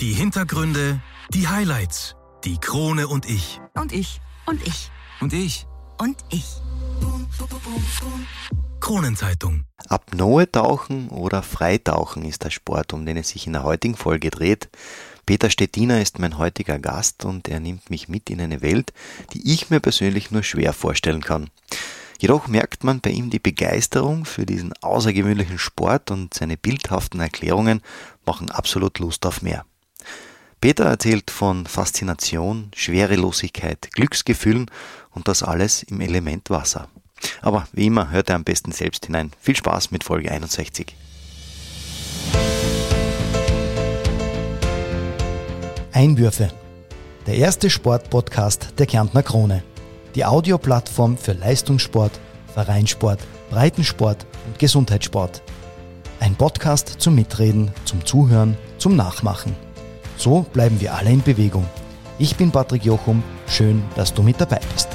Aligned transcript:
Die 0.00 0.12
Hintergründe, 0.12 1.00
die 1.30 1.48
Highlights, 1.48 2.16
die 2.44 2.58
Krone 2.58 3.08
und 3.08 3.24
ich. 3.24 3.62
Und 3.72 3.92
ich. 3.92 4.20
Und 4.44 4.60
ich. 4.66 4.90
Und 5.22 5.32
ich. 5.32 5.66
Und 5.96 6.18
ich. 6.28 6.44
Kronenzeitung. 8.78 9.64
Apnoe-Tauchen 9.88 11.08
oder 11.08 11.42
Freitauchen 11.42 12.26
ist 12.26 12.44
der 12.44 12.50
Sport, 12.50 12.92
um 12.92 13.06
den 13.06 13.16
es 13.16 13.30
sich 13.30 13.46
in 13.46 13.54
der 13.54 13.62
heutigen 13.62 13.96
Folge 13.96 14.28
dreht. 14.28 14.68
Peter 15.24 15.48
Stettiner 15.48 16.02
ist 16.02 16.18
mein 16.18 16.36
heutiger 16.36 16.78
Gast 16.78 17.24
und 17.24 17.48
er 17.48 17.60
nimmt 17.60 17.88
mich 17.88 18.06
mit 18.06 18.28
in 18.28 18.42
eine 18.42 18.60
Welt, 18.60 18.92
die 19.32 19.50
ich 19.50 19.70
mir 19.70 19.80
persönlich 19.80 20.30
nur 20.30 20.42
schwer 20.42 20.74
vorstellen 20.74 21.22
kann. 21.22 21.48
Jedoch 22.18 22.48
merkt 22.48 22.84
man 22.84 23.00
bei 23.00 23.12
ihm 23.12 23.30
die 23.30 23.38
Begeisterung 23.38 24.26
für 24.26 24.44
diesen 24.44 24.74
außergewöhnlichen 24.82 25.58
Sport 25.58 26.10
und 26.10 26.34
seine 26.34 26.58
bildhaften 26.58 27.20
Erklärungen 27.20 27.80
machen 28.26 28.50
absolut 28.50 28.98
Lust 28.98 29.24
auf 29.24 29.40
mehr. 29.40 29.64
Peter 30.60 30.84
erzählt 30.84 31.30
von 31.30 31.66
Faszination, 31.66 32.70
Schwerelosigkeit, 32.74 33.88
Glücksgefühlen 33.92 34.70
und 35.10 35.28
das 35.28 35.42
alles 35.42 35.82
im 35.82 36.00
Element 36.00 36.50
Wasser. 36.50 36.88
Aber 37.42 37.66
wie 37.72 37.86
immer 37.86 38.10
hört 38.10 38.30
er 38.30 38.36
am 38.36 38.44
besten 38.44 38.72
selbst 38.72 39.06
hinein. 39.06 39.32
Viel 39.40 39.56
Spaß 39.56 39.90
mit 39.90 40.04
Folge 40.04 40.30
61. 40.30 40.94
Einwürfe. 45.92 46.50
Der 47.26 47.36
erste 47.36 47.70
Sportpodcast 47.70 48.74
der 48.78 48.86
Kärntner 48.86 49.22
Krone. 49.22 49.62
Die 50.14 50.24
Audioplattform 50.24 51.16
für 51.18 51.32
Leistungssport, 51.32 52.12
Vereinssport, 52.52 53.20
Breitensport 53.50 54.26
und 54.46 54.58
Gesundheitssport. 54.58 55.42
Ein 56.20 56.34
Podcast 56.34 56.96
zum 56.98 57.14
Mitreden, 57.14 57.70
zum 57.84 58.04
Zuhören, 58.04 58.56
zum 58.78 58.96
Nachmachen. 58.96 59.65
So 60.18 60.46
bleiben 60.52 60.80
wir 60.80 60.94
alle 60.94 61.10
in 61.10 61.22
Bewegung. 61.22 61.66
Ich 62.18 62.36
bin 62.36 62.50
Patrick 62.50 62.84
Jochum. 62.84 63.22
Schön, 63.46 63.82
dass 63.94 64.14
du 64.14 64.22
mit 64.22 64.40
dabei 64.40 64.60
bist. 64.72 64.88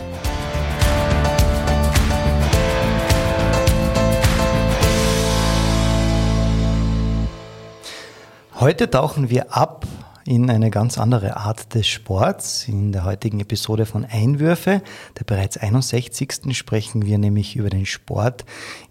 Heute 8.60 8.90
tauchen 8.90 9.30
wir 9.30 9.56
ab 9.56 9.88
in 10.26 10.50
eine 10.50 10.70
ganz 10.70 10.98
andere 10.98 11.38
Art 11.38 11.74
des 11.74 11.88
Sports. 11.88 12.68
In 12.68 12.92
der 12.92 13.06
heutigen 13.06 13.40
Episode 13.40 13.86
von 13.86 14.06
Einwürfe, 14.06 14.82
der 15.18 15.24
bereits 15.24 15.58
61. 15.58 16.56
sprechen 16.56 17.06
wir 17.06 17.18
nämlich 17.18 17.56
über 17.56 17.70
den 17.70 17.86
Sport, 17.86 18.46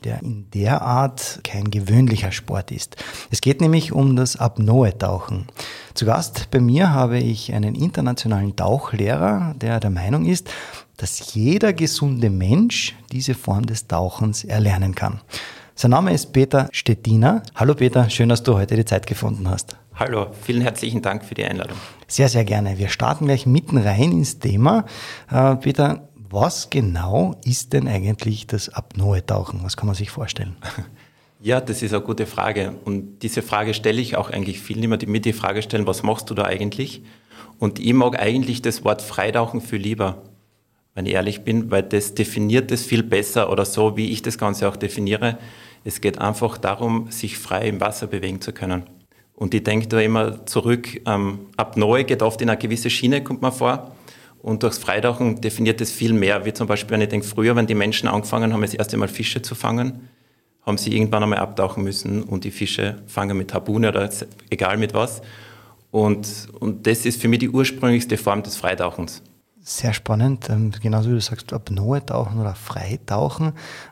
der 0.05 0.23
in 0.23 0.51
der 0.51 0.83
Art 0.83 1.41
kein 1.45 1.71
gewöhnlicher 1.71 2.33
Sport 2.33 2.73
ist. 2.73 2.97
Es 3.31 3.41
geht 3.41 3.61
nämlich 3.61 3.93
um 3.93 4.17
das 4.17 4.37
Apnoe-Tauchen. 4.37 5.47
Zu 5.95 6.07
Gast 6.07 6.51
bei 6.53 6.61
mir 6.61 6.93
habe 6.93 7.19
ich 7.19 7.53
einen 7.53 7.75
internationalen 7.75 8.55
Tauchlehrer, 8.55 9.55
der 9.61 9.81
der 9.81 9.91
Meinung 9.91 10.25
ist, 10.25 10.49
dass 10.97 11.35
jeder 11.35 11.73
gesunde 11.73 12.31
Mensch 12.31 12.95
diese 13.11 13.35
Form 13.35 13.67
des 13.67 13.89
Tauchens 13.89 14.45
erlernen 14.45 14.95
kann. 14.95 15.21
Sein 15.75 15.91
Name 15.91 16.13
ist 16.13 16.33
Peter 16.33 16.69
Stettiner. 16.71 17.43
Hallo 17.57 17.75
Peter, 17.75 18.09
schön, 18.09 18.29
dass 18.29 18.43
du 18.43 18.55
heute 18.55 18.77
die 18.77 18.85
Zeit 18.85 19.07
gefunden 19.07 19.49
hast. 19.51 19.77
Hallo, 19.95 20.29
vielen 20.43 20.63
herzlichen 20.63 21.03
Dank 21.03 21.25
für 21.25 21.35
die 21.35 21.45
Einladung. 21.45 21.77
Sehr, 22.07 22.29
sehr 22.29 22.45
gerne. 22.45 22.79
Wir 22.79 22.89
starten 22.89 23.27
gleich 23.27 23.45
mitten 23.45 23.77
rein 23.77 24.13
ins 24.13 24.39
Thema. 24.39 24.85
Äh, 25.31 25.57
Peter, 25.57 26.09
was 26.15 26.71
genau 26.71 27.35
ist 27.45 27.73
denn 27.73 27.89
eigentlich 27.89 28.47
das 28.47 28.69
Apnoe-Tauchen? 28.69 29.61
Was 29.65 29.77
kann 29.77 29.87
man 29.87 29.97
sich 29.97 30.11
vorstellen? 30.11 30.57
Ja, 31.43 31.63
das 31.63 31.81
ist 31.81 31.95
eine 31.95 32.03
gute 32.03 32.27
Frage. 32.27 32.75
Und 32.85 33.21
diese 33.21 33.41
Frage 33.41 33.73
stelle 33.73 33.99
ich 33.99 34.15
auch 34.15 34.29
eigentlich 34.29 34.61
vielen 34.61 34.83
immer, 34.83 34.99
die 34.99 35.07
mir 35.07 35.21
die 35.21 35.33
Frage 35.33 35.63
stellen, 35.63 35.87
was 35.87 36.03
machst 36.03 36.29
du 36.29 36.35
da 36.35 36.45
eigentlich? 36.45 37.03
Und 37.59 37.79
ich 37.79 37.95
mag 37.95 38.19
eigentlich 38.21 38.61
das 38.61 38.85
Wort 38.85 39.01
Freitauchen 39.01 39.63
viel 39.63 39.81
lieber, 39.81 40.23
wenn 40.95 41.07
ich 41.07 41.15
ehrlich 41.15 41.41
bin, 41.41 41.71
weil 41.71 41.83
das 41.83 42.13
definiert 42.15 42.71
es 42.71 42.85
viel 42.85 43.03
besser 43.03 43.51
oder 43.51 43.65
so, 43.65 43.97
wie 43.97 44.11
ich 44.11 44.21
das 44.21 44.37
Ganze 44.37 44.69
auch 44.69 44.77
definiere. 44.77 45.39
Es 45.83 46.03
geht 46.03 46.19
einfach 46.19 46.59
darum, 46.59 47.11
sich 47.11 47.39
frei 47.39 47.69
im 47.69 47.81
Wasser 47.81 48.07
bewegen 48.07 48.43
zu 48.43 48.53
können. 48.53 48.83
Und 49.35 49.55
ich 49.55 49.65
denke 49.65 49.89
da 49.89 49.99
immer 49.99 50.45
zurück, 50.45 51.01
ähm, 51.07 51.47
ab 51.57 51.79
neu 51.79 52.05
geht 52.05 52.21
oft 52.21 52.43
in 52.43 52.51
eine 52.51 52.59
gewisse 52.59 52.91
Schiene, 52.91 53.25
kommt 53.25 53.41
man 53.41 53.53
vor. 53.53 53.97
Und 54.43 54.63
durchs 54.63 54.77
Freitauchen 54.77 55.41
definiert 55.41 55.81
es 55.81 55.91
viel 55.91 56.13
mehr, 56.13 56.45
wie 56.45 56.53
zum 56.53 56.67
Beispiel, 56.67 56.91
wenn 56.91 57.01
ich 57.01 57.09
denke, 57.09 57.27
früher, 57.27 57.57
wenn 57.57 57.67
die 57.67 57.75
Menschen 57.75 58.11
angefangen 58.11 58.53
haben, 58.53 58.61
das 58.61 58.75
erste 58.75 58.99
Mal 58.99 59.09
Fische 59.09 59.41
zu 59.41 59.55
fangen, 59.55 60.10
haben 60.63 60.79
sie 60.79 60.95
irgendwann 60.95 61.23
einmal 61.23 61.39
abtauchen 61.39 61.85
müssen 61.85 62.23
und 62.23 62.45
die 62.45 62.51
Fische 62.51 63.03
fangen 63.07 63.37
mit 63.37 63.55
Habune 63.55 63.89
oder 63.89 64.11
egal 64.51 64.77
mit 64.77 64.95
was. 64.95 65.23
Und, 65.91 66.49
und 66.61 66.87
das 66.87 67.05
ist 67.07 67.21
für 67.21 67.29
mich 67.29 67.41
die 67.41 67.51
ursprünglichste 67.51 68.17
Form 68.17 68.43
des 68.43 68.57
Freitauchens. 68.57 69.23
Sehr 69.63 69.93
spannend, 69.93 70.49
ähm, 70.49 70.73
genauso 70.81 71.11
wie 71.11 71.15
du 71.15 71.21
sagst, 71.21 71.53
Apnoe 71.53 72.05
tauchen 72.05 72.41
oder 72.41 72.55
Freitauchen. 72.55 73.49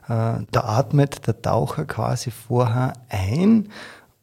Äh, 0.09 0.41
da 0.51 0.61
atmet 0.65 1.27
der 1.27 1.43
Taucher 1.43 1.84
quasi 1.84 2.31
vorher 2.31 2.95
ein 3.09 3.69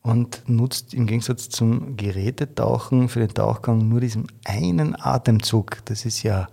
und 0.01 0.43
nutzt 0.47 0.93
im 0.93 1.05
Gegensatz 1.05 1.49
zum 1.49 1.97
Gerätetauchen 1.97 3.09
für 3.09 3.19
den 3.19 3.33
Tauchgang 3.33 3.87
nur 3.87 3.99
diesen 3.99 4.27
einen 4.43 4.95
Atemzug. 4.99 5.77
Das 5.85 6.05
ist 6.05 6.23
ja 6.23 6.47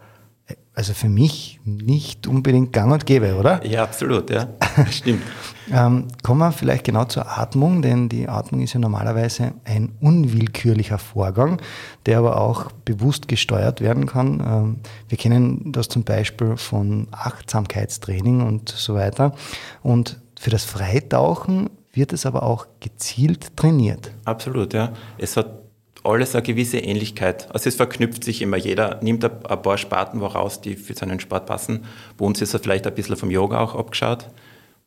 also 0.75 0.95
für 0.95 1.09
mich 1.09 1.61
nicht 1.65 2.27
unbedingt 2.27 2.73
gang 2.73 2.93
und 2.93 3.05
gäbe, 3.05 3.37
oder? 3.37 3.65
Ja, 3.67 3.83
absolut, 3.83 4.31
ja. 4.31 4.49
Stimmt. 4.91 5.23
ähm, 5.71 6.09
kommen 6.23 6.41
wir 6.41 6.53
vielleicht 6.53 6.85
genau 6.85 7.05
zur 7.05 7.27
Atmung, 7.39 7.83
denn 7.83 8.09
die 8.09 8.27
Atmung 8.27 8.63
ist 8.63 8.73
ja 8.73 8.81
normalerweise 8.81 9.53
ein 9.65 9.93
unwillkürlicher 10.01 10.99
Vorgang, 10.99 11.61
der 12.07 12.19
aber 12.19 12.41
auch 12.41 12.73
bewusst 12.85 13.29
gesteuert 13.29 13.83
werden 13.83 14.07
kann. 14.07 14.41
Ähm, 14.41 14.77
wir 15.09 15.19
kennen 15.19 15.73
das 15.73 15.89
zum 15.89 16.05
Beispiel 16.05 16.57
von 16.57 17.07
Achtsamkeitstraining 17.11 18.41
und 18.41 18.71
so 18.71 18.95
weiter. 18.95 19.35
Und 19.83 20.21
für 20.41 20.51
das 20.51 20.65
Freitauchen 20.65 21.69
wird 21.93 22.15
es 22.15 22.25
aber 22.25 22.43
auch 22.45 22.67
gezielt 22.81 23.57
trainiert. 23.57 24.11
Absolut, 24.25 24.73
ja. 24.73 24.93
Es 25.19 25.37
hat 25.37 25.62
alles 26.05 26.35
eine 26.35 26.43
gewisse 26.43 26.79
Ähnlichkeit. 26.79 27.49
Also 27.53 27.69
es 27.69 27.77
verknüpft 27.77 28.25
sich 28.25 28.43
immer. 28.43 28.57
Jeder 28.57 29.01
nimmt 29.03 29.25
ein 29.25 29.63
paar 29.63 29.79
Sparten 29.79 30.21
woraus, 30.21 30.61
die 30.61 30.75
für 30.75 30.95
seinen 30.95 31.21
Sport 31.21 31.47
passen. 31.47 31.85
Bei 32.17 32.25
uns 32.25 32.41
ist 32.41 32.55
er 32.55 32.61
vielleicht 32.61 32.87
ein 32.87 32.95
bisschen 32.95 33.17
vom 33.17 33.31
Yoga 33.31 33.61
auch 33.61 33.75
abgeschaut, 33.75 34.29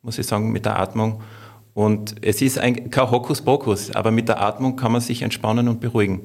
muss 0.02 0.18
ich 0.18 0.26
sagen, 0.26 0.52
mit 0.52 0.64
der 0.66 0.78
Atmung. 0.78 1.22
Und 1.74 2.16
es 2.22 2.40
ist 2.42 2.58
ein, 2.58 2.90
kein 2.90 3.10
Hokuspokus, 3.10 3.94
aber 3.94 4.10
mit 4.10 4.28
der 4.28 4.40
Atmung 4.40 4.76
kann 4.76 4.92
man 4.92 5.00
sich 5.00 5.22
entspannen 5.22 5.68
und 5.68 5.80
beruhigen. 5.80 6.20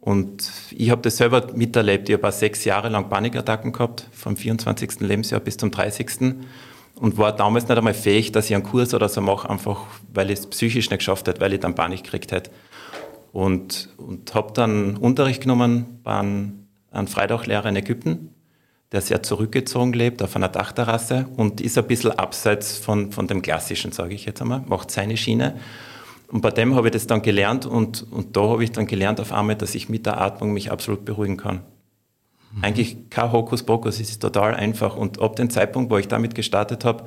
Und 0.00 0.50
ich 0.70 0.90
habe 0.90 1.02
das 1.02 1.18
selber 1.18 1.52
miterlebt. 1.54 2.08
Ich 2.08 2.16
habe 2.16 2.32
sechs 2.32 2.64
Jahre 2.64 2.88
lang 2.88 3.08
Panikattacken 3.08 3.72
gehabt, 3.72 4.06
vom 4.12 4.36
24. 4.36 5.00
Lebensjahr 5.00 5.40
bis 5.40 5.56
zum 5.56 5.70
30 5.70 6.36
und 7.00 7.18
war 7.18 7.32
damals 7.32 7.68
nicht 7.68 7.76
einmal 7.76 7.94
fähig, 7.94 8.32
dass 8.32 8.48
ich 8.48 8.54
einen 8.54 8.64
Kurs 8.64 8.94
oder 8.94 9.08
so 9.08 9.20
mache, 9.20 9.48
einfach 9.48 9.82
weil 10.12 10.30
ich 10.30 10.40
es 10.40 10.46
psychisch 10.46 10.90
nicht 10.90 10.98
geschafft 10.98 11.28
hätte, 11.28 11.40
weil 11.40 11.52
ich 11.52 11.60
dann 11.60 11.74
Panik 11.74 12.04
gekriegt 12.04 12.32
hätte. 12.32 12.50
Und, 13.32 13.90
und 13.98 14.34
habe 14.34 14.52
dann 14.52 14.96
Unterricht 14.96 15.42
genommen 15.42 16.00
bei 16.02 16.18
einem, 16.18 16.66
einem 16.90 17.06
Freitauchlehrer 17.06 17.68
in 17.68 17.76
Ägypten, 17.76 18.34
der 18.92 19.02
sehr 19.02 19.22
zurückgezogen 19.22 19.92
lebt 19.92 20.22
auf 20.22 20.34
einer 20.34 20.48
Dachterrasse 20.48 21.26
und 21.36 21.60
ist 21.60 21.76
ein 21.76 21.86
bisschen 21.86 22.12
abseits 22.12 22.78
von, 22.78 23.12
von 23.12 23.26
dem 23.26 23.42
Klassischen, 23.42 23.92
sage 23.92 24.14
ich 24.14 24.24
jetzt 24.24 24.40
einmal, 24.40 24.62
macht 24.66 24.90
seine 24.90 25.16
Schiene. 25.16 25.56
Und 26.30 26.40
bei 26.40 26.50
dem 26.50 26.74
habe 26.74 26.88
ich 26.88 26.92
das 26.92 27.06
dann 27.06 27.22
gelernt 27.22 27.66
und, 27.66 28.06
und 28.10 28.36
da 28.36 28.42
habe 28.42 28.64
ich 28.64 28.72
dann 28.72 28.86
gelernt 28.86 29.20
auf 29.20 29.32
einmal, 29.32 29.56
dass 29.56 29.74
ich 29.74 29.88
mit 29.88 30.06
der 30.06 30.20
Atmung 30.20 30.52
mich 30.52 30.70
absolut 30.70 31.04
beruhigen 31.04 31.36
kann. 31.36 31.62
Mhm. 32.52 32.64
Eigentlich 32.64 33.10
kein 33.10 33.32
Hokuspokus, 33.32 34.00
es 34.00 34.10
ist 34.10 34.20
total 34.20 34.54
einfach. 34.54 34.96
Und 34.96 35.20
ab 35.20 35.36
dem 35.36 35.50
Zeitpunkt, 35.50 35.90
wo 35.90 35.96
ich 35.98 36.08
damit 36.08 36.34
gestartet 36.34 36.84
habe, 36.84 37.04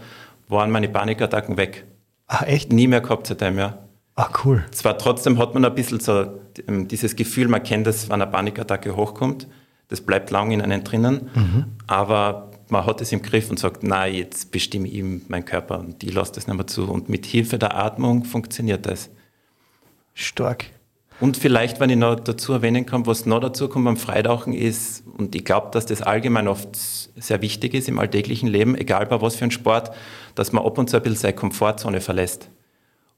waren 0.48 0.72
meine 0.72 0.90
Panikattacken 0.90 1.58
weg. 1.58 1.86
Ach, 2.28 2.44
echt? 2.44 2.72
Nie 2.72 2.88
mehr 2.88 3.02
gehabt 3.02 3.28
seitdem, 3.28 3.58
ja. 3.58 3.78
Ah, 4.16 4.30
cool. 4.44 4.64
Zwar 4.72 4.98
trotzdem 4.98 5.38
hat 5.38 5.54
man 5.54 5.64
ein 5.64 5.74
bisschen 5.74 6.00
so 6.00 6.40
ähm, 6.68 6.88
dieses 6.88 7.16
Gefühl, 7.16 7.48
man 7.48 7.64
kennt 7.64 7.88
das, 7.88 8.10
wenn 8.10 8.22
eine 8.22 8.30
Panikattacke 8.30 8.96
hochkommt. 8.96 9.48
Das 9.88 10.02
bleibt 10.02 10.32
lang 10.32 10.52
in 10.52 10.62
einem 10.62 10.84
drinnen. 10.84 11.30
Mhm. 11.34 11.66
Aber 11.88 12.52
man 12.70 12.86
hat 12.86 13.02
es 13.02 13.12
im 13.12 13.22
Griff 13.22 13.50
und 13.50 13.60
sagt, 13.60 13.84
nein, 13.84 14.16
jetzt 14.16 14.52
bestimme 14.52 14.88
ich 14.88 15.04
meinen 15.28 15.46
Körper 15.46 15.80
und 15.80 16.04
ich 16.04 16.14
lasse 16.14 16.34
das 16.34 16.48
nicht 16.48 16.56
mehr 16.56 16.68
zu. 16.68 16.90
Und 16.90 17.10
mit 17.10 17.26
Hilfe 17.26 17.58
der 17.58 17.78
Atmung 17.78 18.24
funktioniert 18.24 18.86
das. 18.86 19.10
Stark. 20.14 20.66
Und 21.20 21.38
vielleicht, 21.38 21.80
wenn 21.80 21.90
ich 21.90 21.98
noch 21.98 22.16
dazu 22.16 22.54
erwähnen 22.54 22.86
kann, 22.86 23.06
was 23.06 23.26
noch 23.26 23.40
dazu 23.40 23.70
kommt 23.70 23.86
beim 23.86 23.98
Freitauchen 23.98 24.54
ist, 24.54 25.04
und 25.18 25.36
ich 25.36 25.46
glaube, 25.46 25.70
dass 25.72 25.86
das 25.86 26.02
allgemein 26.02 26.48
oft 26.48 26.76
sehr 26.76 27.42
wichtig 27.42 27.76
ist 27.76 27.88
im 27.88 28.00
alltäglichen 28.00 28.48
Leben, 28.48 28.76
egal 28.76 29.06
bei 29.06 29.22
was 29.22 29.36
für 29.36 29.46
ein 29.46 29.52
Sport, 29.52 29.92
dass 30.34 30.52
man 30.52 30.66
ab 30.66 30.78
und 30.78 30.90
zu 30.90 30.98
ein 30.98 31.04
bisschen 31.04 31.20
seine 31.20 31.36
Komfortzone 31.36 32.02
verlässt. 32.02 32.50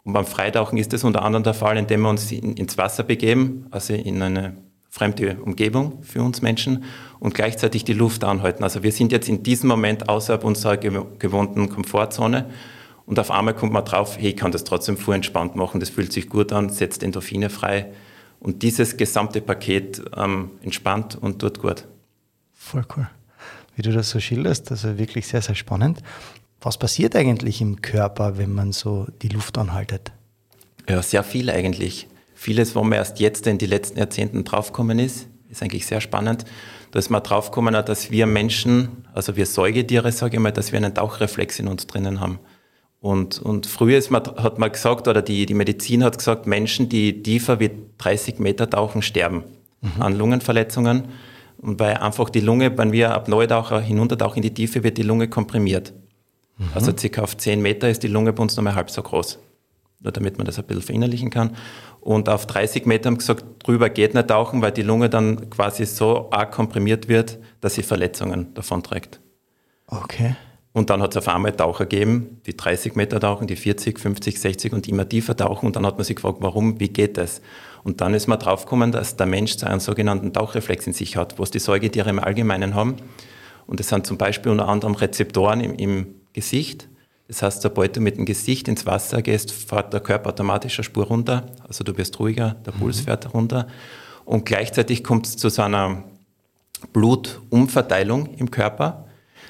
Und 0.03 0.13
beim 0.13 0.25
Freitauchen 0.25 0.77
ist 0.77 0.93
das 0.93 1.03
unter 1.03 1.21
anderem 1.23 1.43
der 1.43 1.53
Fall, 1.53 1.77
indem 1.77 2.01
wir 2.01 2.09
uns 2.09 2.31
in, 2.31 2.55
ins 2.57 2.77
Wasser 2.77 3.03
begeben, 3.03 3.67
also 3.71 3.93
in 3.93 4.21
eine 4.21 4.57
fremde 4.89 5.37
Umgebung 5.41 6.03
für 6.03 6.21
uns 6.21 6.41
Menschen 6.41 6.83
und 7.19 7.33
gleichzeitig 7.33 7.83
die 7.83 7.93
Luft 7.93 8.23
anhalten. 8.23 8.63
Also 8.63 8.83
wir 8.83 8.91
sind 8.91 9.11
jetzt 9.11 9.27
in 9.27 9.41
diesem 9.41 9.69
Moment 9.69 10.07
außerhalb 10.07 10.43
unserer 10.43 10.77
gewohnten 10.77 11.69
Komfortzone 11.69 12.49
und 13.05 13.17
auf 13.17 13.31
einmal 13.31 13.55
kommt 13.55 13.73
man 13.73 13.85
drauf, 13.85 14.17
hey, 14.19 14.29
ich 14.29 14.37
kann 14.37 14.51
das 14.51 14.63
trotzdem 14.63 14.97
vorentspannt 14.97 15.55
machen, 15.55 15.79
das 15.79 15.89
fühlt 15.89 16.13
sich 16.13 16.29
gut 16.29 16.53
an, 16.53 16.69
setzt 16.69 17.01
Endorphine 17.01 17.49
frei 17.49 17.91
Und 18.39 18.61
dieses 18.61 18.97
gesamte 18.97 19.41
Paket 19.41 20.03
ähm, 20.15 20.51
entspannt 20.61 21.17
und 21.19 21.39
tut 21.39 21.59
gut. 21.59 21.85
Voll 22.53 22.85
cool. 22.95 23.09
Wie 23.75 23.81
du 23.81 23.91
das 23.91 24.11
so 24.11 24.19
schilderst, 24.19 24.69
also 24.69 24.99
wirklich 24.99 25.27
sehr, 25.27 25.41
sehr 25.41 25.55
spannend. 25.55 26.03
Was 26.63 26.77
passiert 26.77 27.13
eigentlich 27.15 27.59
im 27.59 27.81
Körper, 27.81 28.37
wenn 28.37 28.53
man 28.53 28.71
so 28.71 29.05
die 29.21 29.27
Luft 29.27 29.57
anhaltet? 29.57 30.13
Ja, 30.89 31.01
sehr 31.01 31.23
viel 31.23 31.49
eigentlich. 31.49 32.07
Vieles, 32.35 32.73
wo 32.73 32.83
man 32.83 32.93
erst 32.93 33.19
jetzt 33.19 33.47
in 33.47 33.57
die 33.57 33.65
letzten 33.65 33.99
Jahrzehnten 33.99 34.45
draufgekommen 34.45 34.97
ist, 34.97 35.27
ist 35.49 35.61
eigentlich 35.61 35.85
sehr 35.85 35.99
spannend. 35.99 36.45
Da 36.91 36.99
ist 36.99 37.09
man 37.09 37.21
draufgekommen, 37.21 37.73
dass 37.73 38.11
wir 38.11 38.25
Menschen, 38.27 39.05
also 39.13 39.35
wir 39.35 39.45
Säugetiere, 39.45 40.11
sage 40.13 40.37
ich 40.37 40.39
mal, 40.39 40.51
dass 40.51 40.71
wir 40.71 40.77
einen 40.77 40.95
Tauchreflex 40.95 41.59
in 41.59 41.67
uns 41.67 41.85
drinnen 41.85 42.21
haben. 42.21 42.39
Und, 43.01 43.39
und 43.39 43.65
früher 43.65 43.97
ist 43.97 44.09
man, 44.09 44.23
hat 44.23 44.57
man 44.57 44.71
gesagt, 44.71 45.09
oder 45.09 45.21
die, 45.21 45.45
die 45.45 45.53
Medizin 45.53 46.01
hat 46.01 46.17
gesagt, 46.17 46.47
Menschen, 46.47 46.87
die 46.87 47.21
tiefer 47.21 47.59
wie 47.59 47.71
30 47.97 48.39
Meter 48.39 48.69
tauchen, 48.69 49.01
sterben 49.01 49.43
mhm. 49.81 50.01
an 50.01 50.17
Lungenverletzungen. 50.17 51.09
Und 51.57 51.79
weil 51.81 51.97
einfach 51.97 52.29
die 52.29 52.39
Lunge, 52.39 52.77
wenn 52.77 52.93
wir 52.93 53.13
ab 53.13 53.27
Neutaucher 53.27 53.81
hinuntertauchen 53.81 54.37
in 54.37 54.43
die 54.43 54.53
Tiefe, 54.53 54.83
wird 54.83 54.97
die 54.97 55.03
Lunge 55.03 55.27
komprimiert. 55.27 55.93
Mhm. 56.57 56.69
Also 56.73 56.91
circa 56.97 57.21
auf 57.21 57.37
10 57.37 57.61
Meter 57.61 57.89
ist 57.89 58.03
die 58.03 58.07
Lunge 58.07 58.33
bei 58.33 58.41
uns 58.41 58.55
nochmal 58.55 58.75
halb 58.75 58.89
so 58.89 59.01
groß. 59.01 59.39
Nur 59.99 60.11
damit 60.11 60.37
man 60.37 60.45
das 60.45 60.59
ein 60.59 60.65
bisschen 60.65 60.83
verinnerlichen 60.83 61.29
kann. 61.29 61.55
Und 62.01 62.27
auf 62.27 62.45
30 62.45 62.85
Meter 62.85 63.07
haben 63.07 63.17
gesagt, 63.17 63.45
drüber 63.65 63.89
geht 63.89 64.13
nicht 64.13 64.27
tauchen, 64.27 64.61
weil 64.61 64.71
die 64.71 64.81
Lunge 64.81 65.09
dann 65.09 65.49
quasi 65.49 65.85
so 65.85 66.29
arg 66.31 66.51
komprimiert 66.51 67.07
wird, 67.07 67.39
dass 67.61 67.75
sie 67.75 67.83
Verletzungen 67.83 68.53
davonträgt. 68.53 69.21
Okay. 69.87 70.35
Und 70.73 70.89
dann 70.89 71.03
hat 71.03 71.11
es 71.11 71.17
auf 71.17 71.33
einmal 71.33 71.51
Taucher 71.51 71.85
gegeben, 71.85 72.41
die 72.47 72.57
30 72.57 72.95
Meter 72.95 73.19
tauchen, 73.19 73.45
die 73.45 73.55
40, 73.55 73.99
50, 73.99 74.41
60 74.41 74.73
und 74.73 74.87
immer 74.87 75.07
tiefer 75.07 75.37
tauchen. 75.37 75.67
Und 75.67 75.75
dann 75.75 75.85
hat 75.85 75.97
man 75.97 76.03
sich 76.03 76.15
gefragt, 76.15 76.39
warum, 76.41 76.79
wie 76.79 76.89
geht 76.89 77.17
das? 77.17 77.41
Und 77.83 78.01
dann 78.01 78.15
ist 78.15 78.27
man 78.27 78.39
draufgekommen, 78.39 78.91
dass 78.91 79.15
der 79.15 79.27
Mensch 79.27 79.63
einen 79.63 79.79
sogenannten 79.79 80.33
Tauchreflex 80.33 80.87
in 80.87 80.93
sich 80.93 81.15
hat, 81.15 81.37
was 81.37 81.51
die 81.51 81.59
Säugetiere 81.59 82.09
im 82.09 82.17
Allgemeinen 82.17 82.73
haben. 82.73 82.95
Und 83.67 83.79
das 83.79 83.89
sind 83.89 84.07
zum 84.07 84.17
Beispiel 84.17 84.51
unter 84.51 84.67
anderem 84.67 84.95
Rezeptoren 84.95 85.61
im, 85.61 85.75
im 85.75 86.15
Gesicht. 86.33 86.87
Das 87.27 87.41
heißt, 87.41 87.61
sobald 87.61 87.95
du 87.95 88.01
mit 88.01 88.17
dem 88.17 88.25
Gesicht 88.25 88.67
ins 88.67 88.85
Wasser 88.85 89.21
gehst, 89.21 89.51
fährt 89.51 89.93
der 89.93 90.01
Körper 90.01 90.29
automatisch 90.29 90.77
eine 90.77 90.83
Spur 90.83 91.05
runter. 91.05 91.45
Also 91.67 91.83
du 91.83 91.97
wirst 91.97 92.19
ruhiger, 92.19 92.55
der 92.65 92.71
Puls 92.71 92.99
mhm. 92.99 93.05
fährt 93.05 93.33
runter. 93.33 93.67
Und 94.25 94.45
gleichzeitig 94.45 95.03
kommt 95.03 95.27
es 95.27 95.37
zu 95.37 95.49
so 95.49 95.61
einer 95.61 96.03
Blutumverteilung 96.91 98.33
im 98.35 98.51
Körper. 98.51 99.05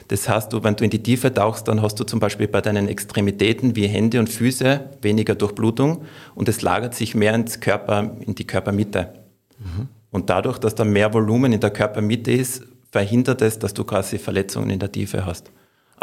Das 0.09 0.29
heißt, 0.29 0.53
du, 0.53 0.63
wenn 0.63 0.75
du 0.75 0.83
in 0.83 0.89
die 0.89 1.01
Tiefe 1.01 1.33
tauchst, 1.33 1.67
dann 1.67 1.81
hast 1.81 1.99
du 1.99 2.03
zum 2.03 2.19
Beispiel 2.19 2.47
bei 2.47 2.61
deinen 2.61 2.87
Extremitäten 2.87 3.75
wie 3.75 3.87
Hände 3.87 4.19
und 4.19 4.29
Füße 4.29 4.89
weniger 5.01 5.33
Durchblutung 5.33 6.03
und 6.35 6.49
es 6.49 6.61
lagert 6.61 6.93
sich 6.93 7.15
mehr 7.15 7.33
ins 7.33 7.59
Körper, 7.59 8.11
in 8.19 8.35
die 8.35 8.45
Körpermitte. 8.45 9.13
Mhm. 9.59 9.87
Und 10.11 10.29
dadurch, 10.29 10.59
dass 10.59 10.75
da 10.75 10.85
mehr 10.85 11.13
Volumen 11.13 11.53
in 11.53 11.59
der 11.59 11.71
Körpermitte 11.71 12.31
ist, 12.31 12.63
verhindert 12.91 13.41
es, 13.41 13.57
dass 13.57 13.73
du 13.73 13.83
quasi 13.83 14.19
Verletzungen 14.19 14.69
in 14.69 14.79
der 14.79 14.91
Tiefe 14.91 15.25
hast. 15.25 15.49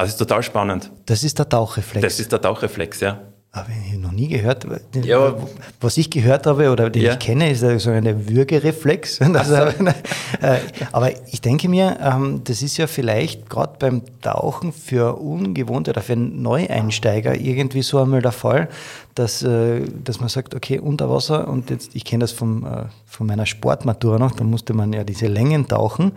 Also 0.00 0.12
ist 0.12 0.16
total 0.16 0.42
spannend. 0.42 0.90
Das 1.04 1.22
ist 1.22 1.38
der 1.38 1.46
Tauchreflex. 1.46 2.02
Das 2.02 2.20
ist 2.20 2.32
der 2.32 2.40
Tauchreflex, 2.40 3.00
ja. 3.00 3.20
Aber 3.52 3.66
ich 3.68 3.98
noch 3.98 4.12
nie 4.12 4.28
gehört. 4.28 4.66
Ja, 5.02 5.36
was 5.78 5.98
ich 5.98 6.08
gehört 6.08 6.46
habe 6.46 6.70
oder 6.70 6.88
den 6.88 7.02
ja. 7.02 7.12
ich 7.12 7.18
kenne, 7.18 7.50
ist 7.50 7.60
so 7.60 7.90
eine 7.90 8.26
Würgereflex. 8.26 9.20
Also, 9.34 9.54
äh, 10.40 10.60
aber 10.92 11.10
ich 11.26 11.42
denke 11.42 11.68
mir, 11.68 11.98
ähm, 12.00 12.40
das 12.44 12.62
ist 12.62 12.78
ja 12.78 12.86
vielleicht 12.86 13.50
gerade 13.50 13.74
beim 13.78 14.02
Tauchen 14.22 14.72
für 14.72 15.16
Ungewohnte 15.16 15.90
oder 15.90 16.00
für 16.00 16.16
Neueinsteiger 16.16 17.34
irgendwie 17.34 17.82
so 17.82 18.00
einmal 18.00 18.22
der 18.22 18.32
Fall, 18.32 18.68
dass, 19.20 19.42
äh, 19.42 19.82
dass 20.02 20.18
man 20.20 20.30
sagt, 20.30 20.54
okay, 20.54 20.78
unter 20.78 21.10
Wasser 21.10 21.46
und 21.46 21.68
jetzt, 21.68 21.94
ich 21.94 22.06
kenne 22.06 22.22
das 22.22 22.32
vom, 22.32 22.64
äh, 22.64 22.84
von 23.04 23.26
meiner 23.26 23.44
Sportmatur 23.44 24.18
noch, 24.18 24.32
da 24.32 24.44
musste 24.44 24.72
man 24.72 24.94
ja 24.94 25.04
diese 25.04 25.26
Längen 25.26 25.68
tauchen 25.68 26.12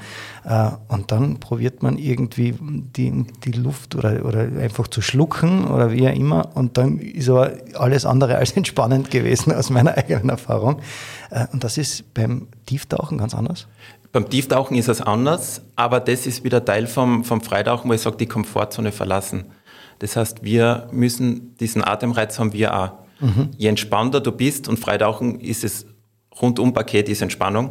äh, 0.45 0.69
und 0.87 1.11
dann 1.11 1.37
probiert 1.41 1.83
man 1.83 1.97
irgendwie 1.97 2.55
die, 2.61 3.25
die 3.43 3.51
Luft 3.51 3.95
oder, 3.95 4.23
oder 4.23 4.39
einfach 4.39 4.87
zu 4.87 5.01
schlucken 5.01 5.67
oder 5.67 5.91
wie 5.91 6.07
auch 6.07 6.15
immer 6.15 6.55
und 6.55 6.77
dann 6.77 6.97
ist 6.97 7.29
aber 7.29 7.51
alles 7.73 8.05
andere 8.05 8.37
als 8.37 8.51
entspannend 8.55 9.11
gewesen 9.11 9.51
aus 9.51 9.69
meiner 9.69 9.97
eigenen 9.97 10.29
Erfahrung. 10.29 10.79
Und 11.51 11.63
das 11.63 11.77
ist 11.77 12.13
beim 12.13 12.47
Tieftauchen 12.67 13.17
ganz 13.17 13.33
anders? 13.33 13.67
Beim 14.11 14.29
Tieftauchen 14.29 14.77
ist 14.77 14.87
es 14.87 15.01
anders, 15.01 15.61
aber 15.75 15.99
das 15.99 16.27
ist 16.27 16.43
wieder 16.43 16.63
Teil 16.63 16.85
vom, 16.85 17.23
vom 17.23 17.41
Freitauchen, 17.41 17.89
wo 17.89 17.93
ich 17.93 18.01
sage, 18.01 18.17
die 18.17 18.27
Komfortzone 18.27 18.91
verlassen. 18.91 19.45
Das 20.03 20.17
heißt, 20.17 20.43
wir 20.43 20.89
müssen 20.91 21.55
diesen 21.61 21.81
Atemreiz 21.81 22.37
haben 22.37 22.51
wir 22.51 22.77
auch. 22.77 22.91
Mhm. 23.21 23.51
Je 23.57 23.69
entspannter 23.69 24.19
du 24.19 24.33
bist 24.33 24.67
und 24.67 24.77
Freitauchen 24.77 25.39
ist 25.39 25.63
es 25.63 25.85
rundum 26.41 26.73
Paket 26.73 27.07
ist 27.07 27.21
Entspannung. 27.21 27.69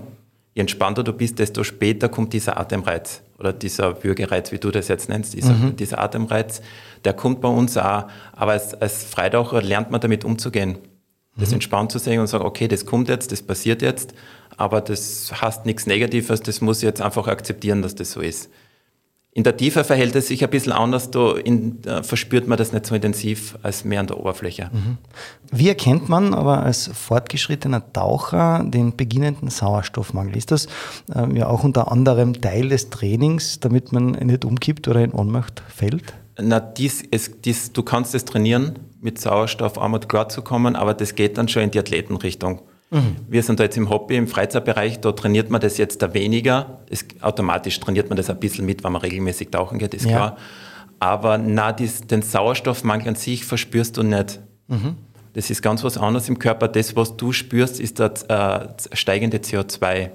Je 0.55 0.63
entspannter 0.63 1.05
du 1.05 1.13
bist, 1.13 1.39
desto 1.39 1.63
später 1.63 2.09
kommt 2.09 2.33
dieser 2.33 2.59
Atemreiz 2.59 3.21
oder 3.39 3.53
dieser 3.53 4.03
Würgereiz, 4.03 4.51
wie 4.51 4.57
du 4.57 4.71
das 4.71 4.89
jetzt 4.89 5.11
nennst, 5.11 5.35
dieser, 5.35 5.53
mhm. 5.53 5.77
dieser 5.77 5.99
Atemreiz, 5.99 6.63
der 7.05 7.13
kommt 7.13 7.43
bei 7.43 7.49
uns 7.49 7.77
auch. 7.77 8.05
Aber 8.33 8.53
als, 8.53 8.73
als 8.81 9.05
Freitaucher 9.05 9.61
lernt 9.61 9.91
man 9.91 10.01
damit 10.01 10.25
umzugehen. 10.25 10.79
Das 11.37 11.51
mhm. 11.51 11.57
entspannt 11.57 11.93
zu 11.93 11.99
sehen 11.99 12.19
und 12.19 12.29
sagen, 12.29 12.47
okay, 12.47 12.67
das 12.67 12.87
kommt 12.87 13.11
jetzt, 13.11 13.31
das 13.31 13.43
passiert 13.43 13.83
jetzt, 13.83 14.15
aber 14.57 14.81
das 14.81 15.31
heißt 15.39 15.67
nichts 15.67 15.87
Negatives, 15.87 16.41
das 16.41 16.63
muss 16.63 16.79
ich 16.79 16.85
jetzt 16.85 17.03
einfach 17.03 17.29
akzeptieren, 17.29 17.83
dass 17.83 17.95
das 17.95 18.13
so 18.13 18.23
ist. 18.23 18.49
In 19.35 19.45
der 19.45 19.57
Tiefe 19.57 19.83
verhält 19.83 20.15
es 20.15 20.29
sich 20.29 20.45
ein 20.45 20.51
bisschen 20.51 20.73
anders, 20.73 21.11
da, 21.11 21.33
in, 21.33 21.81
da 21.81 22.03
verspürt 22.03 22.47
man 22.47 22.59
das 22.59 22.73
nicht 22.73 22.85
so 22.85 22.95
intensiv 22.95 23.57
als 23.63 23.83
mehr 23.83 24.01
an 24.01 24.07
der 24.07 24.21
Oberfläche. 24.21 24.69
Mhm. 24.71 24.99
Wie 25.51 25.69
erkennt 25.69 26.11
man 26.11 26.35
aber 26.35 26.63
als 26.63 26.89
fortgeschrittener 26.93 27.95
Taucher 27.95 28.63
den 28.63 28.95
beginnenden 28.95 29.49
Sauerstoffmangel? 29.49 30.37
Ist 30.37 30.51
das 30.51 30.67
äh, 31.15 31.35
ja 31.35 31.47
auch 31.47 31.65
unter 31.65 31.91
anderem 31.91 32.43
Teil 32.43 32.69
des 32.69 32.91
Trainings, 32.91 33.59
damit 33.59 33.91
man 33.91 34.11
nicht 34.11 34.45
umkippt 34.45 34.87
oder 34.87 35.03
in 35.03 35.13
Ohnmacht 35.13 35.63
fällt? 35.67 36.13
Na, 36.39 36.61
dies, 36.61 37.03
es, 37.11 37.41
dies, 37.41 37.73
du 37.73 37.83
kannst 37.83 38.15
es 38.15 38.27
trainieren, 38.27 38.81
mit 39.01 39.19
Sauerstoff 39.19 39.79
einmal 39.79 40.01
klarzukommen, 40.01 40.77
aber 40.77 40.93
das 40.93 41.15
geht 41.15 41.39
dann 41.39 41.49
schon 41.49 41.63
in 41.63 41.71
die 41.71 41.79
Athletenrichtung. 41.79 42.61
Mhm. 42.93 43.17
Wir 43.27 43.43
sind 43.43 43.59
da 43.59 43.65
jetzt 43.65 43.79
im 43.79 43.89
Hobby, 43.89 44.17
im 44.17 44.29
Freizeitbereich, 44.29 45.01
da 45.01 45.13
trainiert 45.13 45.49
man 45.49 45.63
das 45.63 45.79
jetzt 45.79 46.03
da 46.03 46.13
weniger. 46.13 46.81
Es, 46.91 47.07
automatisch 47.23 47.81
trainiert 47.81 48.11
man 48.11 48.17
das 48.17 48.29
ein 48.29 48.39
bisschen 48.39 48.67
mit, 48.67 48.85
wenn 48.85 48.93
man 48.93 49.01
regelmäßig 49.01 49.51
tauchen 49.51 49.79
geht, 49.79 49.95
ist 49.95 50.05
ja. 50.05 50.11
klar. 50.11 50.37
Aber 51.01 51.39
na, 51.39 51.73
den 51.73 52.23
Sauerstoffmangel 52.23 53.09
an 53.09 53.15
sich 53.15 53.47
verspürst 53.47 53.97
du 53.97 54.03
nicht. 54.03 54.41
Mhm. 54.69 54.97
Das 55.33 55.49
ist 55.49 55.63
ganz 55.63 55.83
was 55.83 55.97
anderes 55.97 56.29
im 56.29 56.39
Körper. 56.39 56.69
Das, 56.69 56.95
was 56.95 57.17
du 57.17 57.33
spürst, 57.33 57.81
ist 57.81 57.99
das 57.99 58.25
äh, 58.25 58.69
steigende 58.93 59.39
CO2. 59.39 60.11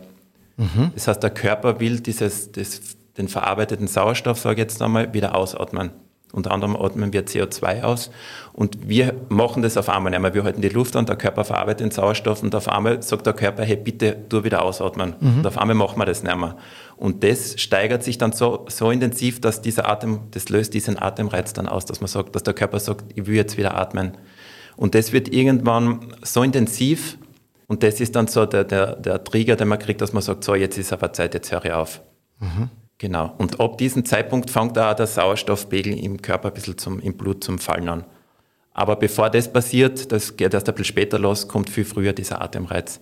Mhm. 0.57 0.91
Das 0.93 1.07
heißt, 1.07 1.23
der 1.23 1.31
Körper 1.31 1.79
will 1.79 1.99
dieses, 1.99 2.51
das, 2.51 2.81
den 3.17 3.27
verarbeiteten 3.27 3.87
Sauerstoff, 3.87 4.39
sage 4.39 4.53
ich 4.53 4.59
jetzt 4.59 4.81
einmal, 4.81 5.13
wieder 5.13 5.35
ausatmen. 5.35 5.91
Unter 6.33 6.51
anderem 6.51 6.75
atmen 6.75 7.13
wir 7.13 7.25
CO2 7.25 7.83
aus 7.83 8.11
und 8.51 8.89
wir 8.89 9.13
machen 9.29 9.63
das 9.63 9.77
auf 9.77 9.87
einmal 9.87 10.11
nicht 10.11 10.21
mehr. 10.21 10.33
Wir 10.33 10.43
halten 10.43 10.61
die 10.61 10.69
Luft 10.69 10.95
an, 10.97 11.05
der 11.05 11.15
Körper 11.15 11.45
verarbeitet 11.45 11.79
den 11.79 11.91
Sauerstoff 11.91 12.43
und 12.43 12.53
auf 12.53 12.67
einmal 12.67 13.01
sagt 13.01 13.25
der 13.25 13.33
Körper, 13.33 13.63
hey, 13.63 13.77
bitte 13.77 14.17
tu 14.27 14.43
wieder 14.43 14.61
ausatmen. 14.61 15.15
Mhm. 15.19 15.37
Und 15.37 15.47
auf 15.47 15.57
einmal 15.57 15.75
machen 15.75 15.97
wir 15.97 16.05
das 16.05 16.23
nicht 16.23 16.35
mehr. 16.35 16.57
Und 16.97 17.23
das 17.23 17.59
steigert 17.59 18.03
sich 18.03 18.17
dann 18.17 18.33
so, 18.33 18.65
so 18.67 18.91
intensiv, 18.91 19.39
dass 19.39 19.61
dieser 19.61 19.87
Atem, 19.89 20.19
das 20.31 20.49
löst 20.49 20.73
diesen 20.73 21.01
Atemreiz 21.01 21.53
dann 21.53 21.67
aus, 21.67 21.85
dass 21.85 22.01
man 22.01 22.09
sagt, 22.09 22.35
dass 22.35 22.43
der 22.43 22.53
Körper 22.53 22.79
sagt, 22.79 23.05
ich 23.15 23.25
will 23.25 23.35
jetzt 23.35 23.57
wieder 23.57 23.77
atmen. 23.77 24.17
Und 24.75 24.95
das 24.95 25.13
wird 25.13 25.29
irgendwann 25.29 26.13
so 26.23 26.43
intensiv 26.43 27.17
und 27.67 27.83
das 27.83 27.99
ist 27.99 28.15
dann 28.15 28.27
so 28.27 28.45
der, 28.45 28.63
der, 28.63 28.95
der 28.95 29.23
Trigger, 29.23 29.55
den 29.55 29.67
man 29.67 29.79
kriegt, 29.79 30.01
dass 30.01 30.13
man 30.13 30.23
sagt, 30.23 30.43
so, 30.43 30.55
jetzt 30.55 30.77
ist 30.77 30.93
aber 30.93 31.13
Zeit, 31.13 31.33
jetzt 31.33 31.51
höre 31.51 31.65
ich 31.65 31.71
auf. 31.73 32.01
Mhm. 32.39 32.69
Genau. 32.97 33.33
Und 33.37 33.59
ab 33.59 33.77
diesem 33.77 34.05
Zeitpunkt 34.05 34.49
fängt 34.49 34.77
auch 34.77 34.95
der 34.95 35.07
Sauerstoffpegel 35.07 35.97
im 35.97 36.21
Körper 36.21 36.49
ein 36.49 36.53
bisschen 36.53 36.77
zum, 36.77 36.99
im 36.99 37.15
Blut 37.15 37.43
zum 37.43 37.59
Fallen 37.59 37.89
an. 37.89 38.03
Aber 38.73 38.95
bevor 38.95 39.29
das 39.29 39.51
passiert, 39.51 40.11
das 40.11 40.35
geht 40.35 40.53
erst 40.53 40.67
ein 40.67 40.75
bisschen 40.75 40.85
später 40.85 41.19
los, 41.19 41.47
kommt 41.47 41.69
viel 41.69 41.85
früher 41.85 42.13
dieser 42.13 42.41
Atemreiz. 42.41 42.99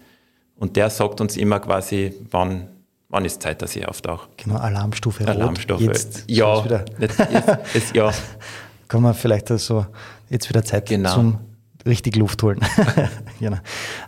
Und 0.57 0.75
der 0.75 0.89
sagt 0.89 1.19
uns 1.21 1.35
immer 1.37 1.59
quasi, 1.59 2.13
wann, 2.31 2.69
wann 3.09 3.25
ist 3.25 3.41
Zeit, 3.41 3.61
dass 3.61 3.75
ich 3.75 3.87
auftauche. 3.87 4.29
Genau, 4.37 4.55
Alarmstufe 4.55 5.27
Alarmstufe. 5.27 5.83
Jetzt, 5.83 6.23
ja. 6.27 6.65
Jetzt, 6.99 7.19
jetzt, 7.19 7.49
jetzt, 7.73 7.95
ja. 7.95 8.11
Kann 8.87 9.01
man 9.01 9.13
vielleicht 9.13 9.47
so 9.47 9.85
jetzt 10.29 10.47
wieder 10.47 10.63
Zeit 10.63 10.87
genau. 10.87 11.13
zum 11.13 11.39
richtig 11.85 12.15
Luft 12.15 12.41
holen. 12.43 12.59
genau. 13.39 13.57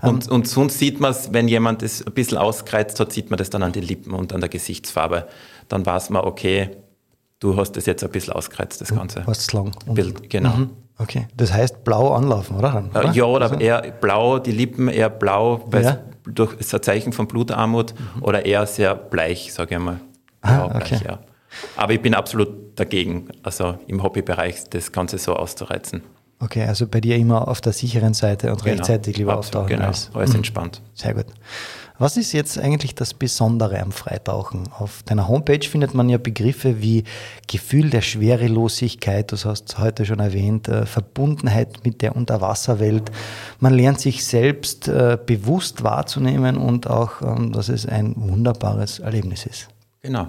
und, 0.01 0.27
und 0.27 0.47
sonst 0.47 0.79
sieht 0.79 0.99
man 0.99 1.11
es, 1.11 1.33
wenn 1.33 1.47
jemand 1.47 1.83
es 1.83 2.05
ein 2.05 2.13
bisschen 2.13 2.37
auskreizt 2.37 2.99
hat, 2.99 3.11
sieht 3.11 3.29
man 3.29 3.37
das 3.37 3.49
dann 3.49 3.63
an 3.63 3.71
den 3.71 3.83
Lippen 3.83 4.13
und 4.13 4.33
an 4.33 4.39
der 4.39 4.49
Gesichtsfarbe 4.49 5.27
dann 5.69 5.85
weiß 5.85 6.09
man, 6.09 6.23
okay, 6.23 6.71
du 7.39 7.55
hast 7.57 7.73
das 7.73 7.85
jetzt 7.85 8.03
ein 8.03 8.09
bisschen 8.09 8.33
ausgereizt, 8.33 8.81
das 8.81 8.93
Ganze. 8.93 9.23
Was 9.25 9.39
ist 9.39 9.53
lang. 9.53 9.71
Bild, 9.85 10.29
genau. 10.29 10.55
Mhm. 10.55 10.69
Okay, 10.99 11.27
das 11.35 11.53
heißt 11.53 11.83
blau 11.83 12.13
anlaufen, 12.13 12.57
oder? 12.57 12.89
Äh, 12.93 12.97
oder? 12.97 13.11
Ja, 13.11 13.23
oder 13.25 13.51
also? 13.51 13.59
eher 13.59 13.81
blau, 13.91 14.39
die 14.39 14.51
Lippen 14.51 14.87
eher 14.87 15.09
blau, 15.09 15.63
weil 15.67 15.83
ja. 15.83 15.91
es 15.91 15.97
durch 16.33 16.53
ist 16.55 16.73
ein 16.73 16.81
Zeichen 16.81 17.13
von 17.13 17.27
Blutarmut 17.27 17.93
mhm. 17.93 18.23
oder 18.23 18.45
eher 18.45 18.65
sehr 18.65 18.95
bleich, 18.95 19.53
sage 19.53 19.75
ich 19.75 19.81
mal. 19.81 19.99
Ah, 20.41 20.65
okay. 20.65 20.99
ja. 21.05 21.19
Aber 21.75 21.93
ich 21.93 22.01
bin 22.01 22.13
absolut 22.13 22.79
dagegen, 22.79 23.27
also 23.43 23.77
im 23.87 24.01
Hobbybereich 24.03 24.69
das 24.69 24.91
Ganze 24.91 25.17
so 25.17 25.35
auszureizen. 25.35 26.01
Okay, 26.39 26.63
also 26.65 26.85
bei 26.87 27.01
dir 27.01 27.15
immer 27.15 27.47
auf 27.47 27.61
der 27.61 27.73
sicheren 27.73 28.13
Seite 28.13 28.51
und 28.51 28.63
Genau. 28.63 28.75
rechtzeitig 28.75 29.17
lieber 29.17 29.33
Absolut, 29.33 29.55
auftauchen. 29.63 29.77
Genau, 29.77 29.87
Als, 29.87 30.11
alles 30.13 30.29
Mhm. 30.31 30.35
entspannt. 30.37 30.81
Sehr 30.93 31.13
gut. 31.15 31.25
Was 31.99 32.15
ist 32.15 32.31
jetzt 32.31 32.59
eigentlich 32.59 32.93
das 32.93 33.15
Besondere 33.15 33.79
am 33.81 33.91
Freitauchen? 33.91 34.69
Auf 34.77 35.01
deiner 35.01 35.27
Homepage 35.27 35.67
findet 35.67 35.95
man 35.95 36.09
ja 36.09 36.19
Begriffe 36.19 36.79
wie 36.79 37.05
Gefühl 37.47 37.89
der 37.89 38.01
Schwerelosigkeit, 38.01 39.31
das 39.31 39.45
hast 39.45 39.65
du 39.73 39.77
heute 39.79 40.05
schon 40.05 40.19
erwähnt, 40.19 40.67
äh, 40.67 40.85
Verbundenheit 40.85 41.83
mit 41.83 42.03
der 42.03 42.15
Unterwasserwelt. 42.15 43.09
Man 43.59 43.73
lernt 43.73 43.99
sich 43.99 44.23
selbst 44.23 44.87
äh, 44.87 45.17
bewusst 45.25 45.83
wahrzunehmen 45.83 46.57
und 46.57 46.87
auch, 46.87 47.23
ähm, 47.23 47.51
dass 47.51 47.67
es 47.67 47.87
ein 47.87 48.13
wunderbares 48.15 48.99
Erlebnis 48.99 49.47
ist. 49.47 49.67
Genau. 50.03 50.27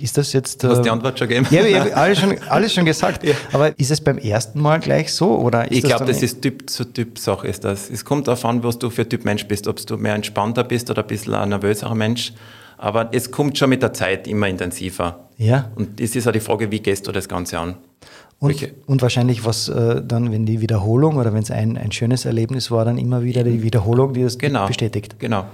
Ist 0.00 0.16
das 0.16 0.32
jetzt. 0.32 0.62
Du 0.62 0.68
hast 0.68 0.78
äh, 0.78 0.82
die 0.82 0.90
Antwort 0.90 1.18
schon 1.18 1.28
gegeben. 1.28 1.46
Ja, 1.50 1.64
ich 1.64 1.78
habe 1.78 1.96
alles 1.96 2.18
schon, 2.18 2.38
alles 2.48 2.72
schon 2.72 2.84
gesagt. 2.84 3.26
Aber 3.52 3.78
ist 3.78 3.90
es 3.90 4.00
beim 4.00 4.18
ersten 4.18 4.60
Mal 4.60 4.80
gleich 4.80 5.12
so? 5.12 5.38
Oder 5.38 5.70
ist 5.70 5.78
Ich 5.78 5.84
glaube, 5.84 6.04
das 6.04 6.22
ist 6.22 6.42
Typ 6.42 6.68
zu 6.70 6.84
Typ 6.84 7.18
Sache 7.18 7.46
ist 7.48 7.64
das. 7.64 7.90
Es 7.90 8.04
kommt 8.04 8.28
darauf 8.28 8.44
an, 8.44 8.62
was 8.62 8.78
du 8.78 8.90
für 8.90 9.08
Typ 9.08 9.24
Mensch 9.24 9.46
bist, 9.46 9.66
ob 9.68 9.84
du 9.84 9.96
mehr 9.96 10.14
entspannter 10.14 10.64
bist 10.64 10.90
oder 10.90 11.02
ein 11.02 11.08
bisschen 11.08 11.34
ein 11.34 11.50
nervöserer 11.50 11.94
Mensch. 11.94 12.32
Aber 12.78 13.10
es 13.12 13.30
kommt 13.30 13.58
schon 13.58 13.70
mit 13.70 13.82
der 13.82 13.92
Zeit 13.92 14.26
immer 14.26 14.48
intensiver. 14.48 15.28
Ja. 15.36 15.70
Und 15.76 16.00
es 16.00 16.16
ist 16.16 16.26
auch 16.26 16.32
die 16.32 16.40
Frage, 16.40 16.70
wie 16.70 16.80
gehst 16.80 17.06
du 17.06 17.12
das 17.12 17.28
Ganze 17.28 17.58
an? 17.58 17.76
Und, 18.40 18.48
Welche- 18.48 18.72
und 18.86 19.02
wahrscheinlich, 19.02 19.44
was 19.44 19.68
äh, 19.68 20.02
dann, 20.02 20.32
wenn 20.32 20.46
die 20.46 20.62
Wiederholung 20.62 21.16
oder 21.18 21.34
wenn 21.34 21.42
es 21.42 21.50
ein, 21.50 21.76
ein 21.76 21.92
schönes 21.92 22.24
Erlebnis 22.24 22.70
war, 22.70 22.86
dann 22.86 22.96
immer 22.96 23.22
wieder 23.22 23.44
die 23.44 23.62
Wiederholung, 23.62 24.14
die 24.14 24.22
das 24.22 24.38
Genau. 24.38 24.66
bestätigt. 24.66 25.18
Genau. 25.20 25.44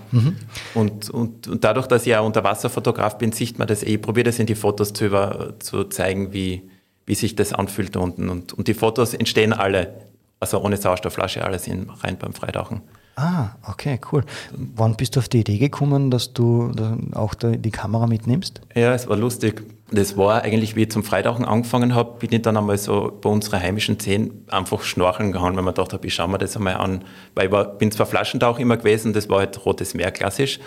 Und, 0.74 1.10
und, 1.10 1.48
und 1.48 1.64
dadurch, 1.64 1.88
dass 1.88 2.02
ich 2.02 2.08
ja 2.08 2.20
Unterwasserfotograf 2.20 3.18
bin, 3.18 3.32
sieht 3.32 3.58
man 3.58 3.66
das 3.66 3.82
eh. 3.82 3.94
Ich 3.96 4.00
probiere 4.02 4.24
das 4.26 4.38
in 4.38 4.46
die 4.46 4.54
Fotos 4.54 4.92
zu, 4.92 5.04
über, 5.06 5.54
zu 5.58 5.82
zeigen, 5.84 6.32
wie, 6.32 6.62
wie 7.06 7.16
sich 7.16 7.34
das 7.34 7.52
anfühlt 7.52 7.96
unten. 7.96 8.28
Und, 8.28 8.52
und 8.52 8.68
die 8.68 8.74
Fotos 8.74 9.14
entstehen 9.14 9.52
alle, 9.52 9.92
also 10.38 10.62
ohne 10.62 10.76
Sauerstoffflasche, 10.76 11.44
alles 11.44 11.66
in, 11.66 11.90
rein 11.90 12.16
beim 12.18 12.34
Freitauchen. 12.34 12.82
Ah, 13.18 13.56
okay, 13.66 13.98
cool. 14.12 14.24
Wann 14.52 14.94
bist 14.94 15.16
du 15.16 15.20
auf 15.20 15.28
die 15.28 15.40
Idee 15.40 15.56
gekommen, 15.56 16.10
dass 16.10 16.34
du 16.34 16.70
auch 17.14 17.32
die 17.34 17.70
Kamera 17.70 18.06
mitnimmst? 18.06 18.60
Ja, 18.74 18.92
es 18.92 19.08
war 19.08 19.16
lustig. 19.16 19.62
Das 19.90 20.18
war 20.18 20.42
eigentlich, 20.42 20.76
wie 20.76 20.82
ich 20.82 20.90
zum 20.90 21.02
Freitauchen 21.02 21.44
angefangen 21.46 21.94
habe, 21.94 22.18
bin 22.18 22.30
ich 22.32 22.42
dann 22.42 22.58
einmal 22.58 22.76
so 22.76 23.18
bei 23.20 23.30
unserer 23.30 23.58
heimischen 23.60 23.98
Szene 23.98 24.32
einfach 24.48 24.82
schnorcheln 24.82 25.32
gehauen, 25.32 25.56
weil 25.56 25.62
man 25.62 25.72
gedacht 25.72 25.94
habe, 25.94 26.06
ich 26.06 26.14
schaue 26.14 26.28
mir 26.28 26.38
das 26.38 26.56
einmal 26.56 26.74
an. 26.74 27.04
Weil 27.34 27.46
ich 27.46 27.52
war, 27.52 27.64
bin 27.64 27.90
zwar 27.90 28.04
Flaschentauch 28.04 28.58
immer 28.58 28.76
gewesen, 28.76 29.14
das 29.14 29.30
war 29.30 29.38
halt 29.38 29.64
Rotes 29.64 29.94
Meer 29.94 30.10
klassisch. 30.10 30.60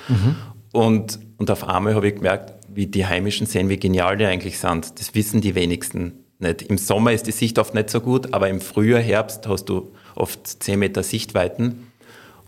Und, 0.72 1.20
und 1.38 1.52
auf 1.52 1.68
einmal 1.68 1.94
habe 1.94 2.08
ich 2.08 2.16
gemerkt, 2.16 2.54
wie 2.74 2.88
die 2.88 3.06
heimischen 3.06 3.46
Seen, 3.46 3.70
wie 3.70 3.78
genial 3.78 4.18
die 4.18 4.26
eigentlich 4.26 4.58
sind. 4.58 5.00
Das 5.00 5.14
wissen 5.14 5.42
die 5.42 5.54
wenigsten 5.54 6.24
nicht. 6.40 6.64
Im 6.64 6.78
Sommer 6.78 7.12
ist 7.12 7.28
die 7.28 7.32
Sicht 7.32 7.60
oft 7.60 7.74
nicht 7.74 7.90
so 7.90 8.02
gut, 8.02 8.34
aber 8.34 8.50
im 8.50 8.62
Frühjahr, 8.62 9.02
Herbst 9.02 9.48
hast 9.48 9.66
du 9.66 9.92
oft 10.16 10.64
10 10.64 10.80
Meter 10.80 11.04
Sichtweiten. 11.04 11.89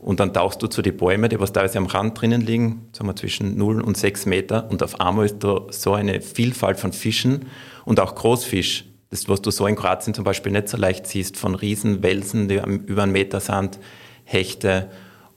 Und 0.01 0.20
dann 0.20 0.34
tauchst 0.34 0.62
du 0.63 0.67
zu 0.67 0.81
den 0.81 0.98
Bäumen, 0.98 1.29
die 1.29 1.39
was 1.39 1.53
teilweise 1.53 1.77
am 1.77 1.86
Rand 1.86 2.20
drinnen 2.20 2.41
liegen, 2.41 2.88
sagen 2.91 3.08
wir 3.08 3.15
zwischen 3.15 3.55
0 3.55 3.81
und 3.81 3.96
6 3.98 4.25
Meter. 4.25 4.67
Und 4.72 4.81
auf 4.81 5.00
einmal 5.00 5.25
ist 5.25 5.43
da 5.43 5.62
so 5.70 5.93
eine 5.93 6.22
Vielfalt 6.22 6.79
von 6.79 6.91
Fischen 6.91 7.46
und 7.86 8.00
auch 8.00 8.15
Großfisch. 8.15 8.86
Das, 9.12 9.29
was 9.29 9.41
du 9.43 9.51
so 9.51 9.67
in 9.67 9.75
Kroatien 9.75 10.13
zum 10.15 10.24
Beispiel 10.24 10.51
nicht 10.53 10.70
so 10.70 10.77
leicht 10.77 11.05
siehst, 11.05 11.38
von 11.38 11.53
Riesenwelsen, 11.53 12.48
die 12.48 12.60
am- 12.62 12.79
über 12.86 13.03
einen 13.03 13.12
Meter 13.12 13.39
sind, 13.41 13.77
Hechte. 14.24 14.89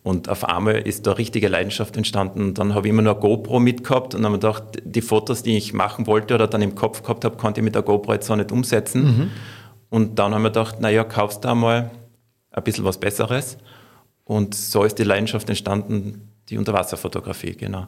Und 0.02 0.28
auf 0.30 0.44
einmal 0.48 0.76
ist 0.76 1.06
da 1.06 1.12
richtige 1.12 1.48
Leidenschaft 1.48 1.96
entstanden. 1.98 2.40
Und 2.40 2.58
dann 2.58 2.74
habe 2.74 2.86
ich 2.86 2.90
immer 2.92 3.02
nur 3.02 3.12
eine 3.12 3.20
GoPro 3.20 3.58
mitgehabt 3.60 4.14
und 4.14 4.22
dann 4.22 4.32
habe 4.32 4.36
ich 4.36 4.40
gedacht, 4.40 4.82
die 4.84 5.02
Fotos, 5.02 5.42
die 5.42 5.56
ich 5.58 5.74
machen 5.74 6.06
wollte 6.06 6.34
oder 6.34 6.46
dann 6.46 6.62
im 6.62 6.74
Kopf 6.74 7.02
gehabt 7.02 7.24
habe, 7.26 7.36
konnte 7.36 7.60
ich 7.60 7.64
mit 7.64 7.74
der 7.74 7.82
GoPro 7.82 8.12
jetzt 8.14 8.26
so 8.28 8.36
nicht 8.36 8.50
umsetzen. 8.52 9.30
Und 9.90 10.18
dann 10.18 10.32
haben 10.34 10.42
wir 10.42 10.50
gedacht, 10.50 10.80
naja, 10.80 11.04
kaufst 11.04 11.44
du 11.44 11.48
einmal 11.48 11.90
ein 12.50 12.62
bisschen 12.62 12.84
was 12.84 12.98
Besseres. 12.98 13.58
Und 14.24 14.54
so 14.54 14.84
ist 14.84 14.98
die 14.98 15.04
Leidenschaft 15.04 15.48
entstanden, 15.48 16.30
die 16.48 16.58
Unterwasserfotografie, 16.58 17.52
genau. 17.56 17.86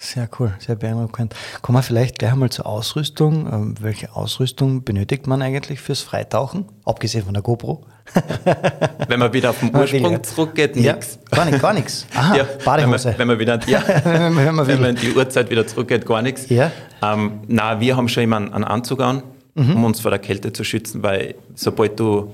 Sehr 0.00 0.28
cool, 0.38 0.54
sehr 0.60 0.76
beeindruckend. 0.76 1.34
Kommen 1.60 1.76
wir 1.78 1.82
vielleicht 1.82 2.20
gleich 2.20 2.30
einmal 2.32 2.50
zur 2.50 2.66
Ausrüstung. 2.66 3.52
Ähm, 3.52 3.74
welche 3.80 4.14
Ausrüstung 4.14 4.84
benötigt 4.84 5.26
man 5.26 5.42
eigentlich 5.42 5.80
fürs 5.80 6.02
Freitauchen? 6.02 6.66
Abgesehen 6.84 7.24
von 7.24 7.34
der 7.34 7.42
GoPro? 7.42 7.84
Wenn 9.08 9.18
man 9.18 9.32
wieder 9.32 9.50
auf 9.50 9.58
den 9.58 9.74
Ursprung 9.74 10.22
zurückgeht, 10.22 10.76
Ja, 10.76 10.92
nichts. 10.94 11.18
gar 11.32 11.44
nichts, 11.46 11.60
gar 11.60 11.72
nichts. 11.74 12.06
Aha, 12.14 12.36
Ja, 12.36 12.46
Badehose. 12.64 13.14
Wenn 13.18 13.26
man, 13.26 13.38
wenn 13.40 13.48
man 13.48 13.58
wieder, 13.58 13.68
ja, 13.68 13.82
Wenn 14.04 14.34
man- 14.34 14.36
wenn 14.46 14.54
man 14.54 14.66
wenn 14.82 14.94
die 14.96 15.12
Uhrzeit 15.14 15.50
wieder 15.50 15.66
zurückgeht, 15.66 16.06
gar 16.06 16.22
nichts. 16.22 16.48
Ja. 16.48 16.70
Ähm, 17.02 17.40
na, 17.48 17.80
wir 17.80 17.96
haben 17.96 18.08
schon 18.08 18.22
immer 18.22 18.36
einen, 18.36 18.52
einen 18.52 18.64
Anzug 18.64 19.00
an, 19.00 19.22
Mhm. 19.56 19.74
um 19.76 19.84
uns 19.86 19.98
vor 20.00 20.12
der 20.12 20.20
Kälte 20.20 20.52
zu 20.52 20.62
schützen, 20.62 21.02
weil 21.02 21.34
sobald 21.56 21.98
du, 21.98 22.32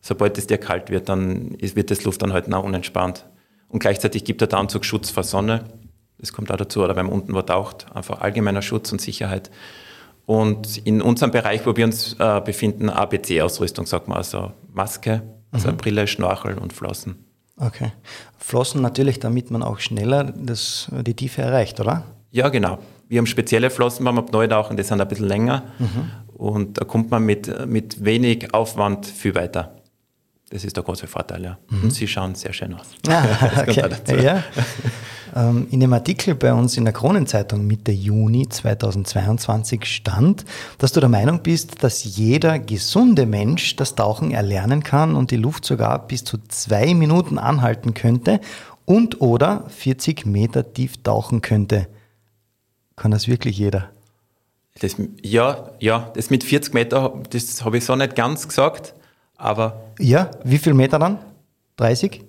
sobald 0.00 0.38
es 0.38 0.46
dir 0.46 0.58
kalt 0.58 0.90
wird, 0.90 1.08
dann 1.08 1.56
wird 1.60 1.90
das 1.90 2.04
Luftanhalten 2.04 2.54
auch 2.54 2.64
unentspannt. 2.64 3.26
Und 3.68 3.80
gleichzeitig 3.80 4.24
gibt 4.24 4.40
der 4.40 4.52
Anzug 4.54 4.84
Schutz 4.84 5.10
vor 5.10 5.24
Sonne. 5.24 5.64
Das 6.18 6.32
kommt 6.32 6.50
auch 6.50 6.56
dazu, 6.56 6.82
oder 6.82 6.96
wenn 6.96 7.06
man 7.06 7.14
unten 7.14 7.34
wo 7.34 7.42
taucht, 7.42 7.86
einfach 7.94 8.20
allgemeiner 8.20 8.62
Schutz 8.62 8.90
und 8.92 9.00
Sicherheit. 9.00 9.50
Und 10.26 10.78
in 10.78 11.00
unserem 11.00 11.30
Bereich, 11.30 11.64
wo 11.66 11.76
wir 11.76 11.84
uns 11.84 12.16
äh, 12.18 12.40
befinden, 12.40 12.90
ABC-Ausrüstung, 12.90 13.86
sagt 13.86 14.08
man, 14.08 14.18
also 14.18 14.52
Maske, 14.72 15.22
also 15.50 15.70
Mhm. 15.70 15.76
Brille, 15.76 16.06
Schnorchel 16.06 16.58
und 16.58 16.72
Flossen. 16.72 17.24
Okay. 17.56 17.92
Flossen 18.38 18.82
natürlich, 18.82 19.18
damit 19.18 19.50
man 19.50 19.62
auch 19.62 19.80
schneller 19.80 20.24
das, 20.24 20.88
die 20.92 21.14
Tiefe 21.14 21.42
erreicht, 21.42 21.80
oder? 21.80 22.04
Ja, 22.30 22.48
genau. 22.50 22.78
Wir 23.08 23.18
haben 23.18 23.26
spezielle 23.26 23.70
Flossen 23.70 24.04
beim 24.04 24.18
Abneutauchen, 24.18 24.76
die 24.76 24.82
sind 24.82 25.00
ein 25.00 25.08
bisschen 25.08 25.26
länger 25.26 25.62
und 26.34 26.78
da 26.78 26.84
kommt 26.84 27.10
man 27.10 27.24
mit, 27.24 27.66
mit 27.66 28.04
wenig 28.04 28.52
Aufwand 28.52 29.06
viel 29.06 29.34
weiter. 29.34 29.77
Das 30.50 30.64
ist 30.64 30.76
der 30.76 30.82
große 30.82 31.06
Vorteil, 31.06 31.44
ja. 31.44 31.58
Und 31.70 31.92
sie 31.92 32.08
schauen 32.08 32.34
sehr 32.34 32.54
schön 32.54 32.72
aus. 32.74 32.86
Ah, 33.06 33.22
Das 33.66 33.76
kommt 33.76 34.08
okay. 34.08 34.24
ja. 34.24 34.42
Ähm, 35.36 35.66
In 35.70 35.80
dem 35.80 35.92
Artikel 35.92 36.34
bei 36.34 36.54
uns 36.54 36.78
in 36.78 36.84
der 36.84 36.94
Kronenzeitung 36.94 37.66
Mitte 37.66 37.92
Juni 37.92 38.48
2022 38.48 39.84
stand, 39.84 40.46
dass 40.78 40.92
du 40.92 41.00
der 41.00 41.10
Meinung 41.10 41.42
bist, 41.42 41.84
dass 41.84 42.02
jeder 42.16 42.58
gesunde 42.58 43.26
Mensch 43.26 43.76
das 43.76 43.94
Tauchen 43.94 44.30
erlernen 44.30 44.82
kann 44.82 45.16
und 45.16 45.30
die 45.30 45.36
Luft 45.36 45.66
sogar 45.66 46.06
bis 46.06 46.24
zu 46.24 46.38
zwei 46.48 46.94
Minuten 46.94 47.38
anhalten 47.38 47.92
könnte 47.92 48.40
und 48.86 49.20
oder 49.20 49.64
40 49.68 50.24
Meter 50.24 50.72
tief 50.72 51.02
tauchen 51.02 51.42
könnte. 51.42 51.88
Kann 52.96 53.10
das 53.10 53.28
wirklich 53.28 53.58
jeder? 53.58 53.90
Das, 54.80 54.96
ja, 55.22 55.72
ja, 55.78 56.10
das 56.14 56.30
mit 56.30 56.42
40 56.42 56.72
Meter, 56.72 57.12
das 57.30 57.64
habe 57.64 57.76
ich 57.76 57.84
so 57.84 57.94
nicht 57.96 58.16
ganz 58.16 58.48
gesagt, 58.48 58.94
aber 59.38 59.80
Ja, 59.98 60.30
wie 60.44 60.58
viel 60.58 60.74
Meter 60.74 60.98
dann? 60.98 61.18
30? 61.76 62.24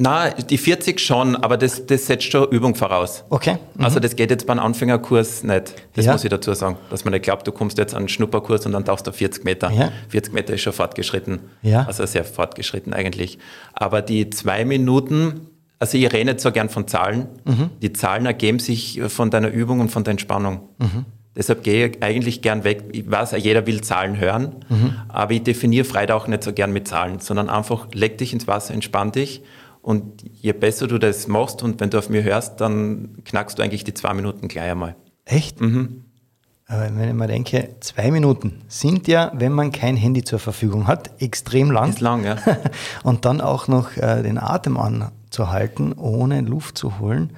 na, 0.00 0.30
die 0.30 0.58
40 0.58 1.00
schon, 1.00 1.34
aber 1.34 1.56
das, 1.56 1.84
das 1.86 2.06
setzt 2.06 2.30
schon 2.30 2.48
Übung 2.50 2.76
voraus. 2.76 3.24
Okay. 3.30 3.58
Mhm. 3.74 3.84
Also 3.84 3.98
das 3.98 4.14
geht 4.14 4.30
jetzt 4.30 4.46
beim 4.46 4.60
Anfängerkurs 4.60 5.42
nicht. 5.42 5.74
Das 5.94 6.04
Ja. 6.04 6.12
muss 6.12 6.22
ich 6.22 6.30
dazu 6.30 6.54
sagen. 6.54 6.76
Dass 6.88 7.04
man 7.04 7.12
nicht 7.14 7.24
glaubt, 7.24 7.44
du 7.48 7.50
kommst 7.50 7.78
jetzt 7.78 7.94
an 7.94 8.00
einen 8.02 8.08
Schnupperkurs 8.08 8.64
und 8.66 8.72
dann 8.72 8.84
tauchst 8.84 9.08
du 9.08 9.12
40 9.12 9.44
Meter. 9.44 9.72
Ja. 9.72 9.90
40 10.10 10.32
Meter 10.32 10.54
ist 10.54 10.60
schon 10.60 10.72
fortgeschritten. 10.72 11.40
Ja. 11.62 11.84
Also 11.86 12.06
sehr 12.06 12.24
fortgeschritten 12.24 12.92
eigentlich. 12.94 13.38
Aber 13.72 14.00
die 14.00 14.30
zwei 14.30 14.64
Minuten, 14.64 15.48
also 15.80 15.98
ich 15.98 16.12
rede 16.12 16.26
nicht 16.26 16.40
so 16.40 16.52
gern 16.52 16.68
von 16.68 16.86
Zahlen. 16.86 17.26
Mhm. 17.44 17.70
Die 17.82 17.92
Zahlen 17.92 18.24
ergeben 18.26 18.60
sich 18.60 19.00
von 19.08 19.30
deiner 19.32 19.48
Übung 19.48 19.80
und 19.80 19.90
von 19.90 20.04
der 20.04 20.12
Entspannung. 20.12 20.60
Mhm. 20.78 21.06
Deshalb 21.38 21.62
gehe 21.62 21.86
ich 21.86 22.02
eigentlich 22.02 22.42
gern 22.42 22.64
weg. 22.64 22.84
Ich 22.92 23.10
weiß, 23.10 23.30
jeder 23.38 23.64
will 23.66 23.80
Zahlen 23.80 24.18
hören, 24.18 24.56
Mhm. 24.68 24.94
aber 25.08 25.32
ich 25.32 25.44
definiere 25.44 25.84
Freitauchen 25.84 26.30
nicht 26.32 26.42
so 26.42 26.52
gern 26.52 26.72
mit 26.72 26.88
Zahlen, 26.88 27.20
sondern 27.20 27.48
einfach 27.48 27.86
leg 27.94 28.18
dich 28.18 28.32
ins 28.34 28.46
Wasser, 28.48 28.74
entspann 28.74 29.12
dich. 29.12 29.42
Und 29.80 30.22
je 30.42 30.52
besser 30.52 30.88
du 30.88 30.98
das 30.98 31.28
machst 31.28 31.62
und 31.62 31.80
wenn 31.80 31.88
du 31.90 31.98
auf 31.98 32.10
mir 32.10 32.22
hörst, 32.24 32.60
dann 32.60 33.10
knackst 33.24 33.58
du 33.58 33.62
eigentlich 33.62 33.84
die 33.84 33.94
zwei 33.94 34.12
Minuten 34.12 34.48
gleich 34.48 34.70
einmal. 34.72 34.96
Echt? 35.24 35.62
Aber 35.62 36.82
wenn 36.94 37.08
ich 37.08 37.14
mal 37.14 37.28
denke, 37.28 37.76
zwei 37.80 38.10
Minuten 38.10 38.60
sind 38.68 39.08
ja, 39.08 39.30
wenn 39.34 39.52
man 39.52 39.72
kein 39.72 39.96
Handy 39.96 40.22
zur 40.24 40.38
Verfügung 40.40 40.86
hat, 40.88 41.10
extrem 41.22 41.70
lang. 41.70 41.90
Ist 41.90 42.00
lang, 42.00 42.24
ja. 42.24 42.36
Und 43.04 43.24
dann 43.24 43.40
auch 43.40 43.68
noch 43.68 43.96
äh, 43.96 44.22
den 44.22 44.36
Atem 44.38 44.76
anzuhalten, 44.76 45.92
ohne 45.94 46.40
Luft 46.42 46.76
zu 46.76 46.98
holen. 46.98 47.32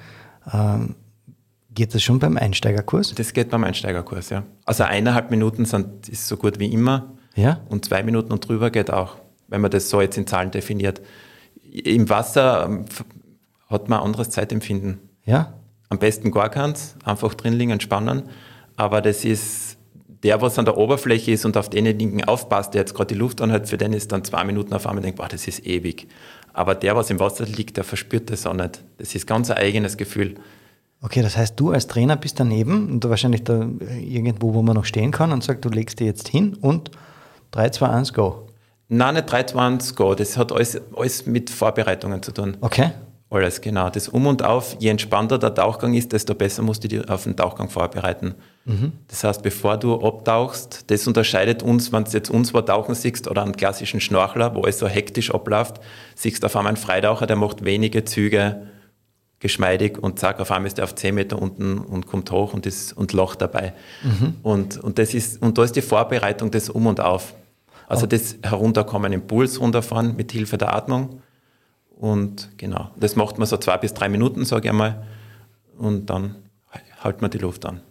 Ähm, 0.51 0.95
geht 1.73 1.93
das 1.93 2.03
schon 2.03 2.19
beim 2.19 2.37
Einsteigerkurs? 2.37 3.13
Das 3.15 3.33
geht 3.33 3.49
beim 3.49 3.63
Einsteigerkurs, 3.63 4.29
ja. 4.29 4.43
Also 4.65 4.83
eineinhalb 4.83 5.31
Minuten 5.31 5.65
sind, 5.65 6.09
ist 6.09 6.27
so 6.27 6.37
gut 6.37 6.59
wie 6.59 6.71
immer. 6.71 7.13
Ja? 7.35 7.61
Und 7.69 7.85
zwei 7.85 8.03
Minuten 8.03 8.31
und 8.31 8.47
drüber 8.47 8.71
geht 8.71 8.91
auch, 8.91 9.17
wenn 9.47 9.61
man 9.61 9.71
das 9.71 9.89
so 9.89 10.01
jetzt 10.01 10.17
in 10.17 10.27
Zahlen 10.27 10.51
definiert. 10.51 11.01
Im 11.71 12.09
Wasser 12.09 12.65
ähm, 12.65 12.85
hat 13.67 13.87
man 13.89 13.99
ein 13.99 14.05
anderes 14.05 14.29
Zeitempfinden. 14.29 14.99
Ja? 15.25 15.53
Am 15.89 15.99
besten 15.99 16.31
gar 16.31 16.49
keins, 16.49 16.95
einfach 17.03 17.33
drin 17.33 17.53
liegen, 17.53 17.71
entspannen. 17.71 18.23
Aber 18.75 19.01
das 19.01 19.23
ist 19.25 19.77
der, 20.23 20.41
was 20.41 20.59
an 20.59 20.65
der 20.65 20.77
Oberfläche 20.77 21.31
ist 21.31 21.45
und 21.45 21.57
auf 21.57 21.69
denjenigen 21.69 22.23
aufpasst, 22.23 22.73
der 22.73 22.81
jetzt 22.81 22.93
gerade 22.93 23.13
die 23.13 23.19
Luft 23.19 23.41
anhält, 23.41 23.67
für 23.67 23.77
den 23.77 23.93
ist 23.93 24.11
dann 24.11 24.23
zwei 24.23 24.43
Minuten 24.43 24.73
auf 24.73 24.85
einmal 24.87 25.01
denkt, 25.01 25.17
boah, 25.17 25.27
das 25.27 25.47
ist 25.47 25.65
ewig. 25.65 26.07
Aber 26.53 26.75
der, 26.75 26.95
was 26.95 27.09
im 27.09 27.19
Wasser 27.19 27.45
liegt, 27.45 27.77
der 27.77 27.83
verspürt 27.83 28.29
das 28.29 28.45
auch 28.45 28.53
nicht. 28.53 28.83
Das 28.97 29.15
ist 29.15 29.25
ganz 29.25 29.49
ein 29.49 29.57
eigenes 29.57 29.97
Gefühl. 29.97 30.35
Okay, 31.01 31.21
das 31.21 31.35
heißt, 31.35 31.59
du 31.59 31.71
als 31.71 31.87
Trainer 31.87 32.15
bist 32.15 32.39
daneben 32.39 32.91
und 32.91 33.09
wahrscheinlich 33.09 33.43
da 33.43 33.67
irgendwo, 33.99 34.53
wo 34.53 34.61
man 34.61 34.75
noch 34.75 34.85
stehen 34.85 35.11
kann 35.11 35.31
und 35.31 35.43
sagt, 35.43 35.65
du 35.65 35.69
legst 35.69 35.99
dir 35.99 36.05
jetzt 36.05 36.27
hin 36.27 36.55
und 36.61 36.91
3, 37.51 37.69
2, 37.69 37.87
1, 37.87 38.13
go. 38.13 38.47
Nein, 38.93 39.15
nicht 39.15 39.31
3, 39.31 39.43
2, 39.43 39.59
1, 39.59 39.95
Go. 39.95 40.15
Das 40.15 40.35
hat 40.35 40.51
alles, 40.51 40.79
alles 40.93 41.25
mit 41.25 41.49
Vorbereitungen 41.49 42.21
zu 42.21 42.33
tun. 42.33 42.57
Okay. 42.59 42.91
Alles, 43.29 43.61
genau. 43.61 43.89
Das 43.89 44.09
Um 44.09 44.27
und 44.27 44.43
Auf, 44.43 44.75
je 44.79 44.89
entspannter 44.89 45.37
der 45.37 45.55
Tauchgang 45.55 45.93
ist, 45.93 46.11
desto 46.11 46.35
besser 46.35 46.61
musst 46.61 46.83
du 46.83 46.89
dich 46.89 47.09
auf 47.09 47.23
den 47.23 47.37
Tauchgang 47.37 47.69
vorbereiten. 47.69 48.35
Mhm. 48.65 48.91
Das 49.07 49.23
heißt, 49.23 49.41
bevor 49.41 49.77
du 49.77 49.95
abtauchst, 50.05 50.91
das 50.91 51.07
unterscheidet 51.07 51.63
uns, 51.63 51.93
wenn 51.93 52.03
du 52.03 52.11
jetzt 52.11 52.29
uns 52.29 52.53
wo 52.53 52.59
tauchen 52.59 52.93
siehst 52.93 53.29
oder 53.29 53.43
einen 53.43 53.55
klassischen 53.55 54.01
Schnorchler, 54.01 54.53
wo 54.55 54.65
es 54.65 54.79
so 54.79 54.87
hektisch 54.89 55.33
abläuft, 55.33 55.79
siehst 56.15 56.43
du 56.43 56.47
auf 56.47 56.55
einmal 56.57 56.71
einen 56.71 56.77
Freitaucher, 56.77 57.25
der 57.25 57.37
macht 57.37 57.63
wenige 57.63 58.03
Züge 58.03 58.67
geschmeidig 59.41 59.97
und 59.97 60.19
zack, 60.19 60.39
auf 60.39 60.51
einmal 60.51 60.67
ist 60.67 60.77
er 60.77 60.85
auf 60.85 60.95
10 60.95 61.13
Meter 61.13 61.41
unten 61.41 61.77
und 61.79 62.07
kommt 62.07 62.31
hoch 62.31 62.53
und, 62.53 62.65
ist, 62.65 62.93
und 62.93 63.11
lacht 63.11 63.41
dabei. 63.41 63.73
Mhm. 64.03 64.35
Und, 64.43 64.77
und, 64.77 64.97
das 64.97 65.13
ist, 65.13 65.41
und 65.41 65.57
da 65.57 65.63
ist 65.63 65.75
die 65.75 65.81
Vorbereitung 65.81 66.51
des 66.51 66.69
Um 66.69 66.87
und 66.87 67.01
Auf. 67.01 67.33
Also 67.87 68.05
das 68.05 68.37
Herunterkommen 68.41 69.11
im 69.11 69.27
Puls 69.27 69.59
runterfahren 69.59 70.15
mit 70.15 70.31
Hilfe 70.31 70.57
der 70.57 70.73
Atmung 70.73 71.21
und 72.01 72.49
genau, 72.57 72.89
das 72.95 73.15
macht 73.15 73.37
man 73.37 73.47
so 73.47 73.57
zwei 73.57 73.77
bis 73.77 73.93
drei 73.93 74.09
Minuten, 74.09 74.43
sage 74.43 74.65
ich 74.65 74.69
einmal. 74.71 75.03
Und 75.77 76.09
dann 76.09 76.35
hält 76.99 77.21
man 77.21 77.29
die 77.29 77.37
Luft 77.37 77.63
an. 77.63 77.81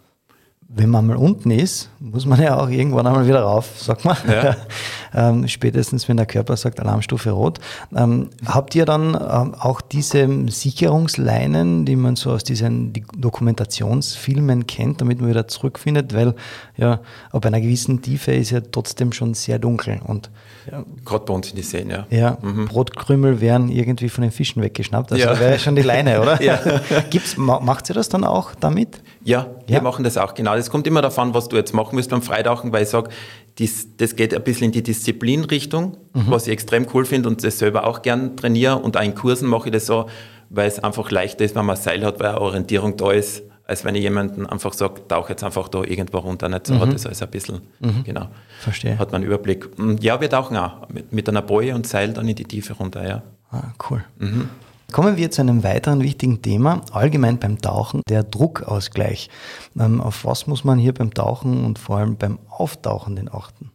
Wenn 0.67 0.91
man 0.91 1.07
mal 1.07 1.17
unten 1.17 1.53
ist, 1.53 1.91
muss 2.01 2.27
man 2.27 2.43
ja 2.43 2.59
auch 2.59 2.69
irgendwann 2.69 3.07
einmal 3.07 3.29
wieder 3.29 3.43
rauf, 3.43 3.69
sagt 3.77 4.05
man. 4.05 4.17
Ja. 4.29 4.57
ähm, 5.15 5.49
spätestens, 5.49 6.09
wenn 6.09 6.17
der 6.17 6.27
Körper 6.27 6.57
sagt, 6.57 6.81
Alarmstufe 6.81 7.31
rot. 7.31 7.59
Ähm, 7.95 8.31
habt 8.47 8.75
ihr 8.75 8.85
dann 8.85 9.15
ähm, 9.15 9.55
auch 9.59 9.81
diese 9.81 10.29
Sicherungsleinen, 10.49 11.85
die 11.85 11.97
man 11.97 12.17
so 12.17 12.31
aus 12.31 12.45
diesen 12.45 12.93
Dokumentationsfilmen 13.17 14.67
kennt, 14.67 15.01
damit 15.01 15.21
man 15.21 15.31
wieder 15.31 15.49
zurückfindet? 15.49 16.15
Weil 16.15 16.35
ja, 16.77 17.01
ab 17.33 17.47
einer 17.47 17.61
gewissen 17.61 18.03
Tiefe 18.03 18.33
ist 18.33 18.51
ja 18.51 18.61
trotzdem 18.61 19.13
schon 19.13 19.35
sehr 19.35 19.59
dunkel 19.59 20.01
und 20.05 20.31
ja. 20.71 20.85
Gerade 21.05 21.25
bei 21.25 21.35
uns 21.35 21.51
in 21.51 21.57
die 21.57 21.63
Seen, 21.63 21.91
ja. 21.91 22.07
Ja, 22.11 22.39
mhm. 22.43 22.67
Brotkrümel 22.67 23.41
werden 23.41 23.71
irgendwie 23.71 24.09
von 24.09 24.23
den 24.23 24.31
Fischen 24.31 24.63
weggeschnappt. 24.63 25.13
Also 25.13 25.25
ja. 25.25 25.39
wäre 25.39 25.59
schon 25.59 25.75
die 25.75 25.83
Leine, 25.83 26.21
oder? 26.21 26.41
ja. 26.43 26.61
Gibt's, 27.09 27.37
macht 27.37 27.89
ihr 27.89 27.95
das 27.95 28.09
dann 28.09 28.25
auch 28.25 28.55
damit? 28.55 29.01
Ja, 29.25 29.47
wir 29.67 29.77
ja. 29.77 29.83
machen 29.83 30.05
das 30.05 30.17
auch, 30.17 30.35
genau. 30.35 30.55
Das 30.55 30.71
kommt 30.71 30.87
immer 30.87 31.03
davon, 31.03 31.35
was 31.35 31.49
du 31.49 31.57
jetzt 31.57 31.73
machen 31.73 31.97
musst 31.97 32.11
beim 32.11 32.23
Freitauchen, 32.23 32.73
weil 32.73 32.83
ich 32.83 32.89
sage, 32.89 33.11
das, 33.61 33.89
das 33.97 34.17
geht 34.17 34.35
ein 34.35 34.43
bisschen 34.43 34.67
in 34.67 34.73
die 34.73 34.83
Disziplinrichtung, 34.83 35.97
mhm. 36.15 36.25
was 36.27 36.47
ich 36.47 36.53
extrem 36.53 36.87
cool 36.95 37.05
finde 37.05 37.29
und 37.29 37.45
das 37.45 37.59
selber 37.59 37.87
auch 37.87 38.03
gern 38.03 38.37
trainiere. 38.37 38.79
Und 38.79 38.97
auch 38.97 39.03
in 39.03 39.15
Kursen 39.15 39.49
mache 39.49 39.69
ich 39.69 39.73
das 39.73 39.87
so, 39.87 40.07
weil 40.49 40.67
es 40.67 40.79
einfach 40.79 41.11
leichter 41.11 41.45
ist, 41.45 41.55
wenn 41.55 41.67
man 41.67 41.77
ein 41.77 41.83
Seil 41.83 42.05
hat, 42.05 42.19
weil 42.21 42.31
eine 42.31 42.41
Orientierung 42.41 42.97
da 42.97 43.13
ist 43.13 43.43
als 43.71 43.85
wenn 43.85 43.95
ich 43.95 44.03
jemanden 44.03 44.47
einfach 44.47 44.73
sage, 44.73 45.07
tauch 45.07 45.29
jetzt 45.29 45.45
einfach 45.45 45.69
da 45.69 45.85
irgendwo 45.85 46.19
runter. 46.19 46.49
Nicht 46.49 46.67
so 46.67 46.75
mhm. 46.75 46.81
hat 46.81 46.93
das 46.93 47.07
alles 47.07 47.23
ein 47.23 47.31
bisschen, 47.31 47.61
mhm. 47.79 48.03
genau. 48.03 48.27
Verstehe. 48.59 48.99
Hat 48.99 49.13
man 49.13 49.23
einen 49.23 49.31
Überblick. 49.31 49.69
Ja, 50.01 50.21
wir 50.21 50.29
tauchen 50.29 50.57
auch 50.57 50.89
mit, 50.89 51.13
mit 51.13 51.29
einer 51.29 51.41
Boje 51.41 51.73
und 51.77 51.87
Seil 51.87 52.13
dann 52.13 52.27
in 52.27 52.35
die 52.35 52.43
Tiefe 52.43 52.73
runter, 52.73 53.07
ja. 53.09 53.23
Ah, 53.53 53.73
cool. 53.89 54.03
Mhm. 54.19 54.49
Kommen 54.93 55.17
wir 55.17 55.31
zu 55.31 55.41
einem 55.43 55.63
weiteren 55.63 56.03
wichtigen 56.03 56.43
Thema, 56.43 56.83
allgemein 56.93 57.39
beim 57.39 57.61
Tauchen, 57.61 58.03
der 58.09 58.25
Druckausgleich. 58.25 59.31
Ähm, 59.79 60.01
auf 60.01 60.25
was 60.25 60.47
muss 60.47 60.65
man 60.65 60.79
hier 60.79 60.95
beim 60.95 61.15
Tauchen 61.15 61.65
und 61.65 61.79
vor 61.79 61.99
allem 61.99 62.17
beim 62.17 62.39
Auftauchen 62.49 63.17
denn 63.17 63.29
achten? 63.33 63.71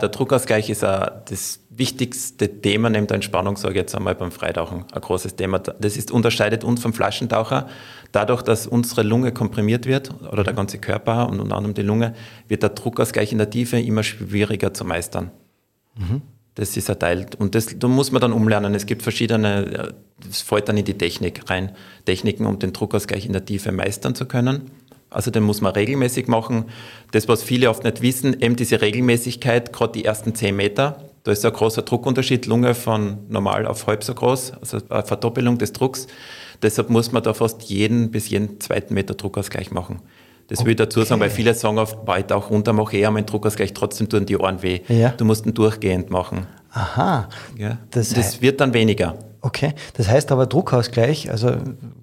Der 0.00 0.08
Druckausgleich 0.10 0.70
ist 0.70 0.84
auch 0.84 1.08
das 1.28 1.60
wichtigste 1.70 2.60
Thema 2.60 2.88
neben 2.88 3.06
der 3.06 3.16
Entspannung, 3.16 3.56
sage 3.56 3.74
ich 3.74 3.80
jetzt 3.80 3.94
einmal 3.94 4.14
beim 4.14 4.30
Freitauchen, 4.30 4.84
ein 4.92 5.00
großes 5.00 5.34
Thema. 5.36 5.58
Das 5.58 5.96
ist, 5.96 6.10
unterscheidet 6.12 6.62
uns 6.62 6.80
vom 6.80 6.92
Flaschentaucher. 6.92 7.68
Dadurch, 8.12 8.42
dass 8.42 8.66
unsere 8.66 9.02
Lunge 9.02 9.32
komprimiert 9.32 9.86
wird, 9.86 10.14
oder 10.30 10.44
der 10.44 10.54
ganze 10.54 10.78
Körper 10.78 11.28
und 11.28 11.40
unter 11.40 11.56
anderem 11.56 11.74
die 11.74 11.82
Lunge, 11.82 12.14
wird 12.46 12.62
der 12.62 12.70
Druckausgleich 12.70 13.32
in 13.32 13.38
der 13.38 13.50
Tiefe 13.50 13.80
immer 13.80 14.02
schwieriger 14.02 14.72
zu 14.72 14.84
meistern. 14.84 15.30
Mhm. 15.96 16.22
Das 16.58 16.76
ist 16.76 16.90
ein 16.90 16.98
Teil. 16.98 17.24
Und 17.38 17.54
das, 17.54 17.78
da 17.78 17.86
muss 17.86 18.10
man 18.10 18.20
dann 18.20 18.32
umlernen. 18.32 18.74
Es 18.74 18.84
gibt 18.84 19.02
verschiedene, 19.02 19.94
das 20.26 20.40
fällt 20.40 20.68
dann 20.68 20.76
in 20.76 20.84
die 20.84 20.98
Technik 20.98 21.48
rein, 21.48 21.70
Techniken, 22.04 22.46
um 22.46 22.58
den 22.58 22.72
Druckausgleich 22.72 23.24
in 23.26 23.32
der 23.32 23.44
Tiefe 23.44 23.70
meistern 23.70 24.16
zu 24.16 24.26
können. 24.26 24.72
Also 25.08 25.30
den 25.30 25.44
muss 25.44 25.60
man 25.60 25.72
regelmäßig 25.72 26.26
machen. 26.26 26.64
Das, 27.12 27.28
was 27.28 27.44
viele 27.44 27.70
oft 27.70 27.84
nicht 27.84 28.02
wissen, 28.02 28.40
eben 28.40 28.56
diese 28.56 28.80
Regelmäßigkeit, 28.80 29.72
gerade 29.72 29.92
die 29.92 30.04
ersten 30.04 30.34
zehn 30.34 30.56
Meter, 30.56 31.04
da 31.22 31.30
ist 31.30 31.46
ein 31.46 31.52
großer 31.52 31.82
Druckunterschied, 31.82 32.46
Lunge 32.46 32.74
von 32.74 33.18
normal 33.28 33.64
auf 33.64 33.86
halb 33.86 34.02
so 34.02 34.14
groß, 34.14 34.54
also 34.54 34.78
eine 34.88 35.04
Verdoppelung 35.04 35.58
des 35.58 35.72
Drucks. 35.72 36.08
Deshalb 36.60 36.90
muss 36.90 37.12
man 37.12 37.22
da 37.22 37.34
fast 37.34 37.62
jeden 37.62 38.10
bis 38.10 38.30
jeden 38.30 38.60
zweiten 38.60 38.94
Meter 38.94 39.14
Druckausgleich 39.14 39.70
machen. 39.70 40.00
Das 40.48 40.64
will 40.64 40.70
ich 40.70 40.76
dazu 40.76 41.02
sagen, 41.02 41.20
weil 41.20 41.30
viele 41.30 41.52
sagen 41.54 41.78
oft, 41.78 42.06
weit 42.06 42.32
auch 42.32 42.50
runter 42.50 42.72
mache 42.72 42.96
ich 42.96 43.10
meinen 43.10 43.26
Druckausgleich, 43.26 43.74
trotzdem 43.74 44.08
tun 44.08 44.24
die 44.24 44.36
Ohren 44.38 44.62
weh. 44.62 44.80
Ja. 44.88 45.10
Du 45.10 45.26
musst 45.26 45.44
ihn 45.44 45.52
durchgehend 45.52 46.10
machen. 46.10 46.46
Aha. 46.72 47.28
Ja. 47.56 47.76
Das, 47.90 48.10
das 48.10 48.40
wird 48.40 48.60
dann 48.60 48.72
weniger. 48.72 49.14
Okay, 49.40 49.74
das 49.94 50.08
heißt 50.08 50.32
aber 50.32 50.46
Druckausgleich, 50.46 51.30
also 51.30 51.52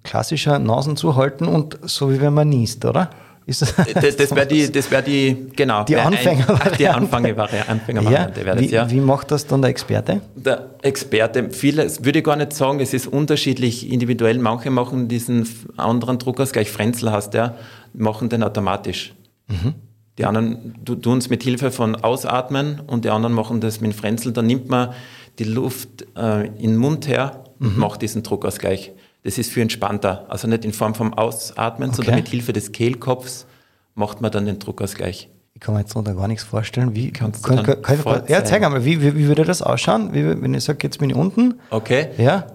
klassischer 0.03 0.57
Nasen 0.59 0.95
zuhalten 0.95 1.47
und 1.47 1.77
so 1.81 2.11
wie 2.11 2.21
wenn 2.21 2.33
man 2.33 2.47
niest, 2.47 2.85
oder? 2.85 3.09
Ist 3.47 3.61
das, 3.61 3.75
das, 3.75 4.15
das 4.15 4.35
wäre 4.35 4.47
die, 4.47 4.71
das 4.71 4.89
wär 4.89 5.03
die, 5.03 5.47
genau. 5.55 5.83
Die 5.83 5.95
Anfängervariante. 5.95 6.77
Die 6.77 6.87
Anfängervariante, 6.87 7.69
Anfängervariante 7.69 8.43
ja, 8.43 8.59
wie, 8.59 8.69
ja. 8.69 8.89
wie 8.89 8.99
macht 8.99 9.29
das 9.29 9.45
dann 9.45 9.61
der 9.61 9.69
Experte? 9.69 10.21
Der 10.35 10.71
Experte, 10.81 11.51
viele, 11.51 11.87
würde 12.03 12.19
ich 12.19 12.25
gar 12.25 12.37
nicht 12.37 12.53
sagen, 12.53 12.79
es 12.79 12.93
ist 12.93 13.05
unterschiedlich 13.05 13.91
individuell. 13.91 14.39
Manche 14.39 14.71
machen 14.71 15.07
diesen 15.07 15.47
anderen 15.77 16.17
Druckausgleich, 16.17 16.71
Frenzel 16.71 17.11
heißt 17.11 17.35
der, 17.35 17.55
machen 17.93 18.29
den 18.29 18.41
automatisch. 18.41 19.13
Mhm. 19.47 19.75
Die 20.17 20.25
anderen 20.25 20.83
tun 20.83 21.19
es 21.19 21.29
mit 21.29 21.43
Hilfe 21.43 21.69
von 21.69 21.95
Ausatmen 21.95 22.79
und 22.87 23.05
die 23.05 23.09
anderen 23.09 23.35
machen 23.35 23.61
das 23.61 23.79
mit 23.79 23.93
Frenzel. 23.93 24.31
Dann 24.31 24.47
nimmt 24.47 24.69
man 24.69 24.89
die 25.37 25.43
Luft 25.43 26.07
äh, 26.17 26.47
in 26.47 26.71
den 26.71 26.77
Mund 26.77 27.07
her 27.07 27.43
und 27.59 27.75
mhm. 27.75 27.79
macht 27.79 28.01
diesen 28.01 28.23
Druckausgleich. 28.23 28.93
Das 29.25 29.39
ist 29.39 29.51
für 29.51 29.61
entspannter. 29.61 30.25
Also 30.29 30.47
nicht 30.47 30.65
in 30.65 30.71
Form 30.71 30.93
vom 30.93 31.15
Ausatmen, 31.15 31.89
okay. 31.89 31.95
sondern 31.95 32.15
mit 32.15 32.27
Hilfe 32.27 32.53
des 32.53 32.71
Kehlkopfs 32.71 33.47
macht 33.95 34.21
man 34.21 34.31
dann 34.31 34.45
den 34.45 34.59
Druckausgleich. 34.59 35.29
Ich 35.55 35.61
kann 35.61 35.73
mir 35.73 35.79
jetzt 35.79 35.95
noch 35.95 36.03
gar 36.03 36.27
nichts 36.27 36.43
vorstellen. 36.43 36.93
Wie 36.93 37.11
kannst 37.11 37.43
du 37.43 37.55
kann, 37.55 37.63
kann, 37.63 37.81
kann 37.81 38.23
Ja, 38.27 38.43
zeig 38.43 38.63
einmal, 38.63 38.85
wie, 38.85 39.01
wie, 39.01 39.15
wie, 39.15 39.27
würde 39.27 39.43
das 39.43 39.63
ausschauen, 39.63 40.13
wie, 40.13 40.41
wenn 40.41 40.53
ich 40.53 40.63
sage, 40.63 40.79
jetzt 40.83 40.99
bin 40.99 41.09
ich 41.09 41.15
unten? 41.15 41.55
Okay. 41.71 42.09
Ja. 42.19 42.45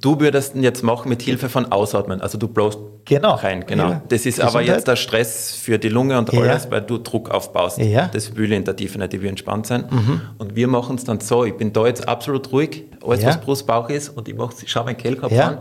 Du 0.00 0.20
würdest 0.20 0.54
ihn 0.54 0.62
jetzt 0.62 0.84
machen 0.84 1.08
mit 1.08 1.22
Hilfe 1.22 1.48
von 1.48 1.72
Ausatmen. 1.72 2.20
Also 2.20 2.38
du 2.38 2.46
bloßt 2.46 2.78
genau. 3.04 3.34
rein. 3.34 3.64
Genau. 3.66 3.88
Ja. 3.88 4.02
Das 4.08 4.20
ist 4.20 4.36
Gesundheit. 4.36 4.48
aber 4.48 4.62
jetzt 4.62 4.86
der 4.86 4.96
Stress 4.96 5.56
für 5.56 5.78
die 5.78 5.88
Lunge 5.88 6.16
und 6.18 6.32
alles, 6.32 6.64
ja. 6.64 6.70
weil 6.70 6.82
du 6.82 6.98
Druck 6.98 7.30
aufbaust. 7.30 7.78
Ja. 7.78 8.08
Das 8.12 8.36
will 8.36 8.52
in 8.52 8.64
der 8.64 8.76
Tiefe 8.76 8.96
nicht, 8.96 9.12
die 9.12 9.22
will 9.22 9.30
entspannt 9.30 9.66
sein. 9.66 9.86
Mhm. 9.90 10.20
Und 10.38 10.54
wir 10.54 10.68
machen 10.68 10.94
es 10.96 11.04
dann 11.04 11.18
so, 11.18 11.44
ich 11.44 11.56
bin 11.56 11.72
da 11.72 11.84
jetzt 11.86 12.06
absolut 12.06 12.52
ruhig, 12.52 12.84
alles 13.04 13.24
was 13.24 13.40
Brust, 13.40 13.66
Bauch 13.66 13.90
ist 13.90 14.10
und 14.10 14.28
ich, 14.28 14.36
ich 14.62 14.70
schaue 14.70 14.84
meinen 14.84 14.98
Kehlkopf 14.98 15.32
an 15.32 15.58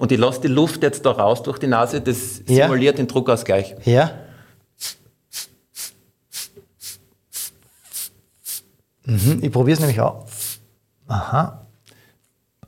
und 0.00 0.10
ich 0.10 0.18
lasse 0.18 0.40
die 0.40 0.48
Luft 0.48 0.82
jetzt 0.82 1.04
da 1.04 1.10
raus 1.10 1.42
durch 1.42 1.58
die 1.58 1.66
Nase, 1.66 2.00
das 2.00 2.36
simuliert 2.46 2.96
den 2.96 3.06
Druckausgleich. 3.06 3.76
Ja. 3.84 4.12
Mhm, 9.04 9.40
ich 9.42 9.52
probiere 9.52 9.74
es 9.74 9.80
nämlich 9.80 10.00
auch. 10.00 10.24
Aha. 11.06 11.66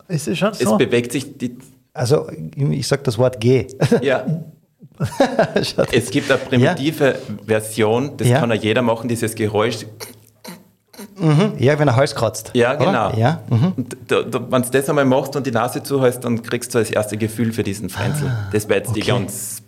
Ist 0.08 0.28
es 0.28 0.36
schon 0.36 0.52
so? 0.52 0.72
Es 0.72 0.78
bewegt 0.78 1.12
sich 1.12 1.38
die. 1.38 1.56
Also, 1.94 2.28
ich 2.54 2.86
sage 2.86 3.02
das 3.02 3.16
Wort 3.16 3.40
G. 3.40 3.66
Ja. 4.02 4.26
es 5.90 6.10
gibt 6.10 6.30
eine 6.30 6.38
primitive 6.38 7.04
ja. 7.06 7.34
Version, 7.46 8.14
das 8.18 8.28
ja. 8.28 8.40
kann 8.40 8.50
ja 8.50 8.56
jeder 8.56 8.82
machen, 8.82 9.08
dieses 9.08 9.34
Geräusch. 9.34 9.86
Mhm. 11.16 11.52
Ja, 11.58 11.78
wenn 11.78 11.88
er 11.88 11.96
Hals 11.96 12.14
kratzt. 12.14 12.50
Ja, 12.54 12.74
genau. 12.74 13.12
Ja. 13.16 13.40
Mhm. 13.48 13.74
wenn 14.08 14.62
du 14.62 14.70
das 14.70 14.88
einmal 14.88 15.04
machst 15.04 15.36
und 15.36 15.46
die 15.46 15.50
Nase 15.50 15.82
zuhältst, 15.82 16.24
dann 16.24 16.42
kriegst 16.42 16.74
du 16.74 16.78
das 16.78 16.90
erste 16.90 17.16
Gefühl 17.16 17.52
für 17.52 17.62
diesen 17.62 17.88
Frenzel. 17.88 18.28
Ah, 18.28 18.48
das 18.52 18.68
wäre 18.68 18.80
jetzt 18.80 18.90
okay. 18.90 19.00
die 19.00 19.06
ganz 19.06 19.62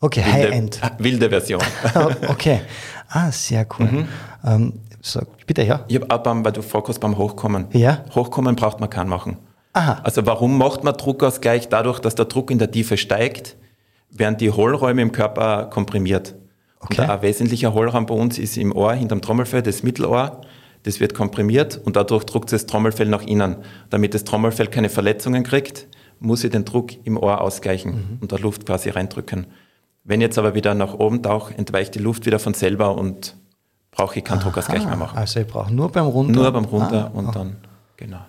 okay, 0.00 0.24
wilde, 0.24 0.32
High-End. 0.32 0.80
wilde 0.98 1.28
Version. 1.28 1.62
okay. 2.28 2.60
Ah, 3.08 3.30
sehr 3.30 3.66
cool. 3.78 3.86
Mhm. 3.86 4.08
Ähm, 4.44 4.72
so, 5.00 5.20
bitte, 5.46 5.62
ja. 5.62 5.84
Ich 5.88 5.96
habe 5.96 6.10
auch 6.10 6.22
beim, 6.22 6.44
weil 6.44 6.52
du 6.52 6.62
vorkommst 6.62 7.00
beim 7.00 7.16
Hochkommen. 7.16 7.66
Ja. 7.72 8.04
Hochkommen 8.14 8.56
braucht 8.56 8.80
man 8.80 8.90
keinen 8.90 9.08
machen. 9.08 9.38
Aha. 9.72 10.00
Also 10.02 10.26
warum 10.26 10.58
macht 10.58 10.84
man 10.84 10.96
Druckausgleich? 10.96 11.68
Dadurch, 11.68 12.00
dass 12.00 12.14
der 12.14 12.24
Druck 12.24 12.50
in 12.50 12.58
der 12.58 12.70
Tiefe 12.70 12.96
steigt, 12.96 13.56
werden 14.10 14.36
die 14.36 14.50
Hohlräume 14.50 15.02
im 15.02 15.12
Körper 15.12 15.66
komprimiert. 15.66 16.34
Okay. 16.80 17.02
Und 17.02 17.10
ein 17.10 17.22
wesentlicher 17.22 17.74
Hohlraum 17.74 18.06
bei 18.06 18.14
uns 18.14 18.38
ist 18.38 18.56
im 18.56 18.74
Ohr, 18.74 18.92
hinterm 18.94 19.20
Trommelfell, 19.20 19.62
das 19.62 19.82
Mittelohr. 19.82 20.40
Das 20.84 21.00
wird 21.00 21.14
komprimiert 21.14 21.80
und 21.84 21.96
dadurch 21.96 22.24
druckt 22.24 22.52
das 22.52 22.66
Trommelfell 22.66 23.08
nach 23.08 23.22
innen. 23.22 23.56
Damit 23.90 24.14
das 24.14 24.24
Trommelfell 24.24 24.68
keine 24.68 24.88
Verletzungen 24.88 25.42
kriegt, 25.42 25.86
muss 26.20 26.44
ich 26.44 26.50
den 26.50 26.64
Druck 26.64 26.90
im 27.04 27.16
Ohr 27.16 27.40
ausgleichen 27.40 27.92
mhm. 27.92 28.18
und 28.20 28.32
da 28.32 28.36
Luft 28.36 28.66
quasi 28.66 28.90
reindrücken. 28.90 29.46
Wenn 30.04 30.20
jetzt 30.20 30.38
aber 30.38 30.54
wieder 30.54 30.74
nach 30.74 30.94
oben 30.94 31.22
tauche, 31.22 31.56
entweicht 31.56 31.94
die 31.94 31.98
Luft 31.98 32.26
wieder 32.26 32.38
von 32.38 32.54
selber 32.54 32.96
und 32.96 33.36
brauche 33.90 34.18
ich 34.18 34.24
keinen 34.24 34.40
Druckausgleich 34.40 34.84
mehr 34.86 34.96
machen. 34.96 35.18
Also 35.18 35.40
ich 35.40 35.46
brauche 35.46 35.72
nur 35.72 35.90
beim 35.90 36.06
Runter. 36.06 36.32
Nur 36.32 36.52
beim 36.52 36.64
Runter 36.64 37.10
ah, 37.12 37.18
und 37.18 37.34
dann, 37.34 37.56
genau. 37.96 38.20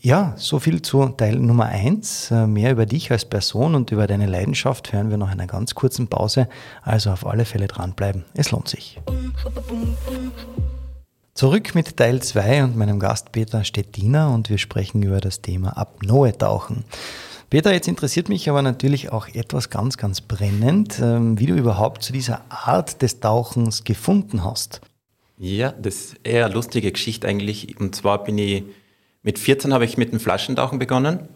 Ja, 0.00 0.34
so 0.36 0.58
viel 0.60 0.80
zu 0.82 1.06
Teil 1.08 1.36
Nummer 1.36 1.66
1. 1.66 2.30
Äh, 2.30 2.46
mehr 2.46 2.72
über 2.72 2.86
dich 2.86 3.10
als 3.10 3.24
Person 3.24 3.74
und 3.74 3.90
über 3.90 4.06
deine 4.06 4.26
Leidenschaft 4.26 4.92
hören 4.92 5.10
wir 5.10 5.18
nach 5.18 5.30
einer 5.30 5.46
ganz 5.46 5.74
kurzen 5.74 6.08
Pause. 6.08 6.48
Also 6.82 7.10
auf 7.10 7.26
alle 7.26 7.44
Fälle 7.44 7.66
dranbleiben. 7.66 8.24
Es 8.34 8.50
lohnt 8.50 8.68
sich. 8.68 9.00
Zurück 11.38 11.76
mit 11.76 11.96
Teil 11.96 12.20
2 12.20 12.64
und 12.64 12.76
meinem 12.76 12.98
Gast 12.98 13.30
Peter 13.30 13.62
Stettiner 13.62 14.34
und 14.34 14.50
wir 14.50 14.58
sprechen 14.58 15.04
über 15.04 15.20
das 15.20 15.40
Thema 15.40 15.76
Apnoe-Tauchen. 15.78 16.82
Peter, 17.48 17.72
jetzt 17.72 17.86
interessiert 17.86 18.28
mich 18.28 18.50
aber 18.50 18.60
natürlich 18.60 19.12
auch 19.12 19.28
etwas 19.28 19.70
ganz, 19.70 19.96
ganz 19.96 20.20
brennend, 20.20 20.98
ähm, 21.00 21.38
wie 21.38 21.46
du 21.46 21.54
überhaupt 21.54 22.02
zu 22.02 22.12
dieser 22.12 22.40
Art 22.48 23.02
des 23.02 23.20
Tauchens 23.20 23.84
gefunden 23.84 24.42
hast. 24.42 24.80
Ja, 25.36 25.70
das 25.70 25.94
ist 25.94 26.16
eher 26.24 26.46
eine 26.46 26.54
lustige 26.54 26.90
Geschichte 26.90 27.28
eigentlich. 27.28 27.78
Und 27.78 27.94
zwar 27.94 28.24
bin 28.24 28.36
ich, 28.36 28.64
mit 29.22 29.38
14 29.38 29.72
habe 29.72 29.84
ich 29.84 29.96
mit 29.96 30.10
dem 30.10 30.18
Flaschentauchen 30.18 30.80
begonnen. 30.80 31.28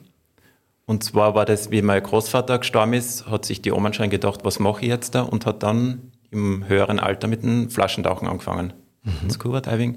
Und 0.85 1.05
zwar 1.05 1.37
war 1.37 1.45
das, 1.45 1.71
wie 1.71 1.81
mein 1.81 2.03
Großvater 2.03 2.59
gestorben 2.59 2.95
ist, 2.95 3.29
hat 3.29 3.45
sich 3.45 3.63
die 3.63 3.71
Oma 3.71 3.93
schon 3.93 4.11
gedacht, 4.11 4.41
was 4.43 4.59
mache 4.59 4.83
ich 4.83 4.89
jetzt 4.89 5.15
da? 5.15 5.23
Und 5.23 5.47
hat 5.47 5.63
dann 5.63 6.11
im 6.33 6.67
höheren 6.67 6.99
Alter 6.99 7.29
mit 7.29 7.45
dem 7.45 7.71
Flaschentauchen 7.71 8.27
angefangen. 8.27 8.73
Mhm. 9.05 9.31
Scuba 9.31 9.61
Diving 9.61 9.97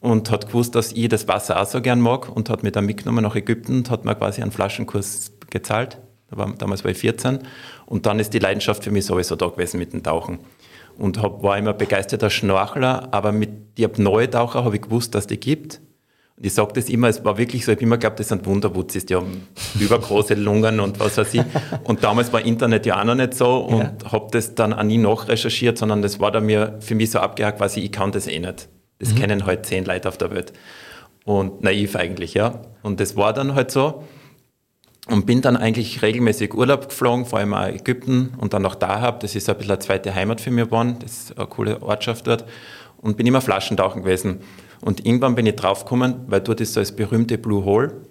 und 0.00 0.30
hat 0.30 0.48
gewusst, 0.48 0.74
dass 0.74 0.92
ich 0.92 1.08
das 1.08 1.28
Wasser 1.28 1.60
auch 1.60 1.66
so 1.66 1.80
gern 1.80 2.00
mag 2.00 2.28
und 2.28 2.50
hat 2.50 2.62
mich 2.62 2.72
dann 2.72 2.86
mitgenommen 2.86 3.22
nach 3.22 3.36
Ägypten 3.36 3.78
und 3.78 3.90
hat 3.90 4.04
mir 4.04 4.14
quasi 4.14 4.42
einen 4.42 4.50
Flaschenkurs 4.50 5.32
gezahlt. 5.48 5.98
Damals 6.58 6.82
war 6.82 6.90
ich 6.90 6.98
14 6.98 7.40
und 7.86 8.06
dann 8.06 8.18
ist 8.18 8.34
die 8.34 8.38
Leidenschaft 8.38 8.84
für 8.84 8.90
mich 8.90 9.04
sowieso 9.04 9.36
da 9.36 9.48
gewesen 9.48 9.78
mit 9.78 9.92
dem 9.92 10.02
Tauchen. 10.02 10.40
Und 10.98 11.22
hab, 11.22 11.42
war 11.42 11.56
immer 11.56 11.72
begeisterter 11.72 12.30
Schnorchler, 12.30 13.08
aber 13.12 13.32
mit 13.32 13.78
die 13.78 13.84
Apnoe-Taucher 13.84 14.64
habe 14.64 14.76
ich 14.76 14.82
gewusst, 14.82 15.14
dass 15.14 15.26
die 15.26 15.38
gibt. 15.38 15.80
Und 16.36 16.46
ich 16.46 16.54
sage 16.54 16.72
das 16.74 16.88
immer, 16.88 17.08
es 17.08 17.24
war 17.24 17.36
wirklich 17.36 17.64
so, 17.64 17.72
ich 17.72 17.76
habe 17.76 17.84
immer 17.84 17.96
geglaubt, 17.96 18.18
das 18.18 18.28
sind 18.28 18.46
Wunderwutzis, 18.46 19.06
die 19.06 19.14
haben 19.14 19.48
übergroße 19.78 20.34
Lungen 20.34 20.80
und 20.80 20.98
was 20.98 21.18
weiß 21.18 21.34
ich. 21.34 21.42
Und 21.84 22.02
damals 22.02 22.32
war 22.32 22.44
Internet 22.44 22.86
ja 22.86 23.00
auch 23.00 23.04
noch 23.04 23.14
nicht 23.14 23.34
so 23.34 23.58
und 23.58 23.80
ja. 23.80 23.92
habe 24.10 24.28
das 24.30 24.54
dann 24.54 24.72
auch 24.72 24.82
nie 24.82 24.98
nachrecherchiert, 24.98 25.78
sondern 25.78 26.02
das 26.02 26.20
war 26.20 26.30
dann 26.30 26.46
mir 26.46 26.78
für 26.80 26.94
mich 26.94 27.10
so 27.10 27.18
abgehakt, 27.18 27.58
quasi, 27.58 27.80
ich 27.80 27.92
kann 27.92 28.12
das 28.12 28.26
eh 28.26 28.38
nicht. 28.38 28.68
Das 28.98 29.10
mhm. 29.10 29.16
kennen 29.16 29.46
halt 29.46 29.66
zehn 29.66 29.84
Leute 29.84 30.08
auf 30.08 30.16
der 30.16 30.30
Welt. 30.30 30.52
Und 31.24 31.62
naiv 31.62 31.96
eigentlich, 31.96 32.34
ja. 32.34 32.62
Und 32.82 33.00
das 33.00 33.16
war 33.16 33.32
dann 33.32 33.54
halt 33.54 33.70
so. 33.70 34.04
Und 35.08 35.26
bin 35.26 35.42
dann 35.42 35.56
eigentlich 35.56 36.00
regelmäßig 36.02 36.54
Urlaub 36.54 36.88
geflogen, 36.88 37.26
vor 37.26 37.40
allem 37.40 37.54
auch 37.54 37.66
Ägypten 37.66 38.34
und 38.38 38.52
dann 38.54 38.62
nach 38.62 38.76
Dahab. 38.76 39.20
Das 39.20 39.34
ist 39.34 39.48
ein 39.48 39.56
bisschen 39.56 39.72
eine 39.72 39.80
zweite 39.80 40.14
Heimat 40.14 40.40
für 40.40 40.52
mich 40.52 40.66
geworden. 40.66 40.96
Das 41.00 41.12
ist 41.12 41.38
eine 41.38 41.46
coole 41.48 41.82
Ortschaft 41.82 42.26
dort. 42.28 42.44
Und 42.98 43.16
bin 43.16 43.26
immer 43.26 43.40
Flaschentauchen 43.40 44.02
gewesen. 44.02 44.40
Und 44.82 45.06
irgendwann 45.06 45.34
bin 45.34 45.46
ich 45.46 45.56
draufgekommen, 45.56 46.16
weil 46.26 46.40
dort 46.40 46.60
ist 46.60 46.74
so 46.74 46.80
das 46.80 46.92
berühmte 46.92 47.38
Blue 47.38 47.64
Hole. 47.64 48.02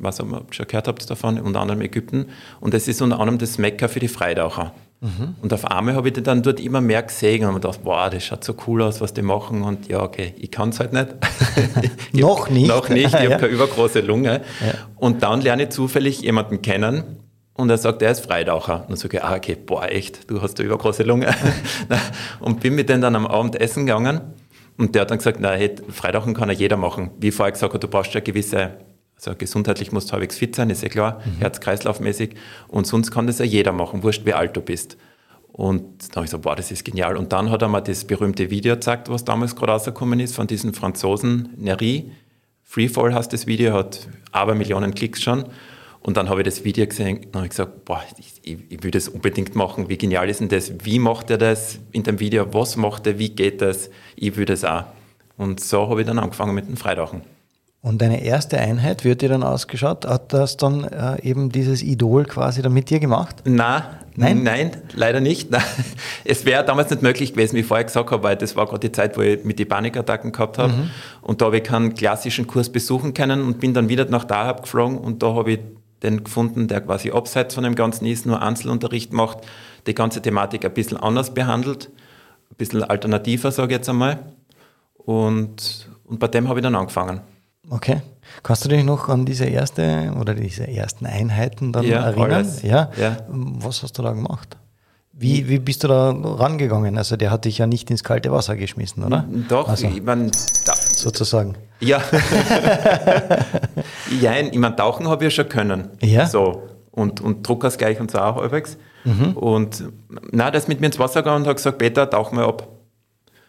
Was 0.00 0.20
ihr 0.20 0.26
schon 0.50 0.66
gehört 0.68 0.86
habt 0.86 1.10
davon, 1.10 1.40
unter 1.40 1.60
anderem 1.60 1.80
Ägypten. 1.80 2.26
Und 2.60 2.72
das 2.72 2.86
ist 2.86 3.02
unter 3.02 3.18
anderem 3.18 3.38
das 3.38 3.58
Mekka 3.58 3.88
für 3.88 3.98
die 3.98 4.06
Freitaucher. 4.06 4.72
Mhm. 5.00 5.34
Und 5.42 5.52
auf 5.52 5.64
einmal 5.64 5.96
habe 5.96 6.06
ich 6.06 6.14
die 6.14 6.22
dann 6.22 6.44
dort 6.44 6.60
immer 6.60 6.80
mehr 6.80 7.02
gesehen 7.02 7.44
und 7.44 7.54
mir 7.54 7.60
gedacht, 7.60 7.82
boah, 7.82 8.08
das 8.08 8.24
schaut 8.24 8.44
so 8.44 8.54
cool 8.68 8.82
aus, 8.82 9.00
was 9.00 9.12
die 9.12 9.22
machen. 9.22 9.64
Und 9.64 9.88
ja, 9.88 10.00
okay, 10.00 10.34
ich 10.38 10.52
kann 10.52 10.68
es 10.68 10.78
halt 10.78 10.92
nicht. 10.92 11.08
noch 12.12 12.48
nicht. 12.48 12.68
Noch 12.68 12.88
nicht, 12.88 13.08
ich 13.08 13.14
habe 13.14 13.30
keine 13.30 13.46
übergroße 13.48 14.00
Lunge. 14.00 14.42
Ja. 14.64 14.74
Und 14.96 15.24
dann 15.24 15.40
lerne 15.40 15.64
ich 15.64 15.70
zufällig 15.70 16.20
jemanden 16.20 16.62
kennen 16.62 17.02
und 17.54 17.68
er 17.68 17.78
sagt, 17.78 18.00
er 18.02 18.12
ist 18.12 18.20
Freitaucher. 18.20 18.82
Und 18.82 18.90
dann 18.90 18.96
sage 18.96 19.16
ich, 19.16 19.24
ah, 19.24 19.34
okay, 19.34 19.56
boah, 19.56 19.88
echt, 19.88 20.30
du 20.30 20.40
hast 20.40 20.60
eine 20.60 20.66
übergroße 20.66 21.02
Lunge. 21.02 21.34
und 22.40 22.60
bin 22.60 22.76
mit 22.76 22.88
denen 22.88 23.02
dann 23.02 23.16
am 23.16 23.26
Abend 23.26 23.60
essen 23.60 23.86
gegangen. 23.86 24.20
Und 24.76 24.94
der 24.94 25.02
hat 25.02 25.10
dann 25.10 25.18
gesagt, 25.18 25.38
na, 25.40 25.52
hey, 25.52 25.74
Freitauchen 25.88 26.34
kann 26.34 26.48
ja 26.48 26.54
jeder 26.54 26.76
machen. 26.76 27.10
Wie 27.18 27.30
vorher 27.30 27.52
gesagt, 27.52 27.82
du 27.82 27.88
brauchst 27.88 28.14
ja 28.14 28.20
gewisse 28.20 28.72
also 29.24 29.36
gesundheitlich 29.36 29.92
musst 29.92 30.08
du 30.08 30.12
halbwegs 30.14 30.36
fit 30.36 30.56
sein, 30.56 30.70
ist 30.70 30.82
ja 30.82 30.88
klar, 30.88 31.20
mhm. 31.24 31.38
Herz-Kreislauf-mäßig. 31.38 32.34
Und 32.68 32.86
sonst 32.86 33.10
kann 33.10 33.26
das 33.26 33.38
ja 33.38 33.44
jeder 33.44 33.72
machen, 33.72 34.02
wurscht 34.02 34.26
wie 34.26 34.32
alt 34.32 34.56
du 34.56 34.60
bist. 34.60 34.96
Und 35.52 36.08
dann 36.08 36.16
habe 36.16 36.24
ich 36.24 36.30
so, 36.30 36.38
boah, 36.38 36.56
das 36.56 36.70
ist 36.70 36.84
genial. 36.84 37.16
Und 37.16 37.32
dann 37.32 37.50
hat 37.50 37.62
er 37.62 37.68
mir 37.68 37.82
das 37.82 38.04
berühmte 38.04 38.50
Video 38.50 38.74
gezeigt, 38.74 39.10
was 39.10 39.24
damals 39.24 39.54
gerade 39.54 39.72
rausgekommen 39.72 40.18
ist, 40.18 40.34
von 40.34 40.46
diesen 40.46 40.72
Franzosen, 40.72 41.50
Nery. 41.56 42.10
Freefall 42.62 43.14
heißt 43.14 43.32
das 43.32 43.46
Video, 43.46 43.74
hat 43.74 44.08
aber 44.32 44.54
Millionen 44.54 44.94
Klicks 44.94 45.22
schon. 45.22 45.44
Und 46.02 46.16
dann 46.16 46.28
habe 46.28 46.40
ich 46.40 46.44
das 46.44 46.64
Video 46.64 46.86
gesehen 46.86 47.20
und 47.26 47.36
habe 47.36 47.48
gesagt, 47.48 47.84
boah, 47.84 48.02
ich, 48.18 48.40
ich 48.44 48.82
will 48.82 48.90
das 48.90 49.08
unbedingt 49.08 49.54
machen. 49.54 49.88
Wie 49.88 49.96
genial 49.96 50.28
ist 50.28 50.40
denn 50.40 50.48
das? 50.48 50.72
Wie 50.84 50.98
macht 50.98 51.30
er 51.30 51.38
das 51.38 51.78
in 51.92 52.02
dem 52.02 52.18
Video? 52.18 52.52
Was 52.52 52.76
macht 52.76 53.06
er? 53.06 53.18
Wie 53.18 53.28
geht 53.28 53.62
das? 53.62 53.88
Ich 54.16 54.36
will 54.36 54.44
das 54.44 54.64
auch. 54.64 54.84
Und 55.36 55.60
so 55.60 55.88
habe 55.88 56.00
ich 56.00 56.06
dann 56.06 56.18
angefangen 56.18 56.54
mit 56.54 56.68
dem 56.68 56.76
Freitauchen. 56.76 57.22
Und 57.82 58.00
deine 58.00 58.22
erste 58.22 58.58
Einheit, 58.58 59.04
wie 59.04 59.10
hat 59.10 59.22
die 59.22 59.28
dann 59.28 59.42
ausgeschaut? 59.42 60.06
Hat 60.06 60.32
das 60.32 60.56
dann 60.56 60.84
äh, 60.84 61.20
eben 61.22 61.50
dieses 61.50 61.82
Idol 61.82 62.24
quasi 62.26 62.62
dann 62.62 62.72
mit 62.72 62.90
dir 62.90 63.00
gemacht? 63.00 63.36
Na, 63.44 63.98
nein, 64.14 64.44
nein, 64.44 64.70
leider 64.94 65.20
nicht. 65.20 65.50
Nein. 65.50 65.62
Es 66.24 66.44
wäre 66.44 66.64
damals 66.64 66.90
nicht 66.90 67.02
möglich 67.02 67.32
gewesen, 67.32 67.56
wie 67.56 67.60
ich 67.60 67.66
vorher 67.66 67.84
gesagt 67.84 68.12
habe, 68.12 68.22
weil 68.22 68.36
das 68.36 68.54
war 68.54 68.66
gerade 68.66 68.88
die 68.88 68.92
Zeit, 68.92 69.16
wo 69.16 69.22
ich 69.22 69.42
mit 69.42 69.58
die 69.58 69.64
Panikattacken 69.64 70.30
gehabt 70.30 70.58
habe. 70.58 70.72
Mhm. 70.72 70.90
Und 71.22 71.40
da 71.40 71.46
habe 71.46 71.56
ich 71.56 71.64
keinen 71.64 71.94
klassischen 71.94 72.46
Kurs 72.46 72.70
besuchen 72.70 73.14
können 73.14 73.42
und 73.42 73.58
bin 73.58 73.74
dann 73.74 73.88
wieder 73.88 74.04
nach 74.04 74.24
Dahab 74.24 74.62
geflogen 74.62 74.98
und 74.98 75.20
da 75.24 75.34
habe 75.34 75.52
ich 75.52 75.58
den 76.02 76.24
gefunden, 76.24 76.68
der 76.68 76.80
quasi 76.80 77.10
abseits 77.10 77.54
von 77.54 77.64
dem 77.64 77.74
Ganzen 77.74 78.06
ist, 78.06 78.26
nur 78.26 78.42
Einzelunterricht 78.42 79.12
macht, 79.12 79.38
die 79.86 79.94
ganze 79.94 80.22
Thematik 80.22 80.64
ein 80.64 80.74
bisschen 80.74 80.96
anders 80.96 81.34
behandelt, 81.34 81.90
ein 82.50 82.56
bisschen 82.56 82.82
alternativer, 82.82 83.50
sage 83.50 83.72
ich 83.72 83.78
jetzt 83.78 83.88
einmal. 83.88 84.18
Und, 84.94 85.88
und 86.04 86.18
bei 86.18 86.28
dem 86.28 86.48
habe 86.48 86.60
ich 86.60 86.62
dann 86.62 86.74
angefangen. 86.74 87.20
Okay. 87.70 88.02
Kannst 88.42 88.64
du 88.64 88.68
dich 88.68 88.84
noch 88.84 89.08
an 89.08 89.24
diese 89.24 89.44
erste 89.44 90.12
oder 90.18 90.34
diese 90.34 90.66
ersten 90.66 91.06
Einheiten 91.06 91.72
dann 91.72 91.84
ja, 91.84 92.00
erinnern? 92.00 92.48
Ja. 92.62 92.90
ja. 92.96 93.16
Was 93.28 93.82
hast 93.82 93.98
du 93.98 94.02
da 94.02 94.12
gemacht? 94.12 94.56
Wie, 95.12 95.48
wie 95.48 95.58
bist 95.58 95.84
du 95.84 95.88
da 95.88 96.10
rangegangen? 96.10 96.96
Also 96.96 97.16
der 97.16 97.30
hat 97.30 97.44
dich 97.44 97.58
ja 97.58 97.66
nicht 97.66 97.90
ins 97.90 98.02
kalte 98.02 98.32
Wasser 98.32 98.56
geschmissen, 98.56 99.04
oder? 99.04 99.26
Doch, 99.48 99.68
also, 99.68 99.86
ich 99.86 100.02
mein, 100.02 100.30
sozusagen. 100.32 101.56
Ja. 101.82 102.00
ja, 104.20 104.38
ich 104.38 104.58
meine, 104.58 104.76
tauchen 104.76 105.08
habe 105.08 105.24
ich 105.24 105.32
ja 105.32 105.42
schon 105.42 105.48
können. 105.48 105.88
Ja. 106.00 106.26
So. 106.26 106.62
Und, 106.90 107.20
und 107.20 107.46
gleich 107.78 108.00
und 108.00 108.10
so 108.10 108.18
auch 108.18 108.36
halbwegs. 108.36 108.76
Mhm. 109.04 109.32
Und 109.32 109.84
na, 110.30 110.50
der 110.50 110.60
ist 110.60 110.68
mit 110.68 110.80
mir 110.80 110.86
ins 110.86 110.98
Wasser 110.98 111.22
gegangen 111.22 111.42
und 111.42 111.48
hat 111.48 111.56
gesagt, 111.56 111.78
Peter, 111.78 112.08
tauch 112.08 112.32
mal 112.32 112.44
ab. 112.44 112.68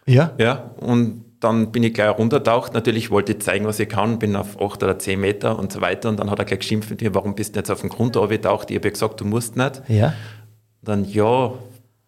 Ja. 0.06 0.32
Ja. 0.38 0.70
Und 0.80 1.24
dann 1.40 1.72
bin 1.72 1.82
ich 1.82 1.94
gleich 1.94 2.18
runtertaucht. 2.18 2.74
Natürlich 2.74 3.10
wollte 3.10 3.32
ich 3.32 3.40
zeigen, 3.40 3.66
was 3.66 3.78
ich 3.78 3.88
kann, 3.88 4.18
bin 4.18 4.34
auf 4.34 4.60
8 4.60 4.82
oder 4.82 4.98
10 4.98 5.20
Meter 5.20 5.58
und 5.58 5.72
so 5.72 5.80
weiter. 5.80 6.08
Und 6.08 6.18
dann 6.18 6.30
hat 6.30 6.38
er 6.38 6.46
gleich 6.46 6.60
geschimpft 6.60 6.90
mit 6.90 7.02
mir, 7.02 7.14
warum 7.14 7.34
bist 7.34 7.54
du 7.54 7.60
jetzt 7.60 7.70
auf 7.70 7.82
den 7.82 7.90
Grund 7.90 8.14
getaucht? 8.14 8.70
Ich 8.70 8.76
habe 8.76 8.90
gesagt, 8.90 9.20
du 9.20 9.24
musst 9.24 9.56
nicht. 9.56 9.82
Ja. 9.88 10.14
Dann, 10.82 11.04
ja, 11.04 11.52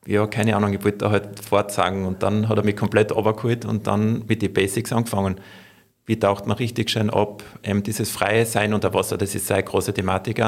ja, 0.07 0.27
keine 0.27 0.57
Ahnung, 0.57 0.73
ich 0.73 0.85
wollte 0.85 0.99
da 0.99 1.11
halt 1.11 1.41
fortsagen. 1.41 2.07
Und 2.07 2.23
dann 2.23 2.49
hat 2.49 2.57
er 2.57 2.65
mich 2.65 2.77
komplett 2.77 3.15
runtergeholt 3.15 3.65
und 3.65 3.87
dann 3.87 4.25
mit 4.27 4.41
den 4.41 4.53
Basics 4.53 4.93
angefangen. 4.93 5.37
Wie 6.07 6.19
taucht 6.19 6.47
man 6.47 6.57
richtig 6.57 6.91
schön 6.91 7.11
ab? 7.11 7.43
Ähm, 7.63 7.83
dieses 7.83 8.11
freie 8.11 8.47
Sein 8.47 8.73
unter 8.73 8.95
Wasser, 8.95 9.19
das 9.19 9.35
ist 9.35 9.51
eine 9.51 9.63
große 9.63 9.93
Thematik. 9.93 10.43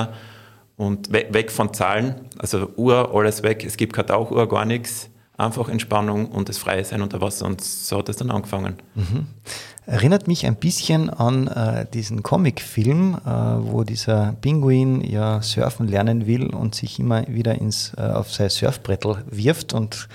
Und 0.77 1.13
weg 1.13 1.51
von 1.51 1.75
Zahlen, 1.75 2.15
also 2.39 2.71
Uhr, 2.77 3.13
alles 3.13 3.43
weg. 3.43 3.65
Es 3.65 3.77
gibt 3.77 3.93
keine 3.93 4.07
Tauchuhr, 4.07 4.49
gar 4.49 4.65
nichts 4.65 5.11
einfach 5.39 5.69
Entspannung 5.69 6.27
und 6.27 6.49
das 6.49 6.59
freie 6.59 6.85
Sein 6.85 7.01
unter 7.01 7.21
Wasser. 7.21 7.47
Und 7.47 7.63
so 7.63 7.99
hat 7.99 8.09
es 8.09 8.17
dann 8.17 8.31
angefangen. 8.31 8.75
Mhm. 8.95 9.27
Erinnert 9.87 10.29
mich 10.29 10.45
ein 10.45 10.57
bisschen 10.57 11.09
an 11.09 11.47
äh, 11.47 11.87
diesen 11.95 12.23
Comicfilm, 12.23 13.15
äh, 13.25 13.31
wo 13.31 13.85
dieser 13.85 14.35
Pinguin 14.41 15.01
ja 15.01 15.41
surfen 15.41 15.89
lernen 15.89 16.27
will 16.27 16.49
und 16.49 16.75
sich 16.75 16.99
immer 16.99 17.27
wieder 17.29 17.55
ins, 17.55 17.95
äh, 17.97 18.03
auf 18.03 18.31
sein 18.31 18.51
Surfbrettel 18.51 19.25
wirft 19.31 19.73
und 19.73 20.09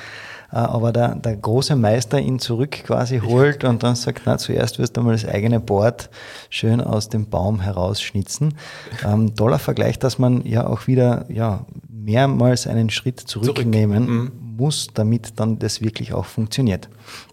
aber 0.60 0.92
der, 0.92 1.16
der 1.16 1.36
große 1.36 1.76
Meister 1.76 2.20
ihn 2.20 2.40
zurück 2.40 2.72
quasi 2.84 3.20
holt 3.20 3.64
und 3.64 3.84
dann 3.84 3.96
sagt, 3.96 4.24
na, 4.26 4.38
zuerst 4.38 4.80
wirst 4.80 4.98
du 4.98 5.02
mal 5.02 5.14
das 5.14 5.26
eigene 5.26 5.60
Board 5.60 6.10
schön 6.50 6.82
aus 6.82 7.10
dem 7.10 7.30
Baum 7.30 7.60
herausschnitzen. 7.62 8.54
Ähm, 9.06 9.36
toller 9.36 9.60
Vergleich, 9.60 10.00
dass 10.00 10.18
man 10.18 10.46
ja 10.46 10.68
auch 10.68 10.88
wieder 10.88 11.26
ja, 11.28 11.66
mehrmals 11.90 12.68
einen 12.68 12.90
Schritt 12.90 13.20
zurücknehmen 13.20 14.06
Zurück. 14.06 14.34
mhm 14.34 14.44
muss, 14.58 14.88
damit 14.94 15.40
dann 15.40 15.60
das 15.60 15.82
wirklich 15.82 16.14
auch 16.14 16.26
funktioniert. 16.26 16.90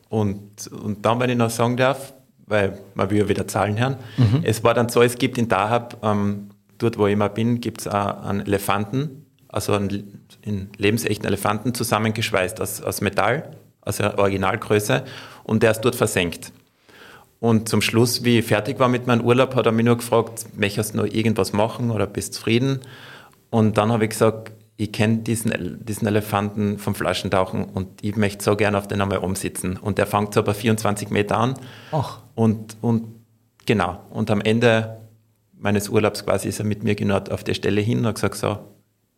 Und, 0.08 0.66
und 0.68 1.04
dann, 1.04 1.20
wenn 1.20 1.30
ich 1.30 1.36
noch 1.36 1.50
sagen 1.50 1.76
darf, 1.76 2.14
weil 2.46 2.78
man 2.94 3.10
will 3.10 3.18
ja 3.18 3.28
wieder 3.28 3.46
Zahlen 3.46 3.78
hören, 3.78 3.96
mhm. 4.16 4.40
es 4.42 4.64
war 4.64 4.74
dann 4.74 4.88
so, 4.88 5.02
es 5.02 5.16
gibt 5.16 5.38
in 5.38 5.48
Dahab, 5.48 5.98
ähm, 6.02 6.50
dort 6.78 6.98
wo 6.98 7.06
ich 7.06 7.12
immer 7.12 7.28
bin, 7.28 7.60
gibt 7.60 7.82
es 7.82 7.86
einen 7.86 8.40
Elefanten, 8.40 9.19
also 9.52 9.72
einen, 9.72 10.26
einen 10.46 10.70
lebensechten 10.76 11.26
Elefanten 11.26 11.74
zusammengeschweißt 11.74 12.60
aus, 12.60 12.82
aus 12.82 13.00
Metall, 13.00 13.56
also 13.80 14.04
Originalgröße, 14.04 15.04
und 15.44 15.62
der 15.62 15.72
ist 15.72 15.80
dort 15.80 15.96
versenkt. 15.96 16.52
Und 17.40 17.68
zum 17.68 17.80
Schluss, 17.80 18.22
wie 18.22 18.38
ich 18.38 18.44
fertig 18.44 18.78
war 18.78 18.88
mit 18.88 19.06
meinem 19.06 19.22
Urlaub, 19.22 19.54
hat 19.54 19.66
er 19.66 19.72
mich 19.72 19.86
nur 19.86 19.96
gefragt, 19.96 20.46
möchtest 20.56 20.92
du 20.92 20.98
noch 20.98 21.06
irgendwas 21.06 21.52
machen 21.52 21.90
oder 21.90 22.06
bist 22.06 22.34
du 22.34 22.36
zufrieden? 22.36 22.80
Und 23.48 23.78
dann 23.78 23.90
habe 23.90 24.04
ich 24.04 24.10
gesagt, 24.10 24.52
ich 24.76 24.92
kenne 24.92 25.18
diesen, 25.18 25.84
diesen 25.84 26.06
Elefanten 26.06 26.78
vom 26.78 26.94
Flaschentauchen 26.94 27.64
und 27.64 27.88
ich 28.02 28.16
möchte 28.16 28.44
so 28.44 28.56
gerne 28.56 28.78
auf 28.78 28.88
den 28.88 29.00
einmal 29.00 29.18
umsitzen. 29.18 29.76
Und 29.76 29.98
der 29.98 30.06
fängt 30.06 30.34
so 30.34 30.42
bei 30.42 30.54
24 30.54 31.10
Meter 31.10 31.38
an. 31.38 31.54
Ach. 31.92 32.20
Und, 32.34 32.76
und 32.80 33.08
genau. 33.66 34.00
Und 34.10 34.30
am 34.30 34.40
Ende 34.40 35.00
meines 35.58 35.88
Urlaubs 35.88 36.24
quasi 36.24 36.48
ist 36.48 36.60
er 36.60 36.64
mit 36.64 36.82
mir 36.82 36.94
genau 36.94 37.18
auf 37.30 37.44
der 37.44 37.54
Stelle 37.54 37.80
hin 37.80 37.98
und 38.00 38.06
hat 38.06 38.14
gesagt, 38.14 38.36
so, 38.36 38.58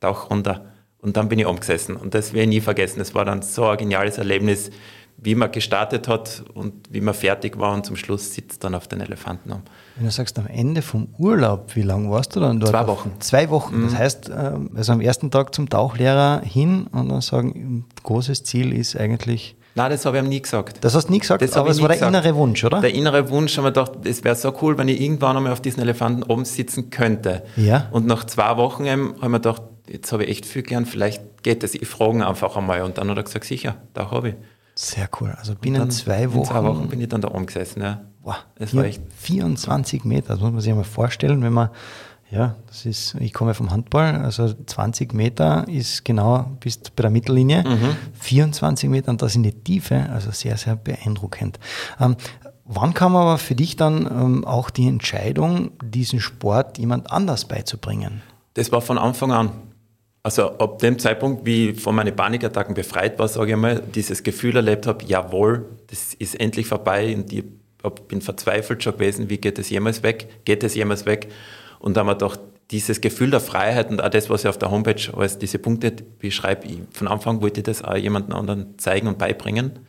tauch 0.03 0.31
runter. 0.31 0.67
Und 0.99 1.17
dann 1.17 1.29
bin 1.29 1.39
ich 1.39 1.47
umgesessen. 1.47 1.97
Und 1.97 2.15
das 2.15 2.33
werde 2.33 2.45
ich 2.45 2.49
nie 2.49 2.61
vergessen. 2.61 3.01
Es 3.01 3.15
war 3.15 3.25
dann 3.25 3.43
so 3.43 3.67
ein 3.67 3.77
geniales 3.77 4.19
Erlebnis, 4.19 4.71
wie 5.17 5.35
man 5.35 5.53
gestartet 5.53 6.09
hat 6.09 6.45
und 6.55 6.73
wie 6.91 7.01
man 7.01 7.15
fertig 7.15 7.59
war 7.59 7.75
und 7.75 7.87
zum 7.87 7.97
Schluss 7.97 8.35
sitzt 8.35 8.65
dann 8.65 8.75
auf 8.75 8.89
den 8.89 9.01
Elefanten 9.01 9.53
um. 9.53 9.63
Wenn 9.97 10.07
du 10.07 10.11
sagst, 10.11 10.39
am 10.39 10.47
Ende 10.47 10.83
vom 10.83 11.09
Urlaub, 11.19 11.77
wie 11.77 11.83
lange 11.83 12.11
warst 12.11 12.35
du 12.35 12.41
dann 12.41 12.59
dort? 12.59 12.73
Zwei 12.73 12.87
Wochen. 12.87 13.13
Zwei 13.21 13.51
Wochen. 13.51 13.79
Mhm. 13.79 13.85
Das 13.85 13.99
heißt, 13.99 14.31
ähm, 14.37 14.71
also 14.75 14.93
am 14.93 15.01
ersten 15.01 15.31
Tag 15.31 15.55
zum 15.55 15.69
Tauchlehrer 15.69 16.41
hin 16.45 16.87
und 16.91 17.09
dann 17.09 17.21
sagen, 17.21 17.85
großes 18.03 18.43
Ziel 18.43 18.73
ist 18.73 18.97
eigentlich. 18.97 19.57
Nein, 19.75 19.91
das 19.91 20.05
habe 20.05 20.19
ich 20.19 20.25
ihm 20.25 20.29
nie 20.29 20.43
gesagt. 20.43 20.85
Das 20.85 20.95
hast 20.95 21.07
du 21.07 21.13
nie 21.13 21.21
gesagt, 21.21 21.41
das 21.41 21.57
aber 21.57 21.71
es 21.71 21.81
war 21.81 21.89
der 21.89 21.99
gesagt. 21.99 22.15
innere 22.15 22.35
Wunsch, 22.35 22.65
oder? 22.65 22.81
Der 22.81 22.95
innere 22.95 23.31
Wunsch, 23.31 23.57
haben 23.57 23.65
wir 23.65 23.71
gedacht, 23.71 23.93
es 24.05 24.23
wäre 24.25 24.35
so 24.35 24.53
cool, 24.61 24.77
wenn 24.77 24.89
ich 24.89 25.01
irgendwann 25.01 25.37
einmal 25.37 25.53
auf 25.53 25.61
diesen 25.63 25.81
Elefanten 25.81 26.25
oben 26.25 26.45
sitzen 26.45 26.91
könnte. 26.91 27.45
Ja. 27.57 27.89
Und 27.91 28.07
nach 28.07 28.25
zwei 28.25 28.57
Wochen 28.57 28.87
haben 28.89 29.15
wir 29.21 29.31
gedacht, 29.31 29.63
jetzt 29.93 30.13
habe 30.13 30.25
ich 30.25 30.31
echt 30.31 30.47
viel 30.47 30.63
gelernt, 30.63 30.89
vielleicht 30.89 31.43
geht 31.43 31.63
es. 31.63 31.75
Ich 31.75 31.87
frage 31.87 32.27
einfach 32.27 32.57
einmal. 32.57 32.83
Und 32.83 32.99
dann 32.99 33.11
hat 33.11 33.17
er 33.17 33.23
gesagt, 33.23 33.45
sicher, 33.45 33.77
da 33.95 34.11
habe 34.11 34.31
ich. 34.31 34.35
Sehr 34.75 35.09
cool. 35.21 35.35
Also 35.37 35.55
binnen 35.55 35.91
zwei 35.91 36.31
Wochen. 36.31 36.39
In 36.39 36.45
zwei 36.47 36.65
Wochen 36.65 36.89
bin 36.89 37.01
ich 37.01 37.09
dann 37.09 37.21
da 37.21 37.29
umgesessen. 37.29 37.83
Ja. 37.83 38.01
Wow, 38.23 38.37
das 38.55 38.75
war 38.75 38.85
echt 38.85 39.03
24 39.19 40.05
Meter, 40.05 40.29
das 40.29 40.41
muss 40.41 40.53
man 40.53 40.61
sich 40.61 40.73
mal 40.73 40.85
vorstellen, 40.85 41.43
wenn 41.43 41.53
man, 41.53 41.71
ja, 42.31 42.55
das 42.69 42.87
ist, 42.87 43.17
ich 43.19 43.33
komme 43.33 43.53
vom 43.53 43.73
Handball, 43.73 44.15
also 44.15 44.53
20 44.53 45.13
Meter 45.13 45.67
ist 45.69 46.05
genau 46.05 46.53
bis 46.61 46.79
bei 46.79 47.03
der 47.03 47.11
Mittellinie, 47.11 47.65
mhm. 47.67 47.97
24 48.21 48.89
Meter 48.89 49.11
und 49.11 49.23
das 49.23 49.35
in 49.35 49.43
die 49.43 49.53
Tiefe, 49.53 50.09
also 50.11 50.31
sehr, 50.31 50.57
sehr 50.57 50.77
beeindruckend. 50.77 51.59
Ähm, 51.99 52.17
wann 52.65 52.95
kam 52.95 53.17
aber 53.17 53.39
für 53.39 53.57
dich 53.57 53.75
dann 53.75 54.07
ähm, 54.07 54.45
auch 54.45 54.71
die 54.71 54.87
Entscheidung, 54.87 55.73
diesen 55.83 56.21
Sport 56.21 56.79
jemand 56.79 57.11
anders 57.11 57.47
beizubringen? 57.47 58.23
Das 58.55 58.71
war 58.71 58.83
von 58.83 58.99
Anfang 58.99 59.33
an. 59.33 59.51
Also 60.25 60.57
ab 60.59 60.79
dem 60.79 60.99
Zeitpunkt, 61.01 61.45
wie 61.45 61.71
ich 61.71 61.81
von 61.81 61.97
meinen 61.97 62.15
Panikattacken 62.15 62.75
befreit 62.75 63.19
war, 63.19 63.27
sage 63.27 63.53
ich 63.53 63.57
mal, 63.57 63.83
dieses 63.95 64.23
Gefühl 64.23 64.55
erlebt 64.55 64.87
habe, 64.87 65.05
jawohl, 65.05 65.69
das 65.89 66.15
ist 66.15 66.39
endlich 66.39 66.67
vorbei 66.69 67.15
und 67.17 67.33
ich 67.33 67.45
bin 68.07 68.21
verzweifelt 68.21 68.85
schon 68.85 68.93
gewesen, 68.93 69.29
wie 69.29 69.39
geht 69.39 69.59
es 69.59 69.69
jemals 69.71 70.05
weg? 70.05 70.45
Geht 70.45 70.63
es 70.63 70.77
jemals 70.77 71.07
weg? 71.07 71.29
Und 71.81 71.97
da 71.97 72.01
haben 72.01 72.07
wir 72.07 72.15
doch 72.15 72.37
dieses 72.71 73.01
Gefühl 73.01 73.33
der 73.33 73.41
Freiheit 73.41 73.91
und 73.91 74.01
auch 74.01 74.09
das, 74.09 74.31
was 74.31 74.45
ich 74.45 74.49
auf 74.49 74.59
der 74.59 74.71
Homepage 74.71 75.13
als 75.17 75.39
diese 75.39 75.59
Punkte 75.59 75.91
beschreibe, 75.91 76.69
von 76.93 77.09
Anfang 77.09 77.43
wollte 77.43 77.61
ich 77.61 77.65
das 77.65 77.83
auch 77.83 77.97
jemandem 77.97 78.37
anderen 78.37 78.79
zeigen 78.79 79.09
und 79.09 79.19
beibringen. 79.19 79.81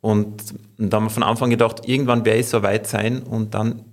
Und, 0.00 0.54
und 0.78 0.90
da 0.90 0.96
haben 0.96 1.04
wir 1.04 1.10
von 1.10 1.22
Anfang 1.22 1.50
gedacht, 1.50 1.86
irgendwann 1.86 2.24
werde 2.24 2.40
ich 2.40 2.48
so 2.48 2.62
weit 2.62 2.86
sein 2.86 3.22
und 3.22 3.52
dann 3.52 3.84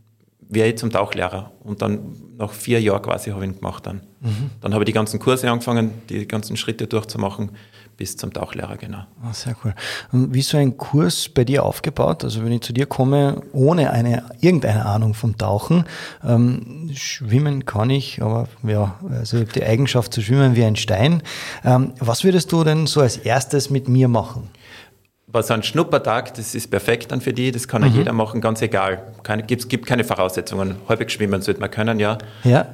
wäre 0.49 0.69
ich 0.69 0.77
zum 0.77 0.91
Tauchlehrer. 0.91 1.51
Und 1.63 1.81
dann 1.81 2.15
nach 2.38 2.51
vier 2.51 2.81
Jahren 2.81 3.01
quasi 3.01 3.31
habe 3.31 3.43
ich 3.43 3.51
ihn 3.51 3.55
gemacht 3.57 3.86
dann. 3.86 4.01
Mhm. 4.21 4.51
Dann 4.62 4.73
habe 4.73 4.83
ich 4.83 4.88
die 4.88 4.93
ganzen 4.93 5.19
Kurse 5.19 5.49
angefangen, 5.49 5.91
die 6.10 6.27
ganzen 6.27 6.57
Schritte 6.57 6.88
durchzumachen 6.88 7.51
bis 7.97 8.15
zum 8.15 8.31
Tauchlehrer, 8.31 8.77
genau. 8.77 8.99
Ah, 9.23 9.33
sehr 9.33 9.55
cool. 9.63 9.73
Und 10.12 10.33
wie 10.33 10.39
ist 10.39 10.49
so 10.49 10.57
ein 10.57 10.77
Kurs 10.77 11.29
bei 11.29 11.43
dir 11.43 11.65
aufgebaut? 11.65 12.23
Also 12.23 12.45
wenn 12.45 12.51
ich 12.51 12.62
zu 12.62 12.71
dir 12.71 12.86
komme, 12.86 13.41
ohne 13.53 13.91
eine, 13.91 14.23
irgendeine 14.39 14.86
Ahnung 14.86 15.15
vom 15.15 15.36
Tauchen, 15.38 15.86
ähm, 16.23 16.91
schwimmen 16.93 17.65
kann 17.65 17.89
ich, 17.89 18.21
aber 18.21 18.47
ja, 18.62 18.99
also 19.10 19.38
ich 19.38 19.43
habe 19.43 19.60
die 19.60 19.65
Eigenschaft 19.65 20.13
zu 20.13 20.21
schwimmen 20.21 20.55
wie 20.55 20.63
ein 20.63 20.75
Stein. 20.75 21.23
Ähm, 21.65 21.93
was 21.99 22.23
würdest 22.23 22.51
du 22.51 22.63
denn 22.63 22.86
so 22.86 23.01
als 23.01 23.17
erstes 23.17 23.71
mit 23.71 23.88
mir 23.88 24.07
machen? 24.07 24.49
Was 25.38 25.52
ein 25.52 25.63
Schnuppertag, 25.63 26.34
das 26.34 26.56
ist 26.56 26.69
perfekt 26.69 27.12
dann 27.12 27.21
für 27.21 27.34
die, 27.34 27.52
das 27.52 27.67
kann 27.67 27.82
mhm. 27.82 27.89
ja 27.89 27.93
jeder 27.95 28.13
machen, 28.13 28.41
ganz 28.41 28.62
egal. 28.62 29.04
Es 29.23 29.47
gibt, 29.47 29.69
gibt 29.69 29.86
keine 29.86 30.04
Voraussetzungen. 30.04 30.76
Halbwegs 30.89 31.13
schwimmen 31.13 31.41
sollte 31.41 31.60
man 31.60 31.71
können, 31.71 32.00
ja. 32.00 32.17
Ja. 32.43 32.67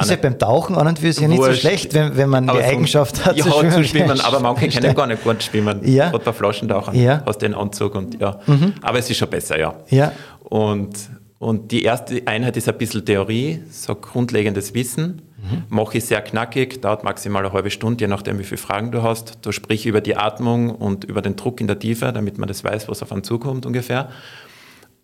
Ist 0.00 0.10
ja 0.10 0.16
beim 0.16 0.38
Tauchen 0.38 0.76
an 0.76 0.86
und 0.86 0.98
für 0.98 1.12
sich 1.12 1.20
ja 1.20 1.28
nicht 1.28 1.42
so 1.42 1.52
schlecht, 1.52 1.92
wenn, 1.92 2.16
wenn 2.16 2.30
man 2.30 2.48
aber 2.48 2.58
die 2.58 2.64
Eigenschaft 2.64 3.24
hat, 3.26 3.36
ja, 3.36 3.44
zu 3.44 3.50
schwimmen. 3.50 3.72
zu 3.72 3.84
schwimmen. 3.84 4.20
Aber 4.24 4.40
manche 4.40 4.68
können 4.68 4.94
gar 4.94 5.06
nicht 5.06 5.22
gut 5.22 5.42
schwimmen. 5.42 5.80
Ja. 5.84 6.08
Gerade 6.08 6.24
bei 6.24 6.32
Flaschentauchern 6.32 6.94
ja. 6.94 7.22
hast 7.26 7.42
du 7.42 7.46
den 7.46 7.54
Anzug 7.54 7.94
und 7.94 8.18
ja. 8.18 8.40
Mhm. 8.46 8.72
Aber 8.80 8.98
es 8.98 9.10
ist 9.10 9.18
schon 9.18 9.28
besser, 9.28 9.58
ja. 9.58 9.74
ja. 9.90 10.12
Und, 10.40 10.96
und 11.38 11.70
die 11.70 11.82
erste 11.82 12.22
Einheit 12.24 12.56
ist 12.56 12.66
ein 12.66 12.78
bisschen 12.78 13.04
Theorie, 13.04 13.62
so 13.70 13.94
grundlegendes 13.94 14.72
Wissen. 14.72 15.20
Mhm. 15.42 15.64
Mache 15.68 15.98
ich 15.98 16.04
sehr 16.04 16.20
knackig, 16.22 16.80
dauert 16.80 17.04
maximal 17.04 17.44
eine 17.44 17.52
halbe 17.52 17.70
Stunde, 17.70 18.04
je 18.04 18.08
nachdem, 18.08 18.38
wie 18.38 18.44
viele 18.44 18.58
Fragen 18.58 18.90
du 18.90 19.02
hast. 19.02 19.38
Da 19.42 19.52
sprich 19.52 19.80
ich 19.80 19.86
über 19.86 20.00
die 20.00 20.16
Atmung 20.16 20.70
und 20.70 21.04
über 21.04 21.22
den 21.22 21.36
Druck 21.36 21.60
in 21.60 21.66
der 21.66 21.78
Tiefe, 21.78 22.12
damit 22.12 22.38
man 22.38 22.48
das 22.48 22.64
weiß, 22.64 22.88
was 22.88 23.02
auf 23.02 23.12
einen 23.12 23.24
zukommt 23.24 23.66
ungefähr. 23.66 24.10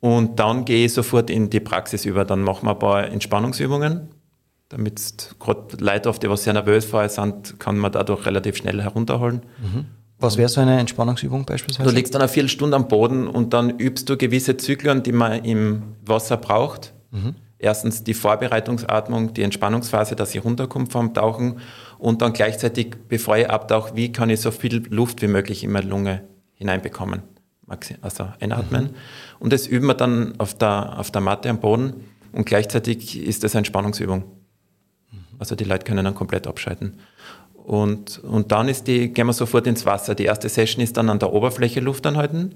Und 0.00 0.38
dann 0.38 0.64
gehe 0.64 0.84
ich 0.84 0.92
sofort 0.92 1.30
in 1.30 1.50
die 1.50 1.60
Praxis 1.60 2.04
über. 2.04 2.24
Dann 2.24 2.42
machen 2.42 2.66
wir 2.66 2.72
ein 2.72 2.78
paar 2.78 3.06
Entspannungsübungen, 3.08 4.10
damit 4.68 5.34
gerade 5.38 5.76
Leute 5.78 6.08
oft, 6.08 6.22
die 6.22 6.28
was 6.28 6.44
sehr 6.44 6.52
nervös 6.52 6.84
vorher 6.84 7.08
sind, 7.08 7.58
kann 7.58 7.78
man 7.78 7.92
dadurch 7.92 8.26
relativ 8.26 8.56
schnell 8.56 8.82
herunterholen. 8.82 9.42
Mhm. 9.58 9.86
Was 10.18 10.38
wäre 10.38 10.48
so 10.48 10.60
eine 10.60 10.78
Entspannungsübung 10.78 11.44
beispielsweise? 11.44 11.88
Du 11.88 11.94
liegst 11.94 12.14
dann 12.14 12.22
eine 12.22 12.28
Viertelstunde 12.28 12.76
am 12.76 12.88
Boden 12.88 13.26
und 13.26 13.52
dann 13.52 13.78
übst 13.78 14.08
du 14.08 14.16
gewisse 14.16 14.56
Zyklen, 14.56 15.02
die 15.02 15.12
man 15.12 15.44
im 15.44 15.82
Wasser 16.04 16.38
braucht. 16.38 16.94
Mhm. 17.10 17.34
Erstens 17.66 18.04
die 18.04 18.14
Vorbereitungsatmung, 18.14 19.34
die 19.34 19.42
Entspannungsphase, 19.42 20.14
dass 20.14 20.32
ich 20.32 20.44
runterkomme 20.44 20.86
vom 20.86 21.12
Tauchen 21.14 21.58
und 21.98 22.22
dann 22.22 22.32
gleichzeitig, 22.32 22.94
bevor 23.08 23.38
ich 23.38 23.50
abtauche, 23.50 23.96
wie 23.96 24.12
kann 24.12 24.30
ich 24.30 24.40
so 24.40 24.52
viel 24.52 24.86
Luft 24.88 25.20
wie 25.20 25.26
möglich 25.26 25.64
in 25.64 25.72
meine 25.72 25.88
Lunge 25.88 26.22
hineinbekommen. 26.54 27.22
Also 28.02 28.28
einatmen. 28.38 28.84
Mhm. 28.84 28.94
Und 29.40 29.52
das 29.52 29.66
üben 29.66 29.88
wir 29.88 29.94
dann 29.94 30.38
auf 30.38 30.54
der, 30.54 30.96
auf 30.96 31.10
der 31.10 31.20
Matte 31.20 31.50
am 31.50 31.58
Boden 31.58 32.04
und 32.30 32.46
gleichzeitig 32.46 33.20
ist 33.20 33.42
das 33.42 33.56
eine 33.56 33.62
Entspannungsübung. 33.62 34.20
Mhm. 35.10 35.18
Also 35.40 35.56
die 35.56 35.64
Leute 35.64 35.84
können 35.84 36.04
dann 36.04 36.14
komplett 36.14 36.46
abschalten. 36.46 37.00
Und, 37.52 38.20
und 38.20 38.52
dann 38.52 38.68
ist 38.68 38.86
die, 38.86 39.12
gehen 39.12 39.26
wir 39.26 39.32
sofort 39.32 39.66
ins 39.66 39.84
Wasser. 39.84 40.14
Die 40.14 40.26
erste 40.26 40.48
Session 40.48 40.84
ist 40.84 40.96
dann 40.96 41.08
an 41.08 41.18
der 41.18 41.32
Oberfläche 41.32 41.80
Luft 41.80 42.06
anhalten 42.06 42.54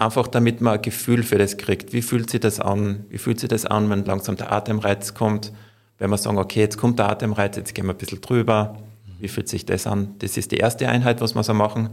Einfach 0.00 0.28
damit 0.28 0.62
man 0.62 0.74
ein 0.74 0.82
Gefühl 0.82 1.22
für 1.22 1.36
das 1.36 1.58
kriegt. 1.58 1.92
Wie 1.92 2.00
fühlt 2.00 2.30
sich 2.30 2.40
das 2.40 2.58
an? 2.58 3.04
Wie 3.10 3.18
fühlt 3.18 3.38
sich 3.38 3.50
das 3.50 3.66
an, 3.66 3.90
wenn 3.90 4.06
langsam 4.06 4.34
der 4.34 4.50
Atemreiz 4.50 5.12
kommt? 5.12 5.52
Wenn 5.98 6.08
wir 6.08 6.16
sagen, 6.16 6.38
okay, 6.38 6.60
jetzt 6.60 6.78
kommt 6.78 6.98
der 6.98 7.10
Atemreiz, 7.10 7.56
jetzt 7.56 7.74
gehen 7.74 7.84
wir 7.84 7.92
ein 7.92 7.98
bisschen 7.98 8.22
drüber. 8.22 8.78
Wie 9.18 9.28
fühlt 9.28 9.48
sich 9.48 9.66
das 9.66 9.86
an? 9.86 10.14
Das 10.20 10.38
ist 10.38 10.52
die 10.52 10.56
erste 10.56 10.88
Einheit, 10.88 11.20
was 11.20 11.34
wir 11.34 11.42
so 11.42 11.52
machen. 11.52 11.90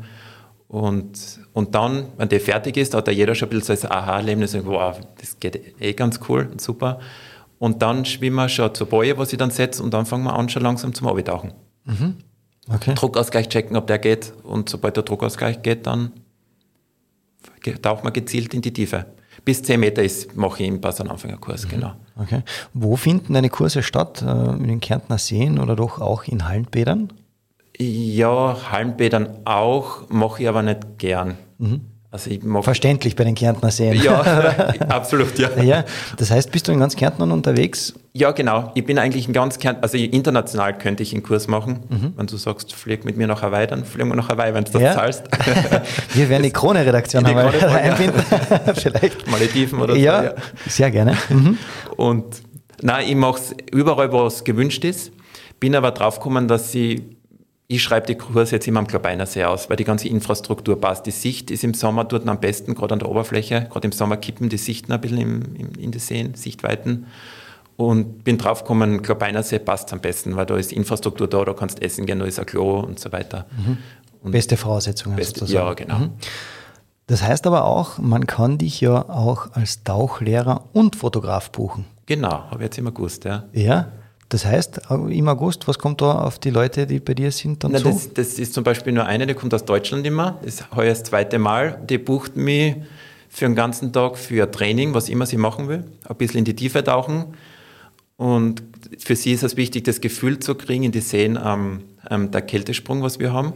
Und, 0.70 1.42
und 1.52 1.76
dann, 1.76 2.06
wenn 2.16 2.30
der 2.30 2.40
fertig 2.40 2.78
ist, 2.78 2.94
hat 2.94 3.10
da 3.10 3.12
jeder 3.12 3.36
schon 3.36 3.50
ein 3.50 3.60
bisschen 3.60 3.76
so 3.76 3.90
ein 3.90 3.98
Aha-Erlebnis, 3.98 4.58
wow, 4.66 4.98
das 5.20 5.38
geht 5.40 5.76
eh 5.82 5.92
ganz 5.92 6.22
cool 6.30 6.48
und 6.50 6.62
super. 6.62 7.02
Und 7.60 7.82
dann 7.82 8.06
schwimmen 8.06 8.38
wir 8.38 8.48
schon 8.48 8.74
zur 8.74 8.88
Boje, 8.88 9.18
was 9.18 9.34
ich 9.34 9.38
dann 9.38 9.52
setze, 9.52 9.84
und 9.84 9.94
dann 9.94 10.06
fangen 10.06 10.24
wir 10.24 10.34
an, 10.34 10.48
schon 10.48 10.64
langsam 10.64 10.94
zum 10.94 11.08
Abtauchen. 11.08 11.54
Mhm. 11.84 12.16
Okay. 12.70 12.96
Druckausgleich 12.96 13.50
checken, 13.50 13.76
ob 13.76 13.88
der 13.88 14.00
geht. 14.00 14.32
Und 14.44 14.70
sobald 14.70 14.96
der 14.96 15.04
Druckausgleich 15.04 15.62
geht, 15.62 15.88
dann 15.88 16.14
taucht 17.82 18.04
man 18.04 18.14
gezielt 18.14 18.54
in 18.54 18.62
die 18.62 18.74
Tiefe. 18.74 19.06
Bis 19.46 19.62
10 19.64 19.80
Meter 19.80 20.04
ist, 20.04 20.36
mache 20.36 20.64
ich 20.64 20.70
im 20.70 20.82
Passananfängerkurs, 20.82 21.66
mhm. 21.66 21.70
genau. 21.70 21.94
Okay. 22.18 22.42
Wo 22.74 22.96
finden 22.96 23.34
deine 23.34 23.50
Kurse 23.50 23.84
statt? 23.84 24.22
Äh, 24.22 24.26
in 24.26 24.68
den 24.68 24.80
Kärntner 24.80 25.18
Seen 25.18 25.60
oder 25.60 25.76
doch 25.76 26.02
auch 26.02 26.24
in 26.24 26.48
Hallenbädern? 26.48 27.14
Ja, 27.78 28.58
Hallenbädern 28.72 29.30
auch, 29.46 30.10
mache 30.10 30.42
ich 30.42 30.50
aber 30.50 30.64
nicht 30.64 30.98
gern. 30.98 31.38
Mhm. 31.60 31.82
Also 32.10 32.32
Verständlich 32.62 33.18
bei 33.18 33.26
den 33.26 33.36
Kärntner 33.36 33.70
Seen. 33.70 34.02
Ja, 34.02 34.22
absolut, 34.88 35.38
ja. 35.38 35.50
ja. 35.62 35.84
Das 36.16 36.32
heißt, 36.32 36.52
bist 36.54 36.68
du 36.68 36.72
in 36.72 36.80
ganz 36.80 36.96
Kärntner 36.96 37.32
unterwegs? 37.32 37.94
Ja, 38.14 38.32
genau. 38.32 38.72
Ich 38.76 38.86
bin 38.86 38.98
eigentlich 38.98 39.28
in 39.28 39.34
ganz 39.34 39.60
Kärntner, 39.60 39.84
also 39.84 39.98
international 39.98 40.78
könnte 40.78 41.04
ich 41.04 41.12
einen 41.14 41.22
Kurs 41.22 41.50
machen. 41.50 41.82
Mhm. 41.90 42.14
Wenn 42.16 42.28
du 42.28 42.38
sagst, 42.38 42.74
flieg 42.74 43.04
mit 43.04 43.18
mir 43.18 43.28
nach 43.28 43.42
Hawaii, 43.42 43.68
dann 43.68 43.84
fliegen 43.84 44.08
wir 44.08 44.16
nach 44.16 44.30
Hawaii, 44.30 44.54
wenn 44.54 44.64
du 44.64 44.72
das 44.72 44.82
ja. 44.82 44.94
zahlst. 44.94 45.24
wir 46.14 46.30
werden 46.30 46.44
die 46.44 46.52
Krone-Redaktion 46.52 47.26
einbinden. 47.26 48.24
Vielleicht. 48.74 49.30
Malediven 49.30 49.82
oder 49.82 49.96
ja, 49.98 50.20
so. 50.20 50.26
Ja, 50.28 50.34
sehr 50.66 50.92
gerne. 50.92 51.18
Mhm. 51.28 51.58
Und 51.98 52.42
nein, 52.82 53.06
ich 53.10 53.16
mache 53.16 53.42
es 53.42 53.56
überall, 53.74 54.14
wo 54.14 54.26
es 54.26 54.46
gewünscht 54.46 54.86
ist. 54.86 55.12
Bin 55.60 55.76
aber 55.76 55.92
drauf 55.92 56.20
gekommen, 56.20 56.48
dass 56.48 56.72
sie 56.72 57.17
ich 57.70 57.84
schreibe 57.84 58.08
die 58.08 58.16
Kurse 58.16 58.56
jetzt 58.56 58.68
immer 58.68 58.80
am 58.80 58.88
Klabeinersee 58.88 59.44
aus, 59.44 59.70
weil 59.70 59.76
die 59.76 59.84
ganze 59.84 60.08
Infrastruktur 60.08 60.80
passt. 60.80 61.06
Die 61.06 61.12
Sicht 61.12 61.52
ist 61.52 61.66
im 61.66 61.74
Sommer 61.74 62.06
dort 62.06 62.28
am 62.28 62.40
besten, 62.40 62.76
gerade 62.76 62.94
an 62.94 63.00
der 63.00 63.10
Oberfläche. 63.10 63.68
Gerade 63.70 63.88
im 63.88 63.92
Sommer 63.92 64.16
kippen 64.16 64.48
die 64.48 64.58
Sichten 64.58 64.92
ein 64.94 65.02
bisschen 65.02 65.18
im, 65.18 65.56
im, 65.56 65.72
in 65.78 65.92
die 65.92 66.00
Seen, 66.00 66.34
Sichtweiten. 66.36 67.08
Und 67.76 68.24
bin 68.24 68.38
draufgekommen, 68.38 69.02
Klabeinersee 69.02 69.60
passt 69.60 69.92
am 69.92 70.00
besten, 70.00 70.36
weil 70.38 70.46
da 70.46 70.56
ist 70.56 70.72
Infrastruktur 70.72 71.28
da, 71.28 71.44
da 71.44 71.54
kannst 71.54 71.82
essen 71.82 72.06
gehen, 72.06 72.20
da 72.20 72.26
ist 72.26 72.40
ein 72.40 72.46
Klo 72.46 72.80
und 72.80 73.00
so 73.00 73.12
weiter. 73.12 73.46
Mhm. 73.58 74.32
Beste 74.32 74.58
Voraussetzungen 74.58 75.16
beste, 75.16 75.42
sozusagen. 75.42 75.68
Ja, 75.68 75.74
genau. 75.74 76.00
Mhm. 76.00 76.12
Das 77.06 77.22
heißt 77.22 77.46
aber 77.48 77.66
auch, 77.66 77.98
man 78.00 78.28
kann 78.28 78.58
dich 78.58 78.82
ja 78.82 79.08
auch 79.10 79.52
als 79.54 79.84
Tauchlehrer 79.84 80.64
und 80.74 80.96
Fotograf 80.96 81.52
buchen. 81.52 81.86
Genau, 82.06 82.32
habe 82.50 82.56
ich 82.56 82.62
jetzt 82.62 82.78
immer 82.78 82.92
gewusst, 82.92 83.26
ja. 83.26 83.44
Ja, 83.52 83.92
das 84.30 84.46
heißt, 84.46 84.82
im 84.90 85.30
August, 85.30 85.68
was 85.68 85.80
kommt 85.80 86.02
da 86.02 86.24
auf 86.24 86.38
die 86.38 86.50
Leute, 86.50 86.86
die 86.86 87.00
bei 87.00 87.14
dir 87.14 87.32
sind, 87.32 87.64
dann 87.64 87.72
Na, 87.72 87.80
zu? 87.80 87.90
Das, 87.90 88.14
das, 88.14 88.40
ist 88.40 88.54
zum 88.54 88.64
Beispiel 88.64 88.92
nur 88.92 89.06
eine, 89.06 89.26
die 89.26 89.34
kommt 89.34 89.54
aus 89.54 89.64
Deutschland 89.64 90.06
immer. 90.06 90.38
Das 90.44 90.56
ist 90.56 90.76
heuer 90.76 90.90
das 90.90 91.04
zweite 91.04 91.40
Mal. 91.40 91.82
Die 91.90 91.98
bucht 91.98 92.36
mich 92.36 92.76
für 93.30 93.46
einen 93.46 93.56
ganzen 93.56 93.94
Tag 93.94 94.18
für 94.18 94.50
Training, 94.52 94.94
was 94.94 95.08
immer 95.08 95.26
sie 95.26 95.38
machen 95.38 95.70
will. 95.70 95.86
Ein 96.08 96.16
bisschen 96.18 96.40
in 96.40 96.46
die 96.46 96.56
Tiefe 96.56 96.84
tauchen. 96.84 97.36
Und 98.18 98.64
für 99.00 99.16
sie 99.16 99.32
ist 99.32 99.44
es 99.44 99.56
wichtig, 99.56 99.86
das 99.86 100.02
Gefühl 100.02 100.40
zu 100.40 100.56
kriegen 100.56 100.84
in 100.84 100.92
die 100.92 101.02
Seen 101.02 101.40
ähm, 101.42 101.84
ähm, 102.10 102.32
der 102.32 102.42
Kältesprung, 102.42 103.04
was 103.04 103.20
wir 103.20 103.32
haben. 103.32 103.54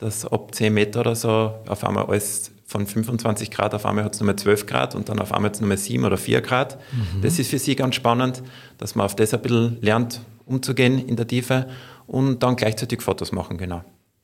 Dass 0.00 0.24
ab 0.26 0.54
10 0.54 0.72
Meter 0.72 1.00
oder 1.00 1.14
so 1.14 1.52
auf 1.68 1.84
einmal 1.84 2.06
alles 2.06 2.50
von 2.66 2.86
25 2.86 3.50
Grad 3.50 3.74
auf 3.74 3.84
einmal 3.84 4.04
hat 4.04 4.14
es 4.14 4.20
nochmal 4.20 4.36
12 4.36 4.66
Grad 4.66 4.94
und 4.94 5.08
dann 5.08 5.18
auf 5.18 5.32
einmal 5.32 5.50
jetzt 5.50 5.60
nochmal 5.60 5.76
7 5.76 6.04
oder 6.04 6.16
4 6.16 6.40
Grad. 6.40 6.78
Mhm. 6.92 7.22
Das 7.22 7.38
ist 7.38 7.50
für 7.50 7.58
sie 7.58 7.74
ganz 7.74 7.96
spannend, 7.96 8.42
dass 8.78 8.94
man 8.94 9.06
auf 9.06 9.16
das 9.16 9.34
ein 9.34 9.42
bisschen 9.42 9.78
lernt, 9.80 10.20
umzugehen 10.46 10.98
in 11.06 11.16
der 11.16 11.26
Tiefe 11.26 11.68
und 12.06 12.42
dann 12.42 12.56
gleichzeitig 12.56 13.02
Fotos 13.02 13.32
machen, 13.32 13.58
genau. 13.58 13.82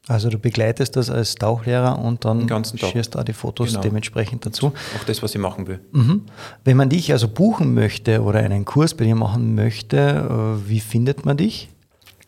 Also 0.09 0.31
du 0.31 0.39
begleitest 0.39 0.95
das 0.95 1.11
als 1.11 1.35
Tauchlehrer 1.35 1.99
und 1.99 2.25
dann 2.25 2.49
schierst 2.77 3.17
da 3.17 3.25
die 3.25 3.33
Fotos 3.33 3.71
genau. 3.71 3.81
dementsprechend 3.81 4.47
dazu. 4.47 4.69
Auch 4.97 5.05
das, 5.05 5.21
was 5.23 5.35
ich 5.35 5.41
machen 5.41 5.67
will. 5.67 5.81
Mhm. 5.91 6.23
Wenn 6.63 6.77
man 6.77 6.89
dich 6.89 7.11
also 7.11 7.27
buchen 7.27 7.75
möchte 7.75 8.23
oder 8.23 8.39
einen 8.39 8.65
Kurs 8.65 8.95
bei 8.95 9.05
dir 9.05 9.17
machen 9.17 9.57
möchte, 9.57 9.97
äh, 9.99 10.69
wie 10.69 10.79
findet 10.79 11.27
man 11.27 11.37
dich? 11.37 11.71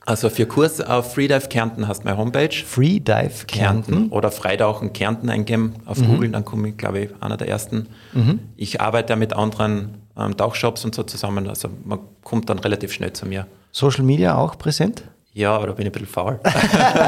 Also 0.08 0.30
für 0.30 0.46
Kurs 0.46 0.80
auf 0.80 1.12
Freedive 1.12 1.48
Kärnten 1.48 1.86
hast 1.86 2.00
du 2.00 2.04
meine 2.06 2.16
Homepage. 2.16 2.48
Freedive 2.48 3.44
Kärnten. 3.46 3.92
Kärnten. 3.92 4.08
Oder 4.08 4.30
Freitauchen 4.30 4.94
Kärnten 4.94 5.28
eingeben 5.28 5.74
auf 5.84 5.98
mhm. 5.98 6.06
Google, 6.06 6.30
dann 6.30 6.46
komme 6.46 6.70
ich, 6.70 6.78
glaube 6.78 7.00
ich, 7.00 7.10
einer 7.20 7.36
der 7.36 7.46
ersten. 7.46 7.88
Mhm. 8.14 8.38
Ich 8.56 8.80
arbeite 8.80 9.16
mit 9.16 9.34
anderen 9.34 9.98
ähm, 10.16 10.34
Tauchshops 10.34 10.82
und 10.86 10.94
so 10.94 11.02
zusammen, 11.02 11.46
also 11.46 11.68
man 11.84 11.98
kommt 12.22 12.48
dann 12.48 12.58
relativ 12.58 12.90
schnell 12.90 13.12
zu 13.12 13.26
mir. 13.26 13.46
Social 13.70 14.02
Media 14.02 14.34
auch 14.34 14.56
präsent? 14.56 15.04
Ja, 15.38 15.54
aber 15.54 15.68
da 15.68 15.72
bin 15.74 15.86
ich 15.86 15.90
ein 15.90 15.92
bisschen 15.92 16.08
faul. 16.08 16.40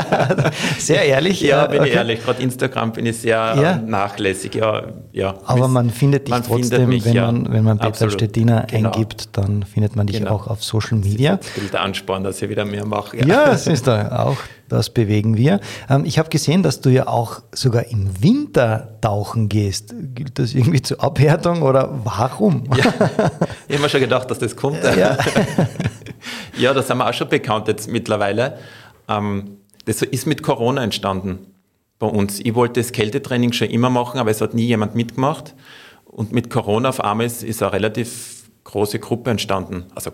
sehr 0.78 1.02
ehrlich? 1.04 1.40
Ja, 1.40 1.66
bin 1.66 1.80
okay. 1.80 1.88
ich 1.88 1.94
ehrlich. 1.96 2.22
Gerade 2.22 2.40
Instagram 2.40 2.92
bin 2.92 3.06
ich 3.06 3.18
sehr 3.18 3.56
ja. 3.60 3.76
nachlässig. 3.84 4.54
Ja, 4.54 4.84
ja. 5.10 5.34
Aber 5.46 5.66
man 5.66 5.90
findet 5.90 6.28
dich 6.28 6.30
man 6.30 6.44
trotzdem, 6.44 6.82
findet 6.82 6.88
mich, 6.88 7.04
wenn, 7.06 7.14
ja. 7.14 7.26
man, 7.26 7.52
wenn 7.52 7.64
man 7.64 7.78
Peter 7.78 7.88
Absolut. 7.88 8.14
Stettiner 8.14 8.66
genau. 8.68 8.92
eingibt, 8.92 9.36
dann 9.36 9.64
findet 9.64 9.96
man 9.96 10.06
dich 10.06 10.18
genau. 10.18 10.30
auch 10.30 10.46
auf 10.46 10.62
Social 10.62 10.98
Media. 10.98 11.38
Das 11.38 11.46
ist 11.48 11.56
ein 11.56 11.62
bisschen 11.62 11.78
Ansporn, 11.78 12.22
dass 12.22 12.40
ich 12.40 12.48
wieder 12.48 12.64
mehr 12.64 12.86
mache. 12.86 13.16
Ja, 13.16 13.26
ja 13.26 13.46
das 13.46 13.66
ist 13.66 13.88
da 13.88 14.24
auch. 14.24 14.36
Das 14.68 14.90
bewegen 14.90 15.36
wir. 15.36 15.58
Ähm, 15.88 16.04
ich 16.04 16.20
habe 16.20 16.28
gesehen, 16.28 16.62
dass 16.62 16.80
du 16.80 16.90
ja 16.90 17.08
auch 17.08 17.42
sogar 17.52 17.86
im 17.86 18.22
Winter 18.22 18.96
tauchen 19.00 19.48
gehst. 19.48 19.92
Gilt 20.14 20.38
das 20.38 20.54
irgendwie 20.54 20.80
zur 20.80 21.02
Abhärtung 21.02 21.62
oder 21.62 21.90
warum? 22.04 22.62
Ja, 22.76 22.84
ich 23.66 23.74
habe 23.74 23.82
mir 23.82 23.88
schon 23.88 24.00
gedacht, 24.00 24.30
dass 24.30 24.38
das 24.38 24.54
kommt. 24.54 24.84
Ja. 24.84 25.18
Ja, 26.60 26.74
da 26.74 26.82
sind 26.82 26.98
wir 26.98 27.08
auch 27.08 27.14
schon 27.14 27.28
bekannt 27.28 27.68
jetzt 27.68 27.88
mittlerweile. 27.88 28.58
Ähm, 29.08 29.58
das 29.86 30.02
ist 30.02 30.26
mit 30.26 30.42
Corona 30.42 30.84
entstanden 30.84 31.46
bei 31.98 32.06
uns. 32.06 32.40
Ich 32.40 32.54
wollte 32.54 32.80
das 32.80 32.92
Kältetraining 32.92 33.52
schon 33.52 33.68
immer 33.68 33.90
machen, 33.90 34.20
aber 34.20 34.30
es 34.30 34.40
hat 34.40 34.54
nie 34.54 34.66
jemand 34.66 34.94
mitgemacht. 34.94 35.54
Und 36.04 36.32
mit 36.32 36.50
Corona 36.50 36.88
auf 36.88 37.02
einmal 37.02 37.26
ist, 37.26 37.42
ist 37.42 37.62
eine 37.62 37.72
relativ 37.72 38.40
große 38.64 38.98
Gruppe 38.98 39.30
entstanden. 39.30 39.86
Also 39.94 40.10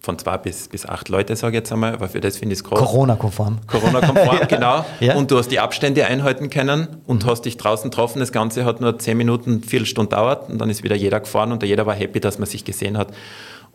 von 0.00 0.18
zwei 0.18 0.36
bis, 0.38 0.68
bis 0.68 0.86
acht 0.86 1.08
Leute, 1.08 1.34
sage 1.36 1.56
ich 1.56 1.60
jetzt 1.60 1.72
einmal, 1.72 1.94
aber 1.94 2.08
für 2.08 2.20
das 2.20 2.36
finde 2.36 2.52
ich 2.52 2.60
es 2.60 2.64
groß. 2.64 2.78
Corona-konform. 2.78 3.58
Corona-konform, 3.66 4.36
ja. 4.40 4.46
genau. 4.46 4.84
Ja. 5.00 5.16
Und 5.16 5.30
du 5.30 5.38
hast 5.38 5.48
die 5.48 5.58
Abstände 5.58 6.06
einhalten 6.06 6.50
können 6.50 6.88
und 7.06 7.24
mhm. 7.24 7.30
hast 7.30 7.42
dich 7.42 7.56
draußen 7.56 7.90
getroffen. 7.90 8.20
Das 8.20 8.32
Ganze 8.32 8.64
hat 8.64 8.80
nur 8.80 8.98
zehn 8.98 9.16
Minuten, 9.16 9.62
Viertelstunde 9.62 10.14
dauert 10.14 10.50
und 10.50 10.58
dann 10.58 10.70
ist 10.70 10.82
wieder 10.82 10.96
jeder 10.96 11.20
gefahren 11.20 11.50
und 11.52 11.62
jeder 11.62 11.86
war 11.86 11.94
happy, 11.94 12.20
dass 12.20 12.38
man 12.38 12.46
sich 12.46 12.64
gesehen 12.64 12.98
hat. 12.98 13.08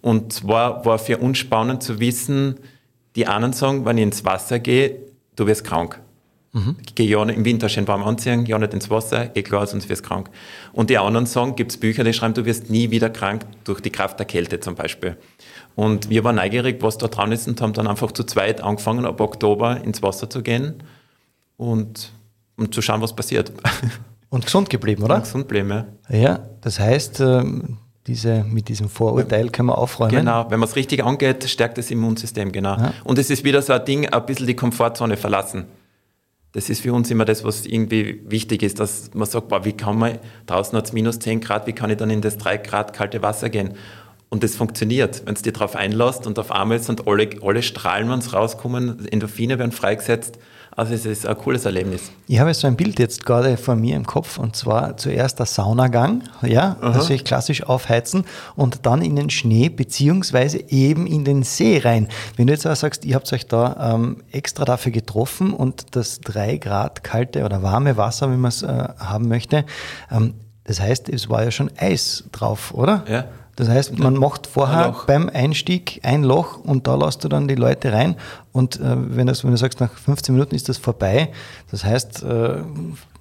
Und 0.04 0.34
zwar 0.34 0.86
war 0.86 1.00
für 1.00 1.18
uns 1.18 1.38
spannend 1.38 1.82
zu 1.82 2.02
wissen, 2.02 2.60
die 3.16 3.26
anderen 3.26 3.54
sagen, 3.54 3.86
wenn 3.86 3.98
ich 3.98 4.04
ins 4.04 4.26
Wasser 4.26 4.60
gehe, 4.60 4.98
du 5.38 5.48
wirst 5.48 5.64
krank. 5.64 6.02
Mhm. 6.52 6.76
Ich 6.86 6.94
gehe 6.94 7.08
ja 7.08 7.24
im 7.24 7.46
Winter 7.46 7.70
schön 7.70 7.88
warm 7.88 8.04
anziehen, 8.04 8.46
ja 8.46 8.60
nicht 8.60 8.74
ins 8.74 8.90
Wasser, 8.90 9.34
eh 9.34 9.42
klar, 9.44 9.66
sonst 9.66 9.88
wirst 9.88 10.04
du 10.04 10.10
krank. 10.10 10.30
Und 10.74 10.90
die 10.90 10.98
anderen 10.98 11.26
sagen, 11.26 11.56
gibt 11.56 11.72
es 11.72 11.78
Bücher, 11.78 12.04
die 12.04 12.12
schreiben, 12.12 12.34
du 12.34 12.44
wirst 12.44 12.70
nie 12.70 12.92
wieder 12.92 13.10
krank 13.10 13.46
durch 13.64 13.80
die 13.80 13.92
Kraft 13.92 14.20
der 14.20 14.26
Kälte 14.26 14.60
zum 14.60 14.76
Beispiel. 14.76 15.16
Und 15.74 16.10
wir 16.10 16.26
waren 16.26 16.36
neugierig, 16.36 16.84
was 16.84 16.98
da 16.98 17.08
dran 17.08 17.32
ist 17.32 17.48
und 17.48 17.62
haben 17.62 17.72
dann 17.72 17.88
einfach 17.88 18.12
zu 18.12 18.26
zweit 18.26 18.60
angefangen, 18.62 19.06
ab 19.06 19.22
Oktober 19.22 19.82
ins 19.86 20.04
Wasser 20.04 20.30
zu 20.30 20.44
gehen 20.44 20.84
und 21.56 22.12
um 22.58 22.70
zu 22.74 22.82
schauen, 22.82 23.02
was 23.02 23.16
passiert. 23.16 23.54
Und 24.30 24.46
gesund 24.46 24.70
geblieben, 24.70 25.04
oder? 25.04 25.16
Und 25.16 25.24
gesund 25.24 25.48
geblieben, 25.48 25.86
ja. 26.10 26.18
Ja, 26.18 26.50
das 26.60 26.80
heißt, 26.80 27.22
ähm, 27.22 27.78
diese, 28.08 28.44
mit 28.44 28.68
diesem 28.68 28.90
Vorurteil 28.90 29.50
können 29.50 29.70
wir 29.70 29.78
aufräumen. 29.78 30.12
Genau, 30.12 30.46
wenn 30.50 30.60
man 30.60 30.68
es 30.68 30.76
richtig 30.76 31.04
angeht, 31.04 31.50
stärkt 31.50 31.78
das 31.78 31.90
Immunsystem, 31.90 32.52
genau. 32.52 32.76
Ja. 32.76 32.94
Und 33.04 33.18
es 33.18 33.30
ist 33.30 33.44
wieder 33.44 33.62
so 33.62 33.74
ein 33.74 33.86
Ding, 33.86 34.10
ein 34.10 34.26
bisschen 34.26 34.48
die 34.48 34.56
Komfortzone 34.56 35.16
verlassen. 35.16 35.66
Das 36.52 36.70
ist 36.70 36.82
für 36.82 36.94
uns 36.94 37.10
immer 37.10 37.26
das, 37.26 37.44
was 37.44 37.66
irgendwie 37.66 38.22
wichtig 38.28 38.62
ist, 38.62 38.80
dass 38.80 39.12
man 39.14 39.28
sagt, 39.28 39.48
boah, 39.48 39.66
wie 39.66 39.74
kann 39.74 39.98
man, 39.98 40.20
draußen 40.46 40.78
hat 40.78 40.86
es 40.86 40.94
minus 40.94 41.18
10 41.20 41.42
Grad, 41.42 41.66
wie 41.66 41.74
kann 41.74 41.90
ich 41.90 41.98
dann 41.98 42.10
in 42.10 42.22
das 42.22 42.38
3 42.38 42.58
Grad 42.58 42.94
kalte 42.94 43.22
Wasser 43.22 43.50
gehen? 43.50 43.74
Und 44.30 44.44
das 44.44 44.56
funktioniert, 44.56 45.24
wenn 45.26 45.36
es 45.36 45.42
dir 45.42 45.54
darauf 45.54 45.76
einlässt 45.76 46.28
und 46.28 46.38
auf 46.38 46.52
einmal 46.52 46.80
sind 46.80 47.08
alle, 47.08 47.30
alle 47.42 47.64
Strahlen, 47.64 48.10
wenn 48.10 48.20
es 48.20 48.34
rauskommen, 48.34 49.08
Endorphine 49.08 49.60
werden 49.60 49.72
freigesetzt 49.72 50.38
also 50.76 50.94
es 50.94 51.06
ist 51.06 51.26
ein 51.26 51.38
cooles 51.38 51.66
Erlebnis. 51.66 52.12
Ich 52.28 52.40
habe 52.40 52.54
so 52.54 52.68
ein 52.68 52.76
Bild 52.76 53.00
jetzt 53.00 53.26
gerade 53.26 53.58
vor 53.58 53.76
mir 53.76 53.96
im 53.96 54.06
Kopf 54.06 54.38
und 54.38 54.56
zwar 54.56 54.98
zuerst 54.98 55.40
der 55.40 55.46
Saunagang, 55.46 56.24
ja, 56.42 56.78
Aha. 56.82 57.08
ich 57.10 57.24
klassisch 57.24 57.64
aufheizen 57.64 58.26
und 58.56 58.86
dann 58.86 59.02
in 59.02 59.16
den 59.16 59.30
Schnee 59.30 59.70
beziehungsweise 59.70 60.58
eben 60.70 61.06
in 61.06 61.26
den 61.26 61.44
See 61.44 61.80
rein. 61.84 62.08
Wenn 62.36 62.48
du 62.48 62.54
jetzt 62.54 62.66
auch 62.66 62.76
sagst, 62.76 63.06
ihr 63.06 63.16
habt 63.16 63.32
euch 63.34 63.48
da 63.48 63.94
ähm, 63.96 64.24
extra 64.32 64.66
dafür 64.66 64.92
getroffen 64.92 65.54
und 65.54 65.96
das 65.96 66.22
drei 66.22 66.58
Grad 66.58 67.04
kalte 67.04 67.46
oder 67.46 67.62
warme 67.62 67.98
Wasser, 67.98 68.30
wenn 68.32 68.40
man 68.40 68.50
es 68.50 68.64
äh, 68.64 68.68
haben 68.68 69.28
möchte, 69.28 69.66
ähm, 70.12 70.34
das 70.66 70.80
heißt, 70.80 71.10
es 71.10 71.30
war 71.30 71.44
ja 71.44 71.52
schon 71.52 71.70
Eis 71.78 72.24
drauf, 72.32 72.74
oder? 72.74 73.04
Ja. 73.08 73.26
Das 73.56 73.70
heißt, 73.70 74.00
man 74.00 74.16
macht 74.16 74.48
vorher 74.48 74.96
beim 75.06 75.30
Einstieg 75.30 76.00
ein 76.04 76.24
Loch 76.24 76.58
und 76.58 76.88
da 76.88 76.96
lässt 76.96 77.24
du 77.24 77.28
dann 77.28 77.48
die 77.48 77.56
Leute 77.56 77.94
rein. 77.94 78.16
Und 78.52 78.80
äh, 78.80 78.96
wenn, 78.96 79.28
das, 79.28 79.44
wenn 79.44 79.52
du 79.52 79.58
sagst, 79.58 79.80
nach 79.80 79.94
15 79.94 80.34
Minuten 80.34 80.56
ist 80.56 80.70
das 80.70 80.78
vorbei, 80.78 81.32
das 81.70 81.86
heißt, 81.86 82.24
äh, 82.24 82.64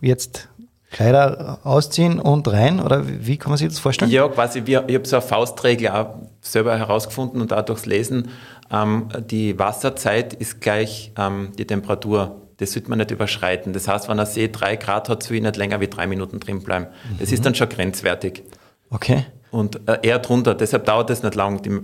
jetzt 0.00 0.48
Kleider 0.90 1.58
ausziehen 1.64 2.20
und 2.20 2.46
rein? 2.48 2.78
Oder 2.80 3.02
wie 3.06 3.36
kann 3.38 3.50
man 3.50 3.58
sich 3.58 3.68
das 3.68 3.78
vorstellen? 3.78 4.10
Ja, 4.10 4.28
quasi, 4.28 4.62
wir, 4.66 4.84
ich 4.86 4.94
habe 4.94 5.06
so 5.06 5.16
eine 5.16 5.24
Faustregel 5.24 5.88
auch 5.88 6.14
selber 6.40 6.78
herausgefunden 6.78 7.40
und 7.40 7.52
auch 7.52 7.62
durchs 7.62 7.86
Lesen. 7.86 8.28
Ähm, 8.70 9.08
die 9.30 9.58
Wasserzeit 9.58 10.34
ist 10.34 10.60
gleich 10.60 11.12
ähm, 11.18 11.52
die 11.58 11.66
Temperatur. 11.66 12.36
Das 12.58 12.72
sollte 12.72 12.90
man 12.90 12.98
nicht 12.98 13.10
überschreiten. 13.10 13.72
Das 13.72 13.88
heißt, 13.88 14.08
wenn 14.08 14.20
ein 14.20 14.26
See 14.26 14.48
drei 14.48 14.76
Grad 14.76 15.08
hat, 15.08 15.22
soll 15.22 15.36
ich 15.36 15.42
nicht 15.42 15.56
länger 15.56 15.80
wie 15.80 15.88
drei 15.88 16.06
Minuten 16.06 16.40
drin 16.40 16.62
bleiben. 16.62 16.86
Das 17.18 17.28
mhm. 17.28 17.34
ist 17.34 17.46
dann 17.46 17.54
schon 17.54 17.68
grenzwertig. 17.68 18.44
Okay 18.90 19.24
und 19.52 19.88
äh, 19.88 19.98
eher 20.02 20.18
drunter. 20.18 20.56
Deshalb 20.56 20.86
dauert 20.86 21.10
es 21.10 21.22
nicht 21.22 21.36
lang. 21.36 21.62
Die 21.62 21.80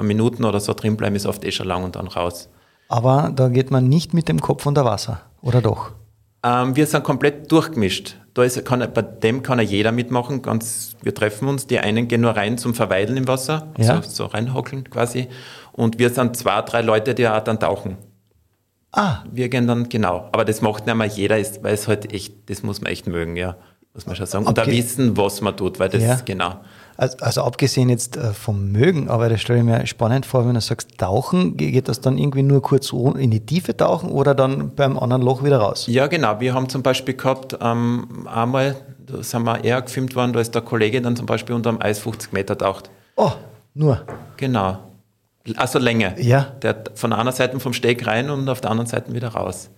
Minuten 0.00 0.44
oder 0.44 0.60
so 0.60 0.74
drin 0.74 0.96
bleiben 0.96 1.16
ist 1.16 1.26
oft 1.26 1.44
eh 1.44 1.50
schon 1.50 1.66
lang 1.66 1.82
und 1.82 1.96
dann 1.96 2.06
raus. 2.06 2.48
Aber 2.88 3.32
da 3.34 3.48
geht 3.48 3.72
man 3.72 3.88
nicht 3.88 4.14
mit 4.14 4.28
dem 4.28 4.40
Kopf 4.40 4.64
unter 4.66 4.84
Wasser, 4.84 5.22
oder 5.42 5.60
doch? 5.60 5.90
Ähm, 6.44 6.76
wir 6.76 6.86
sind 6.86 7.02
komplett 7.02 7.50
durchgemischt. 7.50 8.16
Da 8.34 8.44
ist, 8.44 8.64
kann, 8.64 8.86
bei 8.92 9.02
dem 9.02 9.42
kann 9.42 9.58
ja 9.58 9.64
jeder 9.64 9.90
mitmachen. 9.90 10.42
Ganz, 10.42 10.94
wir 11.02 11.14
treffen 11.14 11.48
uns. 11.48 11.66
Die 11.66 11.80
einen 11.80 12.06
gehen 12.06 12.20
nur 12.20 12.36
rein 12.36 12.58
zum 12.58 12.74
Verweilen 12.74 13.16
im 13.16 13.26
Wasser, 13.26 13.68
ja. 13.78 14.00
so, 14.02 14.08
so 14.08 14.26
reinhockeln 14.26 14.88
quasi. 14.88 15.28
Und 15.72 15.98
wir 15.98 16.10
sind 16.10 16.36
zwei, 16.36 16.60
drei 16.62 16.82
Leute, 16.82 17.14
die 17.14 17.26
auch 17.26 17.40
dann 17.40 17.58
tauchen. 17.58 17.96
Ah. 18.92 19.24
Wir 19.32 19.48
gehen 19.48 19.66
dann, 19.66 19.88
genau. 19.88 20.28
Aber 20.32 20.44
das 20.44 20.60
macht 20.60 20.86
nicht 20.86 20.94
mehr 20.94 21.06
jeder, 21.06 21.36
weil 21.36 21.74
es 21.74 21.88
halt 21.88 22.12
echt, 22.12 22.48
das 22.48 22.62
muss 22.62 22.80
man 22.80 22.92
echt 22.92 23.06
mögen, 23.06 23.36
ja. 23.36 23.56
Muss 23.94 24.06
man 24.06 24.14
schon 24.14 24.26
sagen. 24.26 24.46
Und 24.46 24.58
okay. 24.58 24.70
da 24.70 24.76
wissen, 24.76 25.16
was 25.16 25.40
man 25.40 25.56
tut, 25.56 25.80
weil 25.80 25.88
das, 25.88 26.02
ja. 26.02 26.20
genau. 26.24 26.60
Also, 26.96 27.16
also 27.20 27.42
abgesehen 27.42 27.88
jetzt 27.88 28.16
äh, 28.16 28.32
vom 28.32 28.72
Mögen, 28.72 29.08
aber 29.08 29.28
das 29.28 29.40
stelle 29.40 29.58
ich 29.58 29.64
mir 29.64 29.86
spannend 29.86 30.24
vor, 30.24 30.46
wenn 30.46 30.54
du 30.54 30.60
sagst, 30.60 30.96
tauchen, 30.98 31.56
geht 31.56 31.88
das 31.88 32.00
dann 32.00 32.16
irgendwie 32.16 32.42
nur 32.42 32.62
kurz 32.62 32.92
in 32.92 33.30
die 33.30 33.44
Tiefe 33.44 33.76
tauchen 33.76 34.10
oder 34.10 34.34
dann 34.34 34.74
beim 34.74 34.98
anderen 34.98 35.22
Loch 35.22 35.44
wieder 35.44 35.58
raus? 35.58 35.86
Ja, 35.88 36.06
genau. 36.06 36.40
Wir 36.40 36.54
haben 36.54 36.68
zum 36.68 36.82
Beispiel 36.82 37.14
gehabt, 37.14 37.58
ähm, 37.60 38.26
einmal, 38.26 38.76
da 38.98 39.22
sind 39.22 39.44
wir 39.44 39.62
eher 39.62 39.82
gefilmt 39.82 40.14
worden, 40.14 40.32
da 40.32 40.40
ist 40.40 40.54
der 40.54 40.62
Kollege 40.62 41.02
dann 41.02 41.16
zum 41.16 41.26
Beispiel 41.26 41.54
unter 41.54 41.70
dem 41.70 41.82
Eis 41.82 41.98
50 41.98 42.32
Meter 42.32 42.56
taucht. 42.56 42.90
Oh, 43.16 43.32
nur? 43.74 44.02
Genau. 44.36 44.78
Also 45.56 45.78
Länge. 45.78 46.14
Ja. 46.18 46.52
Der 46.62 46.70
hat 46.70 46.92
von 46.94 47.12
einer 47.12 47.32
Seite 47.32 47.60
vom 47.60 47.72
Steg 47.72 48.06
rein 48.06 48.30
und 48.30 48.48
auf 48.48 48.60
der 48.60 48.70
anderen 48.70 48.88
Seite 48.88 49.12
wieder 49.12 49.28
raus. 49.28 49.70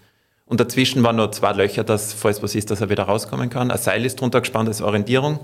Und 0.46 0.60
dazwischen 0.60 1.02
waren 1.02 1.16
noch 1.16 1.30
zwei 1.32 1.52
Löcher, 1.52 1.84
dass, 1.84 2.14
falls 2.14 2.42
was 2.42 2.54
ist, 2.54 2.70
dass 2.70 2.80
er 2.80 2.88
wieder 2.88 3.02
rauskommen 3.02 3.50
kann. 3.50 3.70
Ein 3.70 3.78
Seil 3.78 4.04
ist 4.06 4.20
drunter 4.20 4.40
gespannt 4.40 4.68
als 4.68 4.80
Orientierung. 4.80 5.40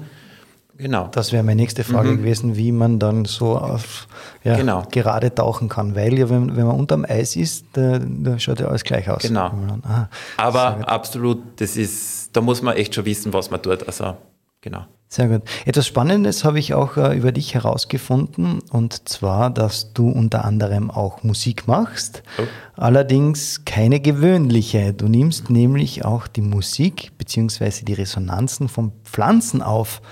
Genau. 0.76 1.08
Das 1.08 1.32
wäre 1.32 1.42
meine 1.44 1.60
nächste 1.60 1.84
Frage 1.84 2.10
mhm. 2.10 2.18
gewesen, 2.18 2.56
wie 2.56 2.72
man 2.72 2.98
dann 2.98 3.24
so 3.24 3.56
auf 3.56 4.08
ja, 4.42 4.56
genau. 4.56 4.82
gerade 4.90 5.34
tauchen 5.34 5.68
kann. 5.68 5.94
Weil 5.94 6.18
ja, 6.18 6.28
wenn, 6.28 6.56
wenn 6.56 6.66
man 6.66 6.76
unterm 6.76 7.04
Eis 7.08 7.36
ist, 7.36 7.66
da, 7.74 7.98
da 8.00 8.38
schaut 8.38 8.60
ja 8.60 8.66
alles 8.66 8.82
gleich 8.82 9.08
aus. 9.08 9.22
Genau. 9.22 9.50
Dann, 9.50 9.82
ah, 9.84 10.08
Aber 10.36 10.88
absolut, 10.88 11.38
das 11.56 11.76
ist, 11.76 12.36
da 12.36 12.40
muss 12.40 12.60
man 12.60 12.76
echt 12.76 12.94
schon 12.94 13.04
wissen, 13.04 13.32
was 13.32 13.50
man 13.50 13.62
tut. 13.62 13.86
Also, 13.86 14.16
genau. 14.60 14.84
Sehr 15.14 15.28
gut. 15.28 15.42
Etwas 15.64 15.86
Spannendes 15.86 16.42
habe 16.42 16.58
ich 16.58 16.74
auch 16.74 16.96
äh, 16.96 17.16
über 17.16 17.30
dich 17.30 17.54
herausgefunden, 17.54 18.58
und 18.72 19.08
zwar, 19.08 19.48
dass 19.48 19.92
du 19.92 20.08
unter 20.08 20.44
anderem 20.44 20.90
auch 20.90 21.22
Musik 21.22 21.68
machst. 21.68 22.24
Oh. 22.36 22.42
Allerdings 22.76 23.64
keine 23.64 24.00
gewöhnliche. 24.00 24.92
Du 24.92 25.06
nimmst 25.06 25.50
nämlich 25.50 26.04
auch 26.04 26.26
die 26.26 26.40
Musik 26.40 27.12
bzw. 27.16 27.84
die 27.84 27.92
Resonanzen 27.92 28.68
von 28.68 28.90
Pflanzen 29.04 29.62
auf. 29.62 30.02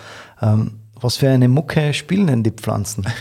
Ähm, 0.43 0.73
Was 1.01 1.17
für 1.17 1.29
eine 1.31 1.49
Mucke 1.49 1.93
spielen 1.95 2.27
denn 2.29 2.43
die 2.43 2.51
Pflanzen? 2.53 3.05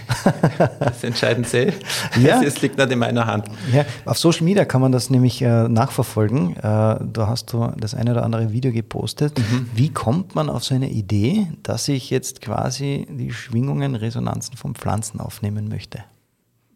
Das 0.79 1.03
entscheiden 1.03 1.43
sie. 1.43 1.73
Ja. 2.21 2.41
Es 2.43 2.61
liegt 2.61 2.77
nicht 2.77 2.91
in 2.91 2.99
meiner 2.99 3.25
Hand. 3.25 3.47
Ja, 3.73 3.85
auf 4.05 4.17
Social 4.19 4.43
Media 4.43 4.65
kann 4.65 4.81
man 4.81 4.91
das 4.91 5.09
nämlich 5.09 5.41
äh, 5.41 5.67
nachverfolgen. 5.67 6.55
Äh, 6.57 6.61
da 6.61 7.27
hast 7.27 7.53
du 7.53 7.71
das 7.77 7.95
eine 7.95 8.11
oder 8.11 8.23
andere 8.23 8.51
Video 8.51 8.71
gepostet. 8.71 9.39
Wie 9.73 9.89
kommt 9.89 10.35
man 10.35 10.49
auf 10.49 10.63
so 10.63 10.75
eine 10.75 10.89
Idee, 10.91 11.47
dass 11.63 11.87
ich 11.87 12.09
jetzt 12.11 12.41
quasi 12.41 13.07
die 13.09 13.31
Schwingungen, 13.31 13.95
Resonanzen 13.95 14.57
von 14.57 14.75
Pflanzen 14.75 15.19
aufnehmen 15.19 15.67
möchte? 15.69 16.03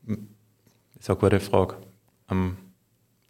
Das 0.08 0.18
ist 1.02 1.10
eine 1.10 1.20
gute 1.20 1.39
Frage. 1.39 1.76
Ähm, 2.32 2.58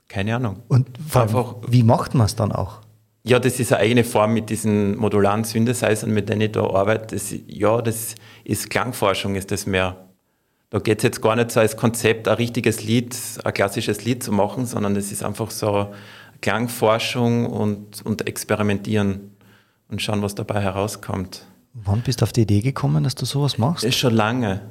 keine 0.07 0.35
Ahnung. 0.35 0.57
Und 0.69 0.87
Einfach- 1.13 1.55
wie 1.67 1.83
macht 1.83 2.13
man 2.13 2.25
es 2.25 2.35
dann 2.35 2.51
auch? 2.53 2.79
Ja, 3.27 3.39
das 3.39 3.59
ist 3.59 3.73
eine 3.73 3.81
eigene 3.81 4.03
Form 4.03 4.33
mit 4.33 4.51
diesen 4.51 4.95
modularen 4.97 5.43
Synthesizern, 5.43 6.11
mit 6.11 6.29
denen 6.29 6.41
ich 6.41 6.51
da 6.51 6.63
arbeite. 6.63 7.15
Das, 7.15 7.33
ja, 7.47 7.81
das 7.81 8.13
ist 8.43 8.69
Klangforschung, 8.69 9.35
ist 9.35 9.49
das 9.51 9.65
mehr. 9.65 10.05
Da 10.69 10.77
geht 10.77 10.99
es 10.99 11.03
jetzt 11.03 11.21
gar 11.21 11.35
nicht 11.35 11.49
so 11.49 11.59
als 11.59 11.75
Konzept, 11.75 12.27
ein 12.27 12.35
richtiges 12.35 12.83
Lied, 12.83 13.17
ein 13.43 13.53
klassisches 13.53 14.05
Lied 14.05 14.23
zu 14.23 14.31
machen, 14.31 14.67
sondern 14.67 14.95
es 14.95 15.11
ist 15.11 15.23
einfach 15.23 15.49
so 15.49 15.87
Klangforschung 16.41 17.47
und, 17.47 18.05
und 18.05 18.27
Experimentieren 18.27 19.31
und 19.89 20.03
schauen, 20.03 20.21
was 20.21 20.35
dabei 20.35 20.61
herauskommt. 20.61 21.45
Wann 21.73 22.01
bist 22.01 22.21
du 22.21 22.23
auf 22.23 22.31
die 22.31 22.41
Idee 22.41 22.61
gekommen, 22.61 23.03
dass 23.03 23.15
du 23.15 23.25
sowas 23.25 23.57
machst? 23.57 23.83
Das 23.83 23.89
ist 23.89 23.97
schon 23.97 24.13
lange. 24.13 24.61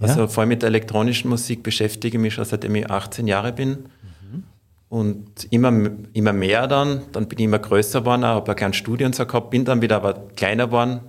Also 0.00 0.26
vor 0.26 0.40
allem 0.40 0.48
mit 0.48 0.62
der 0.62 0.68
elektronischen 0.68 1.28
Musik 1.30 1.62
beschäftige 1.62 2.16
ich 2.16 2.22
mich 2.22 2.34
schon 2.34 2.44
seitdem 2.44 2.74
ich 2.74 2.90
18 2.90 3.28
Jahre 3.28 3.52
bin. 3.52 3.86
Und 4.92 5.50
immer, 5.50 5.72
immer 6.12 6.34
mehr 6.34 6.66
dann, 6.66 7.04
dann 7.12 7.26
bin 7.26 7.38
ich 7.38 7.46
immer 7.46 7.58
größer 7.58 8.00
geworden, 8.00 8.26
habe 8.26 8.50
ein 8.50 8.56
kleines 8.56 8.76
Studio 8.76 9.06
und 9.06 9.14
so 9.14 9.24
gehabt, 9.24 9.48
bin 9.48 9.64
dann 9.64 9.80
wieder 9.80 9.96
aber 9.96 10.28
kleiner 10.36 10.66
geworden, 10.66 11.00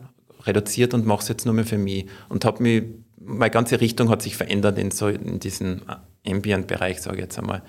reduziert 0.46 0.94
und 0.94 1.06
mache 1.06 1.24
es 1.24 1.28
jetzt 1.28 1.44
nur 1.44 1.54
mehr 1.54 1.66
für 1.66 1.78
mich. 1.78 2.06
Und 2.30 2.46
habe 2.46 2.64
mich, 2.64 2.84
meine 3.20 3.52
ganze 3.52 3.82
Richtung 3.82 4.10
hat 4.10 4.22
sich 4.22 4.38
verändert 4.38 4.78
in 4.78 4.90
so 4.92 5.10
in 5.10 5.42
diesen 5.42 5.82
Ambient-Bereich, 6.26 7.02
sage 7.02 7.18
ich 7.18 7.24
jetzt 7.24 7.38
einmal. 7.38 7.62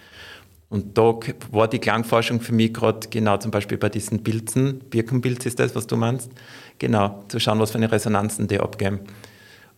Und 0.68 0.96
da 0.96 1.18
war 1.50 1.66
die 1.66 1.80
Klangforschung 1.80 2.40
für 2.40 2.54
mich 2.54 2.72
gerade 2.72 3.08
genau 3.08 3.38
zum 3.38 3.50
Beispiel 3.50 3.76
bei 3.76 3.88
diesen 3.88 4.22
Pilzen, 4.22 4.78
Birkenpilz 4.90 5.46
ist 5.46 5.58
das, 5.58 5.74
was 5.74 5.88
du 5.88 5.96
meinst, 5.96 6.30
genau, 6.78 7.24
zu 7.26 7.40
schauen, 7.40 7.58
was 7.58 7.72
für 7.72 7.78
eine 7.78 7.90
Resonanzen 7.90 8.46
die 8.46 8.60
abgeben. 8.60 9.00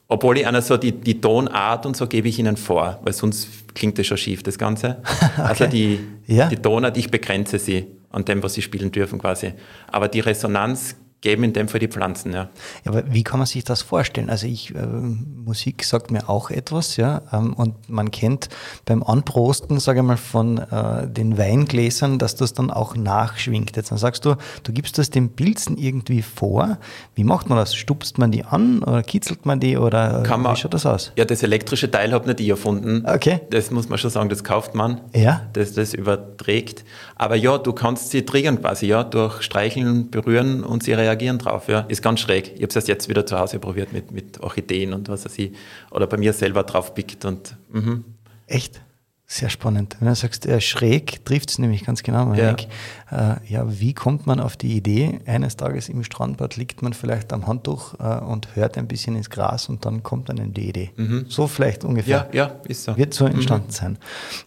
Obwohl 0.09 0.39
ich 0.39 0.47
einer 0.47 0.63
so 0.63 0.77
die, 0.77 0.93
die 0.93 1.21
Tonart 1.21 1.85
und 1.85 1.97
so 1.97 2.07
gebe 2.07 2.29
ich 2.29 2.39
ihnen 2.39 2.57
vor, 2.57 3.01
weil 3.03 3.13
sonst 3.13 3.75
klingt 3.75 3.99
das 3.99 4.07
schon 4.07 4.17
schief, 4.19 4.43
das 4.43 4.57
Ganze. 4.59 4.99
Also 5.37 5.67
die, 5.67 5.99
Ja. 6.27 6.49
die 6.49 6.57
Tonart, 6.57 6.97
ich 6.97 7.11
begrenze 7.11 7.59
sie 7.59 7.87
an 8.11 8.25
dem, 8.25 8.43
was 8.43 8.55
sie 8.55 8.63
spielen 8.63 8.93
dürfen 8.93 9.19
quasi. 9.19 9.53
Aber 9.89 10.09
die 10.09 10.21
Resonanz 10.21 10.97
geben 11.23 11.45
in 11.45 11.53
dem 11.55 11.67
Fall 11.69 11.81
die 11.81 11.89
Pflanzen, 11.89 12.33
ja. 12.33 12.49
Ja, 12.85 12.93
aber 12.93 13.03
wie 13.13 13.25
kann 13.25 13.39
man 13.41 13.47
sich 13.47 13.65
das 13.65 13.83
vorstellen? 13.83 14.31
Also 14.31 14.47
ich, 14.47 14.75
äh, 14.75 14.87
Musik 14.87 15.83
sagt 15.85 16.11
mir 16.11 16.29
auch 16.29 16.51
etwas, 16.51 16.97
ja, 16.97 17.23
ähm, 17.33 17.55
und 17.55 17.89
man 17.89 18.11
kennt 18.11 18.49
beim 18.85 19.03
Anprosten, 19.03 19.81
sage 19.81 20.01
ich 20.01 20.05
mal, 20.07 20.17
von 20.19 20.59
äh, 20.59 21.09
den 21.09 21.37
Weingläsern, 21.39 22.19
dass 22.19 22.37
das 22.37 22.53
dann 22.53 22.71
auch 22.71 22.95
nachschwingt. 22.97 23.77
Jetzt 23.77 23.91
dann 23.91 23.99
sagst 23.99 24.25
du, 24.25 24.37
du 24.63 24.73
gibst 24.73 24.99
das 24.99 25.11
den 25.11 25.31
Pilzen 25.31 25.77
irgendwie 25.79 26.23
vor. 26.23 26.79
Wie 27.15 27.25
macht 27.25 27.49
man 27.49 27.59
das? 27.59 27.75
Stupst 27.75 28.19
man 28.19 28.31
die 28.31 28.45
an 28.45 28.83
oder 28.83 29.03
kitzelt 29.03 29.47
man 29.47 29.59
die 29.59 29.77
oder 29.79 30.21
äh, 30.21 30.23
Kann 30.23 30.43
man- 30.43 30.55
wie 30.55 30.61
schaut 30.61 30.75
das 30.75 30.87
aus? 30.87 31.13
Ja, 31.17 31.25
das 31.25 31.43
elektrische 31.43 31.91
Teil 31.91 32.13
habe 32.13 32.27
nicht 32.29 32.41
ich 32.41 32.49
erfunden. 32.51 33.05
Okay. 33.07 33.41
Das 33.51 33.71
muss 33.71 33.89
man 33.89 33.99
schon 33.99 34.11
sagen, 34.11 34.29
das 34.29 34.45
kauft 34.45 34.75
man. 34.75 35.01
Ja. 35.15 35.43
Das 35.55 35.73
das 35.73 35.93
überträgt. 35.95 36.85
Aber 37.17 37.35
ja, 37.37 37.59
du 37.59 37.73
kannst 37.73 38.11
sie 38.11 38.25
triggern 38.25 38.61
quasi, 38.61 38.87
ja, 38.87 39.03
durch 39.03 39.43
Streicheln, 39.43 40.11
Berühren 40.11 40.63
und 40.63 40.83
sie 40.83 40.93
reagieren 40.93 41.16
drauf. 41.17 41.69
Ja. 41.69 41.81
Ist 41.81 42.03
ganz 42.03 42.21
schräg. 42.21 42.53
Ich 42.55 42.63
habe 42.63 42.67
es 42.67 42.77
erst 42.77 42.89
jetzt 42.89 43.09
wieder 43.09 43.27
zu 43.27 43.39
Hause 43.39 43.59
probiert 43.59 43.93
mit, 43.93 44.11
mit 44.11 44.41
Orchideen 44.41 44.93
und 44.93 45.09
was 45.09 45.25
weiß 45.25 45.39
ich. 45.39 45.53
Oder 45.91 46.07
bei 46.07 46.17
mir 46.17 46.33
selber 46.33 46.63
drauf 46.63 46.95
pickt 46.95 47.25
und 47.25 47.57
mhm. 47.71 48.05
Echt? 48.47 48.81
Sehr 49.29 49.51
spannend. 49.51 49.97
Wenn 49.99 50.07
du 50.07 50.15
sagst, 50.15 50.47
äh, 50.47 50.61
schräg 50.61 51.25
trifft 51.25 51.51
es 51.51 51.59
nämlich 51.59 51.85
ganz 51.85 52.05
genau. 52.05 52.27
Man 52.27 52.39
Ja. 52.39 52.47
denkt, 52.53 52.69
äh, 53.11 53.35
ja, 53.49 53.65
wie 53.81 53.93
kommt 53.93 54.25
man 54.25 54.39
auf 54.39 54.57
die 54.57 54.77
Idee, 54.77 55.19
eines 55.27 55.57
Tages 55.57 55.89
im 55.89 56.05
Strandbad 56.05 56.55
liegt 56.55 56.81
man 56.81 56.93
vielleicht 56.93 57.33
am 57.33 57.49
Handtuch 57.49 57.95
äh, 57.99 58.21
und 58.25 58.55
hört 58.55 58.79
ein 58.79 58.87
bisschen 58.87 59.17
ins 59.17 59.29
Gras 59.29 59.69
und 59.69 59.85
dann 59.85 60.05
kommt 60.05 60.31
einem 60.31 60.55
die 60.55 60.69
Idee. 60.69 60.93
So 61.29 61.49
vielleicht 61.49 61.83
ungefähr. 61.83 62.29
Ja, 62.33 62.47
ja, 62.47 62.55
ist 62.69 62.85
so. 62.85 62.97
Wird 62.97 63.15
so 63.15 63.27
entstanden 63.27 63.71
sein. 63.71 63.99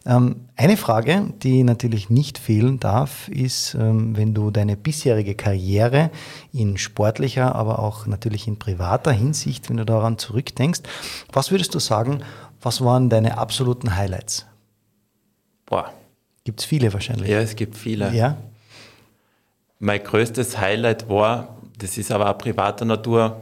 Ähm, 0.06 0.46
eine 0.56 0.78
Frage, 0.78 1.26
die 1.44 1.64
natürlich 1.64 2.10
nicht 2.10 2.38
fehlen 2.38 2.80
darf, 2.80 3.28
ist, 3.28 3.76
ähm, 3.76 4.16
wenn 4.16 4.34
du 4.34 4.50
deine 4.50 4.78
bisherige 4.78 5.36
Karriere 5.36 6.10
in 6.54 6.78
sportlicher, 6.78 7.54
aber 7.54 7.80
auch 7.80 8.08
natürlich 8.08 8.48
in 8.48 8.58
privater 8.58 9.12
Hinsicht, 9.12 9.70
wenn 9.70 9.76
du 9.76 9.84
daran 9.86 10.18
zurückdenkst, 10.18 10.82
was 11.34 11.52
würdest 11.52 11.76
du 11.76 11.80
sagen, 11.80 12.22
was 12.62 12.80
waren 12.82 13.10
deine 13.10 13.38
absoluten 13.38 13.98
Highlights? 13.98 14.46
Boah. 15.70 15.94
Gibt 16.44 16.62
es 16.62 16.66
viele 16.66 16.92
wahrscheinlich. 16.92 17.30
Ja, 17.30 17.40
es 17.40 17.56
gibt 17.56 17.78
viele. 17.78 18.12
Ja? 18.12 18.38
Mein 19.78 20.04
größtes 20.04 20.58
Highlight 20.58 21.08
war, 21.08 21.58
das 21.78 21.98
ist 21.98 22.12
aber 22.12 22.30
auch 22.30 22.38
privater 22.38 22.86
Natur, 22.86 23.42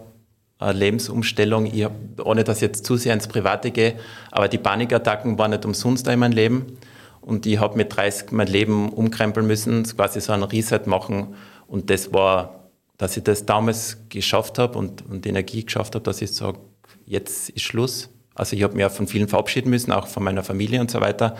eine 0.60 0.78
Lebensumstellung. 0.78 1.68
Ich 1.68 1.86
hab, 1.86 1.94
ohne 2.24 2.44
dass 2.44 2.58
ich 2.58 2.64
jetzt 2.64 2.86
zu 2.86 2.98
sehr 2.98 3.14
ins 3.14 3.28
Private 3.28 3.72
gehe, 3.72 3.96
aber 4.30 4.50
die 4.50 4.58
Panikattacken 4.58 5.38
waren 5.38 5.52
nicht 5.52 5.66
umsonst 5.66 6.08
in 6.08 6.20
meinem 6.20 6.34
Leben. 6.34 6.78
Und 7.22 7.46
ich 7.46 7.60
habe 7.60 7.78
mit 7.78 7.96
30 7.96 8.32
mein 8.32 8.48
Leben 8.48 8.90
umkrempeln 8.90 9.48
müssen, 9.48 9.84
quasi 9.84 10.20
so 10.20 10.34
einen 10.34 10.44
Reset 10.44 10.82
machen. 10.86 11.36
Und 11.68 11.90
das 11.90 12.14
war, 12.14 12.70
dass 12.98 13.16
ich 13.16 13.24
das 13.24 13.46
damals 13.46 13.98
geschafft 14.10 14.60
habe 14.60 14.78
und, 14.78 15.06
und 15.10 15.26
Energie 15.26 15.64
geschafft 15.64 15.96
habe, 15.96 16.04
dass 16.04 16.22
ich 16.22 16.34
sage, 16.34 16.60
jetzt 17.06 17.50
ist 17.50 17.64
Schluss. 17.64 18.10
Also 18.36 18.56
ich 18.56 18.64
habe 18.64 18.76
mich 18.76 18.86
auch 18.86 18.92
von 18.92 19.08
vielen 19.08 19.28
verabschieden 19.28 19.70
müssen, 19.70 19.92
auch 19.92 20.08
von 20.08 20.24
meiner 20.24 20.44
Familie 20.44 20.82
und 20.82 20.92
so 20.92 21.02
weiter. 21.02 21.36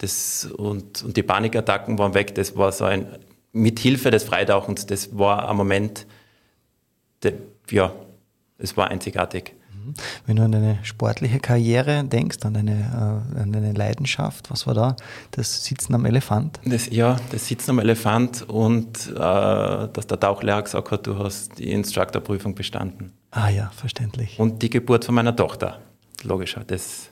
Das, 0.00 0.46
und, 0.56 1.02
und 1.02 1.16
die 1.16 1.22
Panikattacken 1.22 1.98
waren 1.98 2.14
weg. 2.14 2.34
Das 2.34 2.56
war 2.56 2.72
so 2.72 2.84
ein, 2.84 3.06
mit 3.52 3.78
Hilfe 3.78 4.10
des 4.10 4.24
Freitauchens, 4.24 4.86
das 4.86 5.18
war 5.18 5.48
ein 5.48 5.56
Moment, 5.56 6.06
der, 7.22 7.34
ja, 7.70 7.92
es 8.58 8.76
war 8.76 8.88
einzigartig. 8.88 9.54
Wenn 10.26 10.36
du 10.36 10.42
an 10.42 10.52
deine 10.52 10.78
sportliche 10.82 11.40
Karriere 11.40 12.04
denkst, 12.04 12.38
an 12.44 12.54
deine, 12.54 13.24
äh, 13.36 13.40
an 13.40 13.52
deine 13.52 13.72
Leidenschaft, 13.72 14.50
was 14.50 14.66
war 14.66 14.74
da? 14.74 14.96
Das 15.32 15.64
Sitzen 15.64 15.94
am 15.94 16.04
Elefant? 16.06 16.60
Das, 16.64 16.88
ja, 16.90 17.16
das 17.32 17.46
Sitzen 17.46 17.70
am 17.70 17.78
Elefant 17.78 18.48
und 18.48 19.08
äh, 19.08 19.14
dass 19.16 20.06
der 20.06 20.20
Tauchlehrer 20.20 20.62
gesagt 20.62 20.90
hat, 20.90 21.06
du 21.06 21.18
hast 21.18 21.58
die 21.58 21.72
Instructorprüfung 21.72 22.54
bestanden. 22.54 23.12
Ah 23.30 23.48
ja, 23.48 23.70
verständlich. 23.74 24.38
Und 24.38 24.62
die 24.62 24.70
Geburt 24.70 25.04
von 25.04 25.14
meiner 25.14 25.34
Tochter. 25.34 25.80
Logischer, 26.22 26.62
das, 26.66 27.08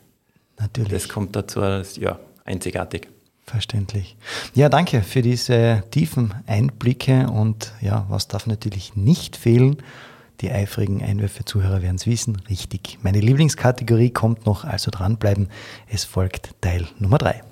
Natürlich. 0.59 0.93
das 0.93 1.09
kommt 1.09 1.35
dazu, 1.35 1.61
das, 1.61 1.97
ja, 1.97 2.19
einzigartig. 2.49 3.09
Verständlich. 3.47 4.17
Ja, 4.55 4.69
danke 4.69 5.03
für 5.03 5.23
diese 5.23 5.85
tiefen 5.91 6.35
Einblicke 6.47 7.31
und 7.31 7.73
ja, 7.81 8.05
was 8.09 8.29
darf 8.29 8.47
natürlich 8.47 8.95
nicht 8.95 9.37
fehlen? 9.37 9.79
Die 10.41 10.51
eifrigen 10.51 11.03
Einwürfe-Zuhörer 11.03 11.83
werden 11.83 11.97
es 11.97 12.07
wissen. 12.07 12.37
Richtig. 12.49 12.99
Meine 13.03 13.21
Lieblingskategorie 13.21 14.11
kommt 14.11 14.47
noch, 14.47 14.65
also 14.65 14.91
dranbleiben. 14.91 15.49
Es 15.89 16.05
folgt 16.05 16.51
Teil 16.61 16.87
Nummer 16.99 17.19
drei. 17.19 17.43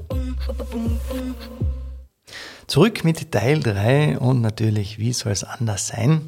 Zurück 2.66 3.04
mit 3.04 3.30
Teil 3.32 3.60
3 3.60 4.18
und 4.18 4.40
natürlich, 4.40 4.98
wie 4.98 5.12
soll 5.12 5.32
es 5.32 5.44
anders 5.44 5.88
sein? 5.88 6.22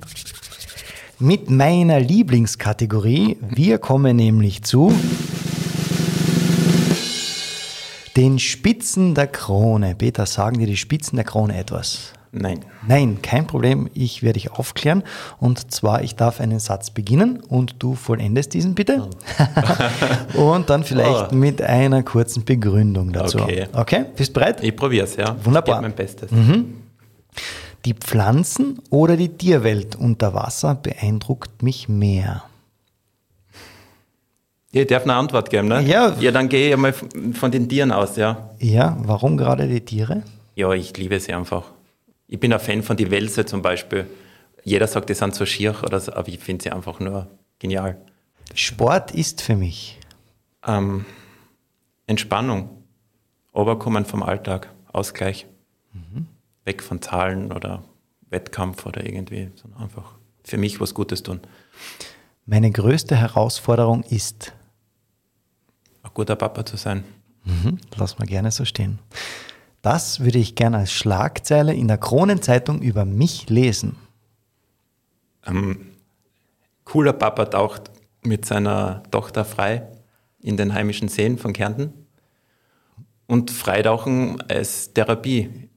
Mit 1.18 1.50
meiner 1.50 1.98
Lieblingskategorie. 1.98 3.38
Wir 3.40 3.78
kommen 3.78 4.16
nämlich 4.16 4.62
zu 4.62 4.92
den 8.16 8.38
Spitzen 8.38 9.14
der 9.14 9.26
Krone. 9.26 9.94
Peter, 9.94 10.26
sagen 10.26 10.58
dir 10.58 10.66
die 10.66 10.76
Spitzen 10.76 11.16
der 11.16 11.24
Krone 11.24 11.56
etwas? 11.56 12.12
Nein. 12.30 12.60
Nein, 12.86 13.22
kein 13.22 13.46
Problem. 13.46 13.88
Ich 13.94 14.22
werde 14.22 14.34
dich 14.34 14.50
aufklären. 14.52 15.02
Und 15.38 15.70
zwar, 15.72 16.02
ich 16.02 16.14
darf 16.14 16.40
einen 16.40 16.58
Satz 16.58 16.90
beginnen 16.90 17.40
und 17.48 17.76
du 17.78 17.94
vollendest 17.94 18.52
diesen 18.52 18.74
bitte. 18.74 19.08
und 20.34 20.68
dann 20.68 20.84
vielleicht 20.84 21.32
Oh. 21.32 21.34
mit 21.34 21.62
einer 21.62 22.02
kurzen 22.02 22.44
Begründung 22.44 23.12
dazu. 23.12 23.38
Okay. 23.38 23.66
Okay, 23.72 24.04
bist 24.14 24.34
bereit? 24.34 24.62
Ich 24.62 24.76
probiere 24.76 25.04
es, 25.06 25.16
ja. 25.16 25.36
Wunderbar. 25.42 25.76
Ich 25.76 25.82
mein 25.82 25.94
Bestes. 25.94 26.30
Die 27.86 27.94
Pflanzen 27.94 28.80
oder 28.90 29.16
die 29.16 29.30
Tierwelt 29.30 29.96
unter 29.96 30.34
Wasser 30.34 30.74
beeindruckt 30.74 31.62
mich 31.62 31.88
mehr. 31.88 32.42
Ich 34.70 34.86
darf 34.86 35.04
eine 35.04 35.14
Antwort 35.14 35.48
geben, 35.48 35.68
ne? 35.68 35.82
Ja. 35.82 36.14
Ja, 36.20 36.30
dann 36.30 36.48
gehe 36.48 36.68
ich 36.68 36.74
einmal 36.74 36.92
von 36.92 37.50
den 37.50 37.68
Tieren 37.68 37.90
aus, 37.90 38.16
ja. 38.16 38.50
Ja, 38.58 38.96
warum 39.00 39.36
gerade 39.36 39.66
die 39.66 39.80
Tiere? 39.80 40.22
Ja, 40.54 40.72
ich 40.72 40.96
liebe 40.96 41.18
sie 41.20 41.32
einfach. 41.32 41.64
Ich 42.26 42.38
bin 42.38 42.52
ein 42.52 42.60
Fan 42.60 42.82
von 42.82 42.96
die 42.96 43.10
Welse 43.10 43.46
zum 43.46 43.62
Beispiel. 43.62 44.06
Jeder 44.64 44.86
sagt, 44.86 45.08
die 45.08 45.14
sind 45.14 45.34
so 45.34 45.46
schier 45.46 45.74
oder 45.82 45.98
so, 46.00 46.12
aber 46.12 46.28
ich 46.28 46.40
finde 46.40 46.64
sie 46.64 46.70
einfach 46.70 47.00
nur 47.00 47.28
genial. 47.58 47.96
Sport 48.54 49.12
ist 49.12 49.40
für 49.40 49.56
mich. 49.56 49.98
Ähm, 50.66 51.06
Entspannung, 52.06 52.68
Oberkommen 53.52 54.04
vom 54.04 54.22
Alltag, 54.22 54.68
Ausgleich, 54.92 55.46
weg 56.64 56.82
von 56.82 57.00
Zahlen 57.00 57.52
oder 57.52 57.82
Wettkampf 58.28 58.84
oder 58.84 59.04
irgendwie, 59.04 59.50
sondern 59.54 59.82
einfach 59.82 60.12
für 60.44 60.58
mich 60.58 60.80
was 60.80 60.92
Gutes 60.92 61.22
tun. 61.22 61.40
Meine 62.44 62.70
größte 62.70 63.16
Herausforderung 63.16 64.02
ist. 64.04 64.52
Guter 66.18 66.34
Papa 66.34 66.66
zu 66.66 66.76
sein. 66.76 67.04
Mhm, 67.44 67.78
lass 67.94 68.18
mal 68.18 68.26
gerne 68.26 68.50
so 68.50 68.64
stehen. 68.64 68.98
Das 69.82 70.18
würde 70.18 70.40
ich 70.40 70.56
gerne 70.56 70.78
als 70.78 70.90
Schlagzeile 70.90 71.72
in 71.72 71.86
der 71.86 71.96
Kronenzeitung 71.96 72.82
über 72.82 73.04
mich 73.04 73.48
lesen. 73.48 73.94
Ähm, 75.46 75.92
cooler 76.82 77.12
Papa 77.12 77.44
taucht 77.44 77.92
mit 78.24 78.46
seiner 78.46 79.04
Tochter 79.12 79.44
frei 79.44 79.86
in 80.40 80.56
den 80.56 80.74
heimischen 80.74 81.06
Seen 81.06 81.38
von 81.38 81.52
Kärnten 81.52 81.92
und 83.28 83.52
Freitauchen 83.52 84.40
als 84.50 84.92
Therapie 84.94 85.68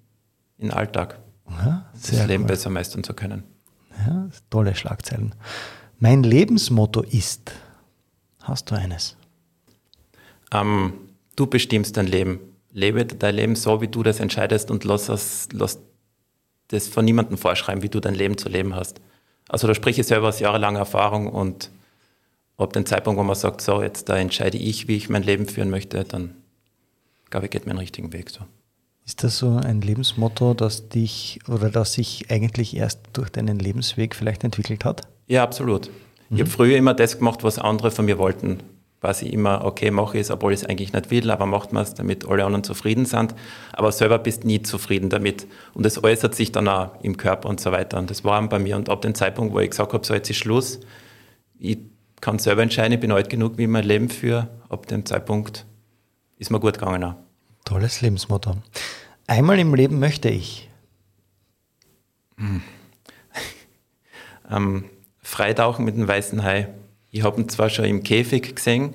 im 0.58 0.72
Alltag. 0.72 1.20
Ja, 1.52 1.86
das 1.94 2.26
Leben 2.26 2.46
cool. 2.46 2.48
besser 2.48 2.72
meistern 2.72 3.04
zu 3.04 3.14
können. 3.14 3.44
Ja, 4.08 4.28
tolle 4.50 4.74
Schlagzeilen. 4.74 5.36
Mein 6.00 6.24
Lebensmotto 6.24 7.04
ist, 7.04 7.52
hast 8.42 8.72
du 8.72 8.76
eines? 8.76 9.18
Ähm, 10.54 10.94
du 11.36 11.48
bestimmst 11.48 11.98
dein 11.98 12.08
Leben. 12.08 12.40
Lebe 12.74 13.06
dein 13.06 13.36
Leben 13.36 13.56
so, 13.56 13.82
wie 13.82 13.88
du 13.88 14.04
das 14.04 14.20
entscheidest 14.20 14.72
und 14.72 14.84
lass, 14.84 15.08
das, 15.08 15.50
lass 15.52 15.80
das 16.70 16.88
von 16.88 17.04
niemandem 17.04 17.38
vorschreiben, 17.38 17.84
wie 17.84 17.90
du 17.90 18.00
dein 18.00 18.16
Leben 18.16 18.38
zu 18.38 18.50
leben 18.50 18.76
hast. 18.76 19.02
Also 19.50 19.68
da 19.68 19.76
spreche 19.76 20.02
ich 20.02 20.08
selber 20.08 20.30
aus 20.30 20.40
jahrelanger 20.40 20.80
Erfahrung 20.80 21.28
und 21.28 21.70
ab 22.58 22.74
dem 22.74 22.86
Zeitpunkt, 22.86 23.20
wo 23.20 23.24
man 23.24 23.36
sagt, 23.36 23.62
so, 23.62 23.82
jetzt 23.82 24.08
da 24.08 24.18
entscheide 24.18 24.58
ich, 24.58 24.88
wie 24.88 24.96
ich 24.96 25.10
mein 25.10 25.24
Leben 25.24 25.48
führen 25.48 25.70
möchte, 25.70 26.04
dann 26.04 26.36
glaube 27.30 27.48
ich, 27.48 27.52
geht 27.52 27.66
man 27.66 27.76
den 27.76 27.80
richtigen 27.80 28.14
Weg 28.14 28.30
so. 28.30 28.42
Ist 29.06 29.24
das 29.24 29.40
so 29.40 29.58
ein 29.58 29.82
Lebensmotto, 29.82 30.54
das 30.54 30.88
dich 30.90 31.40
oder 31.48 31.70
das 31.70 31.94
sich 31.94 32.30
eigentlich 32.30 32.76
erst 32.76 33.00
durch 33.14 33.30
deinen 33.30 33.58
Lebensweg 33.58 34.16
vielleicht 34.16 34.44
entwickelt 34.44 34.86
hat? 34.86 35.08
Ja, 35.28 35.44
absolut. 35.44 35.88
Mhm. 36.30 36.36
Ich 36.36 36.42
habe 36.42 36.50
früher 36.50 36.78
immer 36.78 36.94
das 36.94 37.18
gemacht, 37.18 37.44
was 37.44 37.58
andere 37.58 37.90
von 37.90 38.06
mir 38.06 38.18
wollten. 38.18 38.60
Quasi 39.02 39.28
immer, 39.30 39.66
okay, 39.66 39.90
mache 39.90 40.18
ich 40.18 40.22
es, 40.22 40.32
obwohl 40.32 40.54
ich 40.54 40.62
es 40.62 40.66
eigentlich 40.68 40.94
nicht 40.94 41.10
will, 41.10 41.32
aber 41.32 41.48
macht 41.48 41.74
man 41.74 41.82
es, 41.82 41.96
damit 41.96 42.28
alle 42.28 42.46
anderen 42.46 42.64
zufrieden 42.64 43.06
sind. 43.06 43.34
Aber 43.74 43.92
selber 43.92 44.20
bist 44.20 44.46
nie 44.46 44.62
zufrieden 44.62 45.10
damit. 45.10 45.48
Und 45.74 45.88
das 45.88 46.04
äußert 46.04 46.36
sich 46.36 46.52
dann 46.52 46.68
auch 46.68 47.02
im 47.02 47.18
Körper 47.18 47.50
und 47.50 47.60
so 47.60 47.72
weiter. 47.72 47.98
Und 47.98 48.12
das 48.12 48.24
war 48.24 48.48
bei 48.48 48.60
mir. 48.60 48.76
Und 48.76 48.90
ab 48.90 49.02
dem 49.02 49.16
Zeitpunkt, 49.16 49.56
wo 49.56 49.60
ich 49.60 49.72
gesagt 49.72 49.94
habe, 49.94 50.06
so 50.06 50.14
jetzt 50.14 50.30
ist 50.30 50.38
Schluss, 50.38 50.82
ich 51.58 51.80
kann 52.22 52.38
selber 52.38 52.62
entscheiden, 52.62 52.94
ich 52.94 53.00
bin 53.00 53.12
alt 53.12 53.32
genug, 53.32 53.58
wie 53.58 53.64
ich 53.64 53.68
mein 53.68 53.86
Leben 53.86 54.08
führe. 54.08 54.50
Ab 54.70 54.86
dem 54.86 55.04
Zeitpunkt 55.04 55.66
ist 56.38 56.52
mir 56.52 56.60
gut 56.60 56.78
gegangen. 56.78 57.04
Auch. 57.04 57.16
Tolles 57.66 58.02
Lebensmotto. 58.02 58.58
Einmal 59.26 59.58
im 59.58 59.74
Leben 59.74 59.98
möchte 59.98 60.30
ich. 60.30 60.70
Hm. 62.38 62.62
ähm, 64.52 64.86
Freitauchen 65.24 65.86
mit 65.86 65.96
dem 65.96 66.08
weißen 66.08 66.44
Hai. 66.44 66.68
Ich 67.12 67.24
habe 67.24 67.42
ihn 67.42 67.50
zwar 67.50 67.70
schon 67.70 67.86
im 67.86 68.04
Käfig 68.04 68.56
gesehen, 68.56 68.94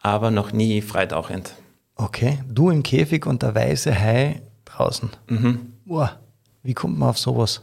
aber 0.00 0.30
noch 0.30 0.52
nie 0.52 0.82
freitauchend. 0.82 1.54
Okay, 1.96 2.38
du 2.48 2.70
im 2.70 2.82
Käfig 2.82 3.24
und 3.26 3.42
der 3.42 3.54
weiße 3.54 3.98
Hai 3.98 4.42
draußen. 4.66 5.10
Mhm. 5.28 5.72
Boah, 5.86 6.20
wie 6.62 6.74
kommt 6.74 6.98
man 6.98 7.08
auf 7.08 7.18
sowas? 7.18 7.62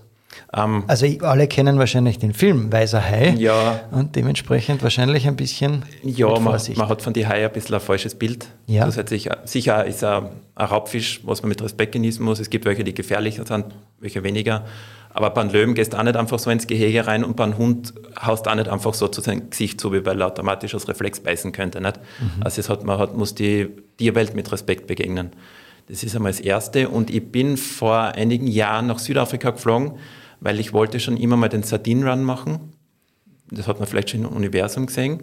Ähm, 0.54 0.84
also 0.88 1.06
alle 1.22 1.48
kennen 1.48 1.78
wahrscheinlich 1.78 2.18
den 2.18 2.34
Film 2.34 2.72
Weißer 2.72 3.04
Hai. 3.04 3.36
Ja. 3.38 3.82
Und 3.92 4.16
dementsprechend 4.16 4.82
wahrscheinlich 4.82 5.28
ein 5.28 5.36
bisschen. 5.36 5.84
Ja, 6.04 6.40
man, 6.40 6.60
man, 6.76 6.90
hat 6.90 7.02
von 7.02 7.14
die 7.14 7.28
Haie 7.28 7.46
ein 7.46 7.52
bisschen 7.52 7.76
ein 7.76 7.82
falsches 7.82 8.16
Bild. 8.16 8.48
Ja. 8.66 8.86
Zusätzlich, 8.86 9.30
sicher 9.46 9.86
ist 9.86 10.04
er 10.04 10.32
ein 10.56 10.66
Raubfisch, 10.66 11.22
was 11.24 11.42
man 11.42 11.50
mit 11.50 11.62
Respekt 11.62 11.92
genießen 11.92 12.24
muss. 12.24 12.40
Es 12.40 12.50
gibt 12.50 12.66
welche, 12.66 12.84
die 12.84 12.94
gefährlicher 12.94 13.46
sind, 13.46 13.66
welche 14.00 14.24
weniger. 14.24 14.66
Aber 15.14 15.30
beim 15.32 15.50
Löwen 15.50 15.74
gehst 15.74 15.94
du 15.94 15.98
auch 15.98 16.04
nicht 16.04 16.16
einfach 16.16 16.40
so 16.40 16.50
ins 16.50 16.68
Gehege 16.68 17.06
rein 17.08 17.24
und 17.24 17.36
beim 17.36 17.58
Hund 17.58 17.94
haust 18.22 18.46
du 18.46 18.50
auch 18.50 18.56
nicht 18.56 18.70
einfach 18.70 18.94
so 18.94 19.08
zu 19.08 19.22
seinem 19.22 19.50
Gesicht 19.50 19.80
zu, 19.82 19.92
weil 19.92 20.22
er 20.22 20.28
automatisch 20.28 20.74
aus 20.74 20.88
Reflex 20.88 21.20
beißen 21.20 21.52
könnte. 21.52 21.82
Nicht? 21.82 21.98
Mhm. 21.98 22.44
Also 22.44 22.62
es 22.62 22.70
hat, 22.70 22.84
man 22.84 22.98
hat, 22.98 23.16
muss 23.16 23.36
die 23.36 23.70
Tierwelt 23.98 24.36
mit 24.36 24.52
Respekt 24.52 24.88
begegnen. 24.88 25.32
Das 25.88 26.04
ist 26.04 26.16
einmal 26.16 26.32
das 26.32 26.40
Erste. 26.40 26.90
Und 26.90 27.10
ich 27.10 27.32
bin 27.32 27.58
vor 27.58 28.00
einigen 28.00 28.48
Jahren 28.48 28.88
nach 28.88 29.00
Südafrika 29.00 29.52
geflogen 29.52 29.96
weil 30.42 30.60
ich 30.60 30.74
wollte 30.74 31.00
schon 31.00 31.16
immer 31.16 31.38
mal 31.38 31.48
den 31.48 31.64
Sardine 31.64 32.10
Run 32.10 32.24
machen. 32.24 32.74
Das 33.50 33.68
hat 33.68 33.80
man 33.80 33.88
vielleicht 33.88 34.10
schon 34.10 34.22
im 34.22 34.30
Universum 34.30 34.88
gesehen. 34.88 35.22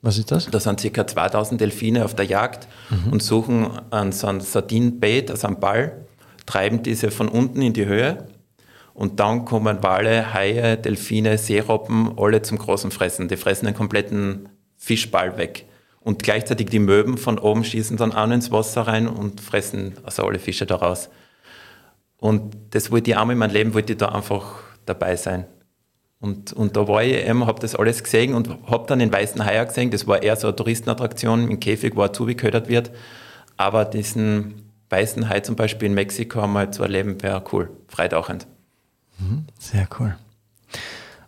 Was 0.00 0.18
ist 0.18 0.30
das? 0.30 0.46
Da 0.46 0.58
sind 0.58 0.82
ca. 0.82 1.06
2000 1.06 1.60
Delfine 1.60 2.04
auf 2.04 2.14
der 2.14 2.24
Jagd 2.24 2.66
mhm. 2.90 3.12
und 3.12 3.22
suchen 3.22 3.70
an 3.90 4.12
so 4.12 4.26
ein 4.28 4.40
Sardinenbait, 4.40 5.30
also 5.30 5.46
einen 5.46 5.60
Ball, 5.60 6.06
treiben 6.46 6.82
diese 6.82 7.10
von 7.10 7.28
unten 7.28 7.60
in 7.62 7.72
die 7.72 7.86
Höhe 7.86 8.26
und 8.94 9.20
dann 9.20 9.44
kommen 9.44 9.82
Wale, 9.82 10.34
Haie, 10.34 10.76
Delfine, 10.76 11.38
Seerobben, 11.38 12.18
alle 12.18 12.42
zum 12.42 12.58
großen 12.58 12.90
Fressen. 12.90 13.28
Die 13.28 13.36
fressen 13.36 13.66
den 13.66 13.74
kompletten 13.74 14.48
Fischball 14.76 15.38
weg. 15.38 15.66
Und 16.00 16.22
gleichzeitig 16.22 16.68
die 16.68 16.78
Möwen 16.78 17.16
von 17.16 17.38
oben 17.38 17.64
schießen 17.64 17.96
dann 17.96 18.12
auch 18.12 18.30
ins 18.30 18.50
Wasser 18.50 18.82
rein 18.82 19.06
und 19.06 19.40
fressen 19.40 19.94
also 20.02 20.24
alle 20.24 20.38
Fische 20.38 20.66
daraus. 20.66 21.08
Und 22.18 22.56
das 22.70 22.90
wollte 22.90 23.10
ich 23.10 23.16
auch 23.16 23.28
in 23.28 23.38
meinem 23.38 23.52
Leben, 23.52 23.74
wollte 23.74 23.92
ich 23.92 23.98
da 23.98 24.08
einfach 24.08 24.56
dabei 24.84 25.16
sein. 25.16 25.46
Und, 26.20 26.52
und 26.52 26.76
da 26.76 26.86
war 26.86 27.02
ich 27.02 27.14
eben, 27.14 27.46
habe 27.46 27.60
das 27.60 27.74
alles 27.74 28.04
gesehen 28.04 28.34
und 28.34 28.48
habe 28.66 28.86
dann 28.86 28.98
den 28.98 29.12
weißen 29.12 29.44
Haier 29.44 29.64
gesehen. 29.66 29.90
Das 29.90 30.06
war 30.06 30.22
eher 30.22 30.36
so 30.36 30.48
eine 30.48 30.56
Touristenattraktion 30.56 31.50
im 31.50 31.58
Käfig, 31.58 31.96
wo 31.96 32.02
er 32.02 32.12
zugeködert 32.12 32.68
wird. 32.68 32.92
Aber 33.56 33.84
diesen 33.84 34.70
weißen 34.90 35.28
Hai 35.28 35.40
zum 35.40 35.56
Beispiel 35.56 35.86
in 35.86 35.94
Mexiko 35.94 36.40
einmal 36.40 36.72
zu 36.72 36.82
erleben, 36.82 37.22
wäre 37.22 37.42
cool, 37.52 37.70
freitauchend. 37.88 38.46
Mhm, 39.22 39.46
sehr 39.58 39.86
cool. 39.98 40.16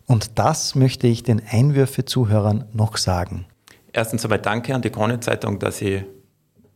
Und 0.07 0.39
das 0.39 0.75
möchte 0.75 1.07
ich 1.07 1.23
den 1.23 1.41
Einwürfe-Zuhörern 1.47 2.65
noch 2.73 2.97
sagen. 2.97 3.47
Erstens 3.93 4.25
einmal 4.25 4.41
danke 4.41 4.75
an 4.75 4.83
die 4.83 4.91
Krone-Zeitung, 4.91 5.59
dass 5.59 5.81
ich 5.81 6.03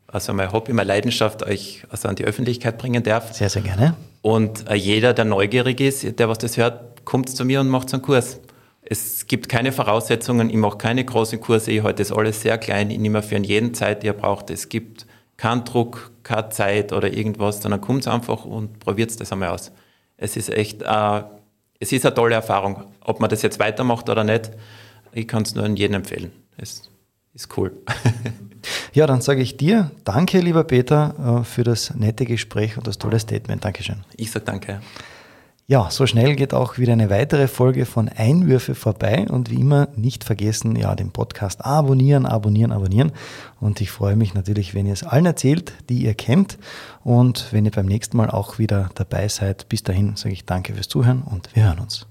also 0.07 0.33
mein 0.33 0.51
Hobby, 0.53 0.73
meine 0.73 0.89
Leidenschaft 0.89 1.43
euch 1.43 1.85
also 1.91 2.09
an 2.09 2.17
die 2.17 2.25
Öffentlichkeit 2.25 2.79
bringen 2.79 3.03
darf. 3.03 3.35
Sehr, 3.35 3.51
sehr 3.51 3.63
gerne. 3.63 3.95
Und 4.23 4.69
äh, 4.69 4.75
jeder, 4.75 5.13
der 5.13 5.27
neugierig 5.27 5.81
ist, 5.81 6.19
der 6.19 6.29
was 6.29 6.39
das 6.39 6.57
hört, 6.57 7.05
kommt 7.05 7.29
zu 7.29 7.45
mir 7.45 7.61
und 7.61 7.69
macht 7.69 7.91
so 7.91 7.97
einen 7.97 8.03
Kurs. 8.03 8.41
Es 8.83 9.27
gibt 9.27 9.51
keine 9.51 9.71
Voraussetzungen, 9.71 10.49
ich 10.49 10.57
mache 10.57 10.79
keine 10.79 11.05
großen 11.05 11.41
Kurse, 11.41 11.73
ich 11.73 11.83
halte 11.83 12.03
das 12.03 12.11
alles 12.11 12.41
sehr 12.41 12.57
klein, 12.57 12.91
ich 12.91 12.99
nehme 12.99 13.23
für 13.23 13.37
jeden 13.37 13.75
Zeit, 13.75 14.03
die 14.03 14.07
ihr 14.07 14.15
braucht. 14.15 14.49
Es 14.49 14.71
gibt 14.71 15.07
keinen 15.37 15.65
Druck, 15.65 16.11
keine 16.23 16.49
Zeit 16.49 16.93
oder 16.95 17.13
irgendwas, 17.13 17.61
sondern 17.61 17.83
kommt 17.83 18.09
einfach 18.09 18.47
und 18.47 18.79
probiert 18.81 19.21
das 19.21 19.31
einmal 19.31 19.51
aus. 19.51 19.73
Es 20.19 20.37
ist 20.37 20.51
echt, 20.51 20.83
äh, 20.83 21.23
es 21.81 21.93
ist 21.93 22.05
eine 22.05 22.15
tolle 22.15 22.35
Erfahrung. 22.35 22.85
Ob 23.01 23.21
man 23.21 23.31
das 23.31 23.41
jetzt 23.41 23.59
weitermacht 23.59 24.11
oder 24.11 24.25
nicht, 24.25 24.51
ich 25.13 25.27
kann 25.27 25.45
es 25.45 25.55
nur 25.55 25.65
an 25.65 25.77
jedem 25.77 25.97
empfehlen. 25.97 26.33
Es 26.59 26.91
ist 27.33 27.57
cool. 27.57 27.73
Ja, 28.93 29.07
dann 29.07 29.21
sage 29.21 29.41
ich 29.41 29.57
dir 29.57 29.93
danke, 30.05 30.41
lieber 30.41 30.65
Peter, 30.65 31.41
äh, 31.41 31.45
für 31.45 31.63
das 31.63 31.95
nette 31.95 32.25
Gespräch 32.25 32.77
und 32.77 32.87
das 32.87 32.99
tolle 32.99 33.19
Statement. 33.19 33.65
Dankeschön. 33.65 34.05
Ich 34.17 34.31
sage 34.31 34.45
danke. 34.45 34.81
Ja, 35.71 35.91
so 35.91 36.07
schnell 36.07 36.35
geht 36.35 36.55
auch 36.55 36.79
wieder 36.79 36.95
eine 36.95 37.11
weitere 37.11 37.47
Folge 37.47 37.85
von 37.85 38.09
Einwürfe 38.09 38.75
vorbei 38.75 39.27
und 39.29 39.51
wie 39.51 39.61
immer 39.61 39.89
nicht 39.97 40.25
vergessen, 40.25 40.75
ja, 40.77 40.95
den 40.95 41.11
Podcast 41.11 41.63
abonnieren, 41.63 42.25
abonnieren, 42.25 42.73
abonnieren. 42.73 43.13
Und 43.61 43.83
ich 43.83 43.91
freue 43.91 44.17
mich 44.17 44.33
natürlich, 44.33 44.75
wenn 44.75 44.87
ihr 44.87 44.95
es 44.95 45.03
allen 45.03 45.27
erzählt, 45.27 45.75
die 45.91 46.05
ihr 46.05 46.15
kennt 46.15 46.57
und 47.05 47.49
wenn 47.51 47.67
ihr 47.67 47.71
beim 47.71 47.85
nächsten 47.85 48.17
Mal 48.17 48.31
auch 48.31 48.59
wieder 48.59 48.89
dabei 48.95 49.29
seid. 49.29 49.69
Bis 49.69 49.83
dahin 49.83 50.17
sage 50.17 50.33
ich 50.33 50.47
danke 50.47 50.73
fürs 50.73 50.89
Zuhören 50.89 51.21
und 51.21 51.55
wir 51.55 51.65
hören 51.65 51.81
uns. 51.81 52.07